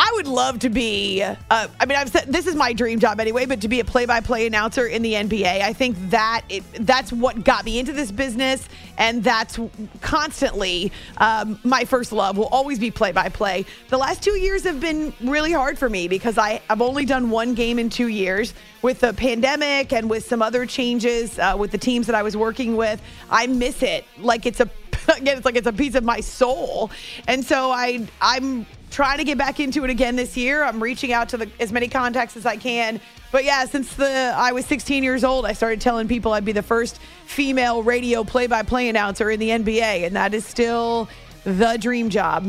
I 0.00 0.12
would 0.14 0.28
love 0.28 0.60
to 0.60 0.70
be. 0.70 1.22
Uh, 1.22 1.34
I 1.50 1.86
mean, 1.86 1.98
I've 1.98 2.08
said 2.08 2.26
this 2.28 2.46
is 2.46 2.54
my 2.54 2.72
dream 2.72 3.00
job 3.00 3.18
anyway, 3.18 3.46
but 3.46 3.60
to 3.62 3.68
be 3.68 3.80
a 3.80 3.84
play-by-play 3.84 4.46
announcer 4.46 4.86
in 4.86 5.02
the 5.02 5.14
NBA, 5.14 5.60
I 5.60 5.72
think 5.72 5.96
that 6.10 6.42
it, 6.48 6.62
that's 6.86 7.12
what 7.12 7.42
got 7.42 7.64
me 7.64 7.80
into 7.80 7.92
this 7.92 8.12
business, 8.12 8.68
and 8.96 9.24
that's 9.24 9.58
constantly 10.00 10.92
um, 11.16 11.58
my 11.64 11.84
first 11.84 12.12
love. 12.12 12.38
Will 12.38 12.46
always 12.46 12.78
be 12.78 12.92
play-by-play. 12.92 13.66
The 13.88 13.98
last 13.98 14.22
two 14.22 14.38
years 14.38 14.62
have 14.62 14.78
been 14.78 15.12
really 15.20 15.52
hard 15.52 15.76
for 15.76 15.90
me 15.90 16.06
because 16.06 16.38
I 16.38 16.62
I've 16.70 16.80
only 16.80 17.04
done 17.04 17.30
one 17.30 17.54
game 17.54 17.80
in 17.80 17.90
two 17.90 18.06
years 18.06 18.54
with 18.82 19.00
the 19.00 19.12
pandemic 19.12 19.92
and 19.92 20.08
with 20.08 20.24
some 20.24 20.42
other 20.42 20.64
changes 20.64 21.40
uh, 21.40 21.56
with 21.58 21.72
the 21.72 21.78
teams 21.78 22.06
that 22.06 22.14
I 22.14 22.22
was 22.22 22.36
working 22.36 22.76
with. 22.76 23.02
I 23.28 23.48
miss 23.48 23.82
it 23.82 24.04
like 24.18 24.46
it's 24.46 24.60
a 24.60 24.70
again 25.16 25.38
it's 25.38 25.44
like 25.44 25.56
it's 25.56 25.66
a 25.66 25.72
piece 25.72 25.94
of 25.94 26.04
my 26.04 26.20
soul 26.20 26.90
and 27.26 27.42
so 27.42 27.70
i 27.70 28.06
i'm 28.20 28.66
trying 28.90 29.18
to 29.18 29.24
get 29.24 29.38
back 29.38 29.60
into 29.60 29.84
it 29.84 29.90
again 29.90 30.16
this 30.16 30.36
year. 30.36 30.64
I'm 30.64 30.82
reaching 30.82 31.12
out 31.12 31.28
to 31.30 31.36
the, 31.36 31.50
as 31.60 31.72
many 31.72 31.88
contacts 31.88 32.36
as 32.36 32.46
I 32.46 32.56
can. 32.56 33.00
But 33.30 33.44
yeah, 33.44 33.64
since 33.66 33.94
the 33.94 34.32
I 34.36 34.52
was 34.52 34.64
16 34.66 35.02
years 35.02 35.24
old, 35.24 35.44
I 35.44 35.52
started 35.52 35.80
telling 35.80 36.08
people 36.08 36.32
I'd 36.32 36.44
be 36.44 36.52
the 36.52 36.62
first 36.62 36.98
female 37.26 37.82
radio 37.82 38.24
play-by-play 38.24 38.88
announcer 38.88 39.30
in 39.30 39.38
the 39.38 39.50
NBA, 39.50 40.06
and 40.06 40.16
that 40.16 40.32
is 40.32 40.46
still 40.46 41.08
the 41.44 41.76
dream 41.78 42.08
job. 42.08 42.46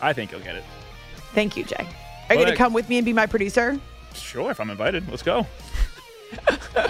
I 0.00 0.12
think 0.12 0.32
you'll 0.32 0.40
get 0.40 0.56
it. 0.56 0.64
Thank 1.34 1.56
you, 1.56 1.64
Jay. 1.64 1.86
Are 2.28 2.34
you 2.34 2.40
going 2.40 2.52
to 2.52 2.56
come 2.56 2.72
with 2.72 2.88
me 2.88 2.98
and 2.98 3.04
be 3.04 3.12
my 3.12 3.26
producer? 3.26 3.78
Sure, 4.14 4.50
if 4.50 4.58
I'm 4.58 4.70
invited. 4.70 5.08
Let's 5.08 5.22
go. 5.22 5.46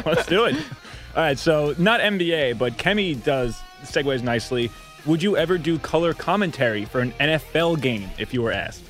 Let's 0.05 0.27
do 0.27 0.45
it. 0.45 0.57
All 1.17 1.23
right, 1.23 1.39
so 1.39 1.75
not 1.79 2.01
NBA, 2.01 2.59
but 2.59 2.75
Kemi 2.75 3.23
does 3.23 3.59
segues 3.83 4.23
nicely. 4.23 4.71
Would 5.07 5.23
you 5.23 5.37
ever 5.37 5.57
do 5.57 5.79
color 5.79 6.15
commentary 6.15 6.85
for 6.85 6.99
an 6.99 7.13
NFL 7.21 7.81
game 7.81 8.11
if 8.19 8.35
you 8.35 8.43
were 8.43 8.51
asked? 8.51 8.86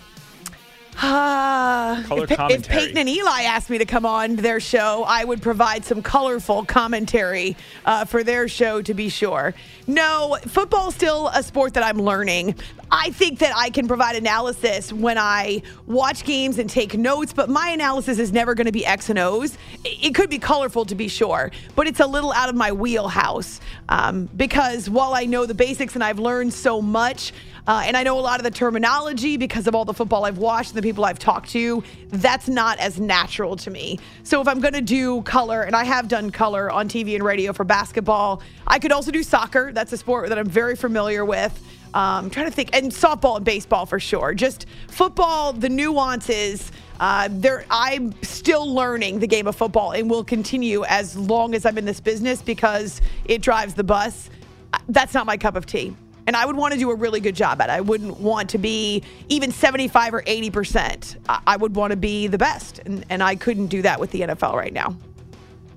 Ah, 0.99 2.03
Color 2.07 2.25
if, 2.25 2.37
Pa- 2.37 2.49
if. 2.51 2.69
Peyton 2.69 2.97
and 2.99 3.09
Eli 3.09 3.43
asked 3.43 3.69
me 3.71 3.79
to 3.79 3.85
come 3.85 4.07
on 4.07 4.37
their 4.37 4.61
show, 4.61 5.05
I 5.07 5.25
would 5.25 5.43
provide 5.43 5.85
some 5.85 6.03
colorful 6.03 6.65
commentary 6.65 7.57
uh, 7.85 8.05
for 8.07 8.25
their 8.25 8.49
show 8.49 8.81
to 8.83 8.95
be 8.95 9.09
sure. 9.09 9.55
No, 9.87 10.39
football's 10.47 10.95
still 10.95 11.29
a 11.29 11.43
sport 11.43 11.75
that 11.75 11.83
I'm 11.85 11.99
learning. 11.99 12.55
I 12.91 13.11
think 13.11 13.41
that 13.41 13.53
I 13.55 13.71
can 13.71 13.89
provide 13.89 14.17
analysis 14.17 14.93
when 14.93 15.19
I 15.19 15.63
watch 15.87 16.25
games 16.25 16.59
and 16.59 16.71
take 16.71 16.97
notes, 16.97 17.33
but 17.33 17.49
my 17.49 17.71
analysis 17.71 18.19
is 18.19 18.33
never 18.33 18.55
going 18.55 18.67
to 18.67 18.73
be 18.73 18.87
X 18.87 19.11
and 19.11 19.19
O's. 19.19 19.59
It 19.85 20.07
it 20.07 20.15
could 20.15 20.31
be 20.31 20.39
colorful 20.39 20.85
to 20.87 20.95
be 20.95 21.09
sure, 21.09 21.51
but 21.75 21.89
it's 21.89 21.99
a 22.01 22.07
little 22.07 22.33
out 22.33 22.49
of 22.49 22.55
my 22.55 22.71
wheelhouse 22.73 23.61
um, 23.89 24.29
because 24.37 24.89
while 24.89 25.15
I 25.15 25.27
know 25.27 25.47
the 25.47 25.55
basics 25.55 25.95
and 25.95 26.05
I've 26.05 26.21
learned 26.21 26.55
so 26.55 26.81
much, 26.81 27.33
uh, 27.67 27.83
and 27.85 27.97
I 27.97 28.03
know 28.05 28.19
a 28.19 28.21
lot 28.21 28.39
of 28.39 28.45
the 28.45 28.51
terminology 28.51 29.37
because 29.37 29.67
of 29.67 29.75
all 29.75 29.85
the 29.85 29.95
football 29.95 30.25
I've 30.25 30.39
watched 30.39 30.71
and 30.71 30.79
the 30.79 30.83
people 30.83 31.05
I've 31.05 31.19
talked 31.19 31.51
to. 31.51 31.83
That's 32.11 32.49
not 32.49 32.79
as 32.79 33.01
natural 33.01 33.57
to 33.57 33.71
me. 33.71 33.99
So 34.23 34.41
if 34.41 34.47
I'm 34.47 34.61
going 34.61 34.75
to 34.75 34.81
do 34.81 35.23
color, 35.23 35.63
and 35.63 35.75
I 35.75 35.85
have 35.85 36.07
done 36.07 36.31
color 36.31 36.71
on 36.71 36.89
TV 36.89 37.15
and 37.15 37.25
radio 37.25 37.53
for 37.53 37.65
basketball, 37.65 38.41
I 38.67 38.79
could 38.79 38.93
also 38.93 39.11
do 39.11 39.23
soccer. 39.23 39.73
That's 39.73 39.93
a 39.93 39.97
sport 39.97 40.29
that 40.29 40.39
I'm 40.39 40.49
very 40.49 40.77
familiar 40.77 41.25
with. 41.25 41.61
Um, 41.95 42.27
I'm 42.27 42.31
trying 42.31 42.47
to 42.47 42.53
think, 42.53 42.77
and 42.77 42.93
softball 42.93 43.37
and 43.37 43.45
baseball 43.45 43.87
for 43.87 43.99
sure. 43.99 44.35
Just 44.35 44.67
football, 44.89 45.53
the 45.53 45.69
nuances. 45.69 46.71
Uh, 47.01 47.29
there, 47.31 47.65
I'm 47.71 48.15
still 48.23 48.73
learning 48.73 49.19
the 49.19 49.27
game 49.27 49.47
of 49.47 49.57
football, 49.57 49.93
and 49.93 50.09
will 50.09 50.25
continue 50.25 50.85
as 50.85 51.17
long 51.17 51.55
as 51.55 51.67
I'm 51.67 51.79
in 51.79 51.85
this 51.85 52.01
business 52.01 52.43
because 52.43 53.01
it 53.25 53.43
drives 53.43 53.75
the 53.75 53.85
bus. 53.85 54.31
Uh, 54.73 54.79
That's 54.89 55.15
not 55.15 55.27
my 55.27 55.37
cup 55.37 55.57
of 55.57 55.67
tea. 55.67 55.97
And 56.27 56.37
I 56.37 56.45
would 56.45 56.57
want 56.57 56.73
to 56.73 56.79
do 56.79 56.91
a 56.91 56.95
really 56.95 57.21
good 57.21 57.37
job 57.37 57.61
at 57.61 57.69
it. 57.69 57.73
I 57.73 57.81
wouldn't 57.81 58.19
want 58.19 58.51
to 58.51 58.59
be 58.59 59.03
even 59.29 59.53
75 59.53 60.15
or 60.15 60.23
80%. 60.23 61.17
I 61.29 61.41
I 61.47 61.57
would 61.57 61.77
want 61.77 61.93
to 61.93 61.97
be 61.97 62.27
the 62.27 62.39
best. 62.39 62.81
And, 62.81 63.05
and 63.09 63.23
I 63.23 63.37
couldn't 63.37 63.69
do 63.69 63.83
that 63.83 64.01
with 64.01 64.11
the 64.11 64.23
NFL 64.23 64.55
right 64.55 64.73
now. 64.73 64.97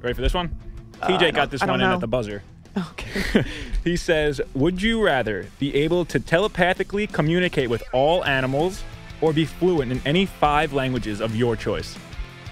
Ready 0.02 0.14
for 0.14 0.22
this 0.22 0.34
one? 0.34 0.56
Uh, 1.02 1.08
TJ 1.08 1.34
got 1.34 1.52
this 1.52 1.62
one 1.62 1.82
in 1.82 1.90
at 1.90 2.00
the 2.00 2.08
buzzer. 2.08 2.44
Okay. 2.78 3.46
he 3.84 3.96
says, 3.96 4.42
Would 4.54 4.82
you 4.82 5.04
rather 5.04 5.48
be 5.60 5.74
able 5.76 6.06
to 6.06 6.20
telepathically 6.20 7.08
communicate 7.08 7.70
with 7.70 7.84
all 7.94 8.26
animals 8.26 8.84
or 9.22 9.34
be 9.34 9.46
fluent 9.46 9.92
in 9.92 10.02
any 10.06 10.26
five 10.26 10.74
languages 10.74 11.22
of 11.22 11.36
your 11.36 11.56
choice? 11.56 11.98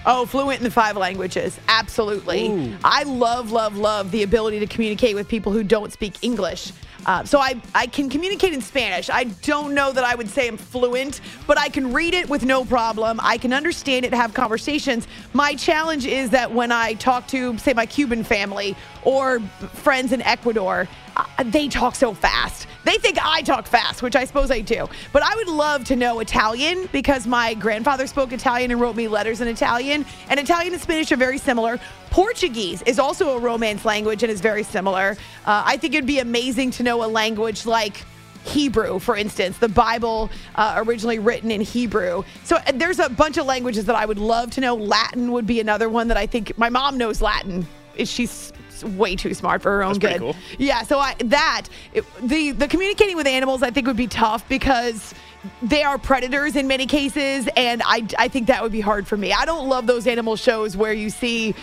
Oh, 0.06 0.26
fluent 0.26 0.58
in 0.58 0.64
the 0.64 0.70
five 0.70 0.96
languages. 0.96 1.58
Absolutely. 1.68 2.74
I 2.84 3.02
love, 3.02 3.52
love, 3.52 3.76
love 3.76 4.10
the 4.10 4.22
ability 4.22 4.60
to 4.60 4.66
communicate 4.66 5.14
with 5.14 5.28
people 5.28 5.52
who 5.52 5.62
don't 5.62 5.92
speak 5.92 6.14
English. 6.22 6.72
Uh, 7.08 7.24
so 7.24 7.38
I, 7.38 7.58
I 7.74 7.86
can 7.86 8.10
communicate 8.10 8.52
in 8.52 8.60
Spanish. 8.60 9.08
I 9.08 9.24
don't 9.24 9.72
know 9.72 9.92
that 9.92 10.04
I 10.04 10.14
would 10.14 10.28
say 10.28 10.46
I'm 10.46 10.58
fluent, 10.58 11.22
but 11.46 11.58
I 11.58 11.70
can 11.70 11.94
read 11.94 12.12
it 12.12 12.28
with 12.28 12.44
no 12.44 12.66
problem. 12.66 13.18
I 13.22 13.38
can 13.38 13.54
understand 13.54 14.04
it, 14.04 14.12
have 14.12 14.34
conversations. 14.34 15.08
My 15.32 15.54
challenge 15.54 16.04
is 16.04 16.28
that 16.30 16.52
when 16.52 16.70
I 16.70 16.92
talk 16.94 17.26
to, 17.28 17.56
say, 17.56 17.72
my 17.72 17.86
Cuban 17.86 18.24
family 18.24 18.76
or 19.04 19.40
friends 19.72 20.12
in 20.12 20.20
Ecuador, 20.20 20.86
uh, 21.16 21.24
they 21.44 21.68
talk 21.68 21.94
so 21.94 22.12
fast. 22.12 22.66
They 22.88 22.96
think 22.96 23.18
I 23.22 23.42
talk 23.42 23.66
fast, 23.66 24.00
which 24.00 24.16
I 24.16 24.24
suppose 24.24 24.50
I 24.50 24.60
do. 24.60 24.88
But 25.12 25.22
I 25.22 25.36
would 25.36 25.48
love 25.48 25.84
to 25.84 25.94
know 25.94 26.20
Italian 26.20 26.88
because 26.90 27.26
my 27.26 27.52
grandfather 27.52 28.06
spoke 28.06 28.32
Italian 28.32 28.70
and 28.70 28.80
wrote 28.80 28.96
me 28.96 29.08
letters 29.08 29.42
in 29.42 29.48
Italian. 29.48 30.06
And 30.30 30.40
Italian 30.40 30.72
and 30.72 30.80
Spanish 30.80 31.12
are 31.12 31.18
very 31.18 31.36
similar. 31.36 31.78
Portuguese 32.08 32.80
is 32.86 32.98
also 32.98 33.36
a 33.36 33.40
Romance 33.40 33.84
language 33.84 34.22
and 34.22 34.32
is 34.32 34.40
very 34.40 34.62
similar. 34.62 35.18
Uh, 35.44 35.64
I 35.66 35.76
think 35.76 35.92
it'd 35.92 36.06
be 36.06 36.20
amazing 36.20 36.70
to 36.72 36.82
know 36.82 37.04
a 37.04 37.08
language 37.08 37.66
like. 37.66 38.06
Hebrew, 38.44 38.98
for 38.98 39.14
instance, 39.14 39.58
the 39.58 39.68
Bible 39.68 40.30
uh, 40.54 40.82
originally 40.86 41.18
written 41.18 41.50
in 41.50 41.60
Hebrew. 41.60 42.22
So 42.44 42.56
uh, 42.56 42.72
there's 42.72 42.98
a 42.98 43.10
bunch 43.10 43.36
of 43.36 43.44
languages 43.44 43.84
that 43.84 43.96
I 43.96 44.06
would 44.06 44.16
love 44.16 44.52
to 44.52 44.62
know. 44.62 44.74
Latin 44.74 45.32
would 45.32 45.46
be 45.46 45.60
another 45.60 45.90
one 45.90 46.08
that 46.08 46.16
I 46.16 46.26
think 46.26 46.56
my 46.56 46.70
mom 46.70 46.96
knows 46.96 47.20
Latin. 47.20 47.66
She's 48.04 48.52
way 48.84 49.16
too 49.16 49.34
smart 49.34 49.62
for 49.62 49.70
her 49.70 49.82
own 49.82 49.98
That's 49.98 50.14
good. 50.14 50.20
cool. 50.20 50.36
Yeah, 50.58 50.82
so 50.82 50.98
I 50.98 51.14
that 51.24 51.66
it, 51.92 52.04
the 52.22 52.52
the 52.52 52.68
communicating 52.68 53.16
with 53.16 53.26
animals 53.26 53.62
I 53.62 53.70
think 53.70 53.86
would 53.86 53.96
be 53.96 54.06
tough 54.06 54.48
because 54.48 55.14
they 55.62 55.82
are 55.84 55.98
predators 55.98 56.56
in 56.56 56.66
many 56.66 56.86
cases 56.86 57.48
and 57.56 57.82
I 57.84 58.06
I 58.18 58.28
think 58.28 58.46
that 58.48 58.62
would 58.62 58.72
be 58.72 58.80
hard 58.80 59.06
for 59.06 59.16
me. 59.16 59.32
I 59.32 59.44
don't 59.44 59.68
love 59.68 59.86
those 59.86 60.06
animal 60.06 60.36
shows 60.36 60.76
where 60.76 60.92
you 60.92 61.10
see 61.10 61.54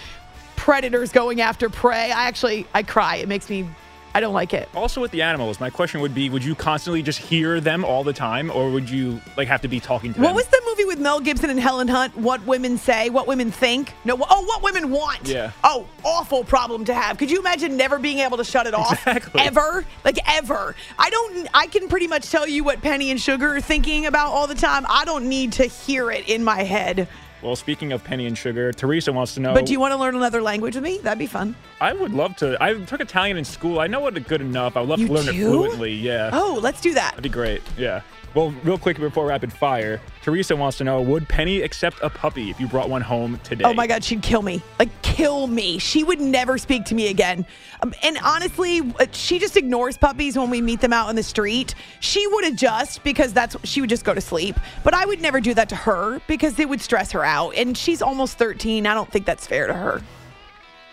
predators 0.55 1.11
going 1.11 1.41
after 1.41 1.69
prey. 1.69 2.11
I 2.11 2.25
actually 2.27 2.67
I 2.73 2.83
cry. 2.83 3.17
It 3.17 3.27
makes 3.27 3.49
me 3.49 3.67
I 4.15 4.21
don't 4.21 4.33
like 4.33 4.53
it. 4.53 4.69
Also, 4.73 5.01
with 5.01 5.11
the 5.11 5.23
animals, 5.23 5.59
my 5.59 5.69
question 5.69 5.99
would 5.99 6.15
be: 6.15 6.29
Would 6.29 6.41
you 6.41 6.55
constantly 6.55 7.03
just 7.03 7.19
hear 7.19 7.59
them 7.59 7.83
all 7.83 8.05
the 8.05 8.13
time, 8.13 8.49
or 8.49 8.71
would 8.71 8.89
you 8.89 9.19
like 9.35 9.49
have 9.49 9.59
to 9.63 9.67
be 9.67 9.81
talking 9.81 10.13
to 10.13 10.21
What 10.21 10.27
them? 10.27 10.35
What 10.35 10.45
was 10.45 10.47
the 10.47 10.61
movie 10.75 10.85
with 10.85 10.99
Mel 10.99 11.21
Gibson 11.21 11.49
and 11.49 11.59
Helen 11.59 11.87
Hunt? 11.87 12.17
What 12.17 12.45
women 12.45 12.77
say, 12.77 13.09
what 13.09 13.27
women 13.27 13.49
think? 13.49 13.93
No, 14.03 14.17
oh, 14.29 14.43
what 14.45 14.61
women 14.61 14.91
want. 14.91 15.27
Yeah. 15.27 15.51
Oh, 15.63 15.87
awful 16.03 16.43
problem 16.43 16.83
to 16.85 16.93
have. 16.93 17.17
Could 17.17 17.31
you 17.31 17.39
imagine 17.39 17.77
never 17.77 17.97
being 17.97 18.19
able 18.19 18.37
to 18.37 18.43
shut 18.43 18.67
it 18.67 18.73
off? 18.73 18.91
Exactly. 18.91 19.41
Ever? 19.41 19.85
Like 20.03 20.17
ever. 20.27 20.75
I 20.99 21.09
don't 21.09 21.47
I 21.53 21.67
can 21.67 21.87
pretty 21.87 22.07
much 22.07 22.29
tell 22.29 22.47
you 22.47 22.63
what 22.63 22.81
Penny 22.81 23.11
and 23.11 23.21
Sugar 23.21 23.55
are 23.55 23.61
thinking 23.61 24.05
about 24.05 24.27
all 24.31 24.47
the 24.47 24.55
time. 24.55 24.85
I 24.89 25.05
don't 25.05 25.29
need 25.29 25.53
to 25.53 25.65
hear 25.65 26.11
it 26.11 26.27
in 26.27 26.43
my 26.43 26.63
head. 26.63 27.07
Well, 27.41 27.55
speaking 27.55 27.91
of 27.91 28.03
Penny 28.03 28.25
and 28.25 28.37
Sugar, 28.37 28.73
Teresa 28.73 29.13
wants 29.13 29.35
to 29.35 29.39
know. 29.39 29.53
But 29.53 29.67
do 29.67 29.71
you 29.71 29.79
want 29.79 29.93
to 29.93 29.97
learn 29.97 30.15
another 30.15 30.41
language 30.41 30.75
with 30.75 30.83
me? 30.83 30.97
That'd 30.97 31.19
be 31.19 31.27
fun. 31.27 31.55
I 31.79 31.93
would 31.93 32.11
love 32.11 32.35
to. 32.37 32.57
I 32.61 32.73
took 32.73 33.01
Italian 33.01 33.37
in 33.37 33.45
school. 33.45 33.79
I 33.79 33.87
know 33.87 34.05
it 34.07 34.27
good 34.27 34.41
enough. 34.41 34.75
I 34.75 34.79
would 34.81 34.89
love 34.89 34.99
You 34.99 35.07
to 35.07 35.13
learn 35.13 35.29
it 35.29 35.33
fluently. 35.33 35.93
Yeah. 35.93 36.31
Oh, 36.33 36.59
let's 36.61 36.81
do 36.81 36.93
that. 36.95 37.11
That'd 37.11 37.23
be 37.23 37.29
great. 37.29 37.61
Yeah. 37.77 38.01
Well, 38.35 38.53
real 38.65 38.77
quick 38.77 38.99
before 38.99 39.27
rapid 39.27 39.53
fire, 39.53 40.01
Teresa 40.21 40.57
wants 40.57 40.77
to 40.79 40.83
know: 40.83 41.01
Would 41.01 41.29
Penny 41.29 41.61
accept 41.61 41.99
a 42.01 42.09
puppy 42.09 42.49
if 42.49 42.59
you 42.59 42.67
brought 42.67 42.89
one 42.89 43.01
home 43.01 43.39
today? 43.45 43.63
Oh 43.63 43.73
my 43.73 43.87
God, 43.87 44.03
she'd 44.03 44.21
kill 44.21 44.41
me. 44.41 44.61
Like, 44.77 44.89
kill 45.03 45.47
me. 45.47 45.77
She 45.77 46.03
would 46.03 46.19
never 46.19 46.57
speak 46.57 46.83
to 46.85 46.95
me 46.95 47.07
again. 47.07 47.45
Um, 47.81 47.93
and 48.03 48.17
honestly, 48.21 48.81
uh, 48.99 49.05
she 49.13 49.39
just 49.39 49.55
ignores 49.55 49.97
puppies 49.97 50.37
when 50.37 50.49
we 50.49 50.59
meet 50.59 50.81
them 50.81 50.91
out 50.91 51.09
in 51.09 51.15
the 51.15 51.23
street. 51.23 51.75
She 52.01 52.27
would 52.27 52.43
adjust 52.45 53.05
because 53.05 53.31
that's 53.31 53.55
she 53.63 53.79
would 53.79 53.89
just 53.89 54.03
go 54.03 54.13
to 54.13 54.19
sleep. 54.19 54.59
But 54.83 54.93
I 54.93 55.05
would 55.05 55.21
never 55.21 55.39
do 55.39 55.53
that 55.53 55.69
to 55.69 55.77
her 55.77 56.19
because 56.27 56.59
it 56.59 56.67
would 56.67 56.81
stress 56.81 57.13
her 57.13 57.23
out. 57.23 57.55
And 57.55 57.77
she's 57.77 58.01
almost 58.01 58.37
13. 58.37 58.85
I 58.85 58.93
don't 58.93 59.09
think 59.09 59.25
that's 59.25 59.47
fair 59.47 59.65
to 59.67 59.73
her. 59.73 60.01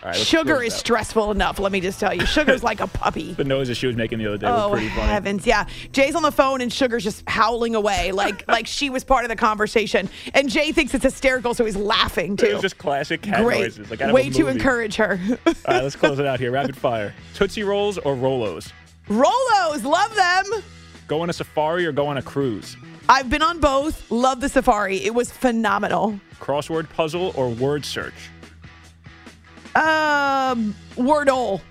Right, 0.03 0.15
Sugar 0.15 0.61
is 0.61 0.73
stressful 0.73 1.31
enough, 1.31 1.59
let 1.59 1.71
me 1.71 1.79
just 1.79 1.99
tell 1.99 2.13
you. 2.13 2.25
Sugar's 2.25 2.61
like 2.63 2.81
a 2.81 2.87
puppy. 2.87 3.33
The 3.37 3.43
noises 3.45 3.77
she 3.77 3.87
was 3.87 3.95
making 3.95 4.19
the 4.19 4.27
other 4.27 4.37
day 4.37 4.47
Oh 4.47 4.69
were 4.69 4.75
pretty 4.77 4.89
funny. 4.89 5.07
heavens, 5.07 5.47
yeah. 5.47 5.65
Jay's 5.91 6.13
on 6.15 6.23
the 6.23 6.31
phone 6.31 6.59
and 6.61 6.71
Sugar's 6.71 7.03
just 7.03 7.23
howling 7.27 7.73
away, 7.75 8.11
like 8.11 8.45
like 8.49 8.67
she 8.67 8.89
was 8.89 9.03
part 9.03 9.23
of 9.25 9.29
the 9.29 9.35
conversation. 9.35 10.09
And 10.33 10.49
Jay 10.49 10.71
thinks 10.71 10.93
it's 10.93 11.03
hysterical, 11.03 11.53
so 11.53 11.63
he's 11.65 11.75
laughing 11.77 12.35
too. 12.37 12.47
It 12.47 12.53
was 12.53 12.61
just 12.61 12.77
classic 12.77 13.21
cat 13.21 13.43
Great. 13.43 13.61
noises. 13.61 13.89
Like 13.89 14.01
Way 14.13 14.29
to 14.31 14.47
encourage 14.47 14.95
her. 14.97 15.19
All 15.45 15.53
right, 15.67 15.83
let's 15.83 15.95
close 15.95 16.19
it 16.19 16.25
out 16.25 16.39
here. 16.41 16.51
Rapid 16.51 16.75
fire: 16.77 17.13
Tootsie 17.33 17.63
Rolls 17.63 17.97
or 17.97 18.15
Rolos? 18.15 18.71
Rolos, 19.07 19.83
love 19.83 20.13
them. 20.15 20.63
Go 21.07 21.21
on 21.21 21.29
a 21.29 21.33
safari 21.33 21.85
or 21.85 21.91
go 21.91 22.07
on 22.07 22.17
a 22.17 22.21
cruise? 22.21 22.75
I've 23.09 23.29
been 23.29 23.41
on 23.41 23.59
both. 23.59 24.09
Love 24.11 24.39
the 24.41 24.49
safari. 24.49 24.97
It 25.03 25.13
was 25.13 25.31
phenomenal. 25.31 26.19
Crossword 26.39 26.89
puzzle 26.89 27.33
or 27.35 27.49
word 27.49 27.85
search? 27.85 28.13
Um, 29.75 30.75
Wordle. 30.95 31.61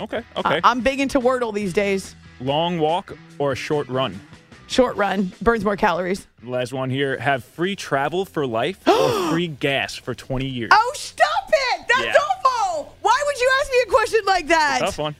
Okay, 0.00 0.22
okay. 0.36 0.56
I- 0.56 0.60
I'm 0.64 0.80
big 0.80 1.00
into 1.00 1.20
Wordle 1.20 1.52
these 1.54 1.72
days. 1.72 2.14
Long 2.40 2.78
walk 2.78 3.16
or 3.38 3.52
a 3.52 3.56
short 3.56 3.88
run? 3.88 4.18
Short 4.66 4.96
run 4.96 5.30
burns 5.42 5.64
more 5.64 5.76
calories. 5.76 6.26
Last 6.42 6.72
one 6.72 6.88
here: 6.88 7.18
Have 7.18 7.44
free 7.44 7.76
travel 7.76 8.24
for 8.24 8.46
life 8.46 8.86
or 8.88 9.30
free 9.30 9.48
gas 9.48 9.94
for 9.94 10.14
20 10.14 10.46
years? 10.46 10.70
Oh, 10.72 10.92
stop 10.96 11.28
it! 11.48 11.86
That's 11.88 12.04
Yeah. 12.04 12.14
awful. 12.14 12.96
Why 13.02 13.22
would 13.26 13.38
you 13.40 13.50
ask 13.60 13.70
me 13.70 13.78
a 13.86 13.90
question 13.90 14.20
like 14.26 14.46
that? 14.48 14.78
Tough 14.80 14.98
one. 14.98 15.14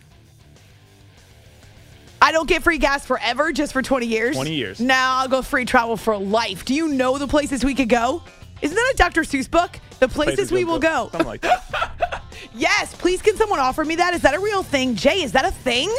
I 2.22 2.30
don't 2.32 2.48
get 2.48 2.62
free 2.62 2.78
gas 2.78 3.04
forever, 3.04 3.52
just 3.52 3.72
for 3.72 3.82
20 3.82 4.06
years. 4.06 4.36
20 4.36 4.54
years. 4.54 4.80
Now 4.80 5.18
I'll 5.18 5.28
go 5.28 5.42
free 5.42 5.64
travel 5.64 5.96
for 5.96 6.16
life. 6.16 6.64
Do 6.64 6.72
you 6.72 6.88
know 6.88 7.18
the 7.18 7.26
places 7.26 7.64
we 7.64 7.74
could 7.74 7.88
go? 7.88 8.22
Isn't 8.62 8.76
that 8.76 8.92
a 8.94 8.96
Dr. 8.96 9.22
Seuss 9.22 9.50
book? 9.50 9.78
The 9.98 10.06
places, 10.08 10.52
we 10.52 10.62
will 10.64 10.78
go. 10.78 11.08
Something 11.10 11.26
like 11.26 11.40
that. 11.42 12.21
Yes, 12.54 12.94
please. 12.94 13.22
Can 13.22 13.36
someone 13.36 13.60
offer 13.60 13.84
me 13.84 13.96
that? 13.96 14.14
Is 14.14 14.22
that 14.22 14.34
a 14.34 14.40
real 14.40 14.62
thing? 14.62 14.94
Jay, 14.94 15.22
is 15.22 15.32
that 15.32 15.44
a 15.44 15.50
thing? 15.50 15.94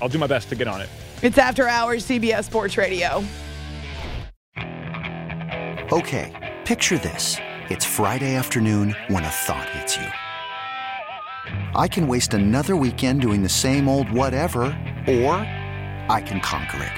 I'll 0.00 0.08
do 0.08 0.18
my 0.18 0.26
best 0.26 0.48
to 0.50 0.54
get 0.54 0.68
on 0.68 0.80
it. 0.80 0.88
It's 1.22 1.38
After 1.38 1.68
Hours, 1.68 2.06
CBS 2.06 2.44
Sports 2.44 2.76
Radio. 2.76 3.24
Okay, 5.92 6.56
picture 6.64 6.98
this. 6.98 7.36
It's 7.68 7.84
Friday 7.84 8.34
afternoon 8.34 8.96
when 9.08 9.24
a 9.24 9.28
thought 9.28 9.68
hits 9.70 9.96
you. 9.96 10.06
I 11.74 11.88
can 11.88 12.08
waste 12.08 12.34
another 12.34 12.76
weekend 12.76 13.20
doing 13.20 13.42
the 13.42 13.48
same 13.48 13.88
old 13.88 14.10
whatever, 14.10 14.62
or 15.06 15.36
I 16.08 16.22
can 16.24 16.40
conquer 16.40 16.82
it. 16.84 16.92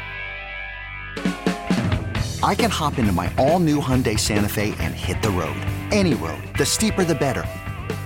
I 2.43 2.55
can 2.55 2.71
hop 2.71 2.99
into 2.99 3.13
my 3.13 3.33
all 3.39 3.59
new 3.59 3.81
Hyundai 3.81 4.19
Santa 4.19 4.49
Fe 4.49 4.75
and 4.79 4.95
hit 4.95 5.23
the 5.23 5.31
road. 5.31 5.57
Any 5.91 6.15
road. 6.15 6.43
The 6.59 6.67
steeper, 6.67 7.05
the 7.05 7.15
better. 7.15 7.45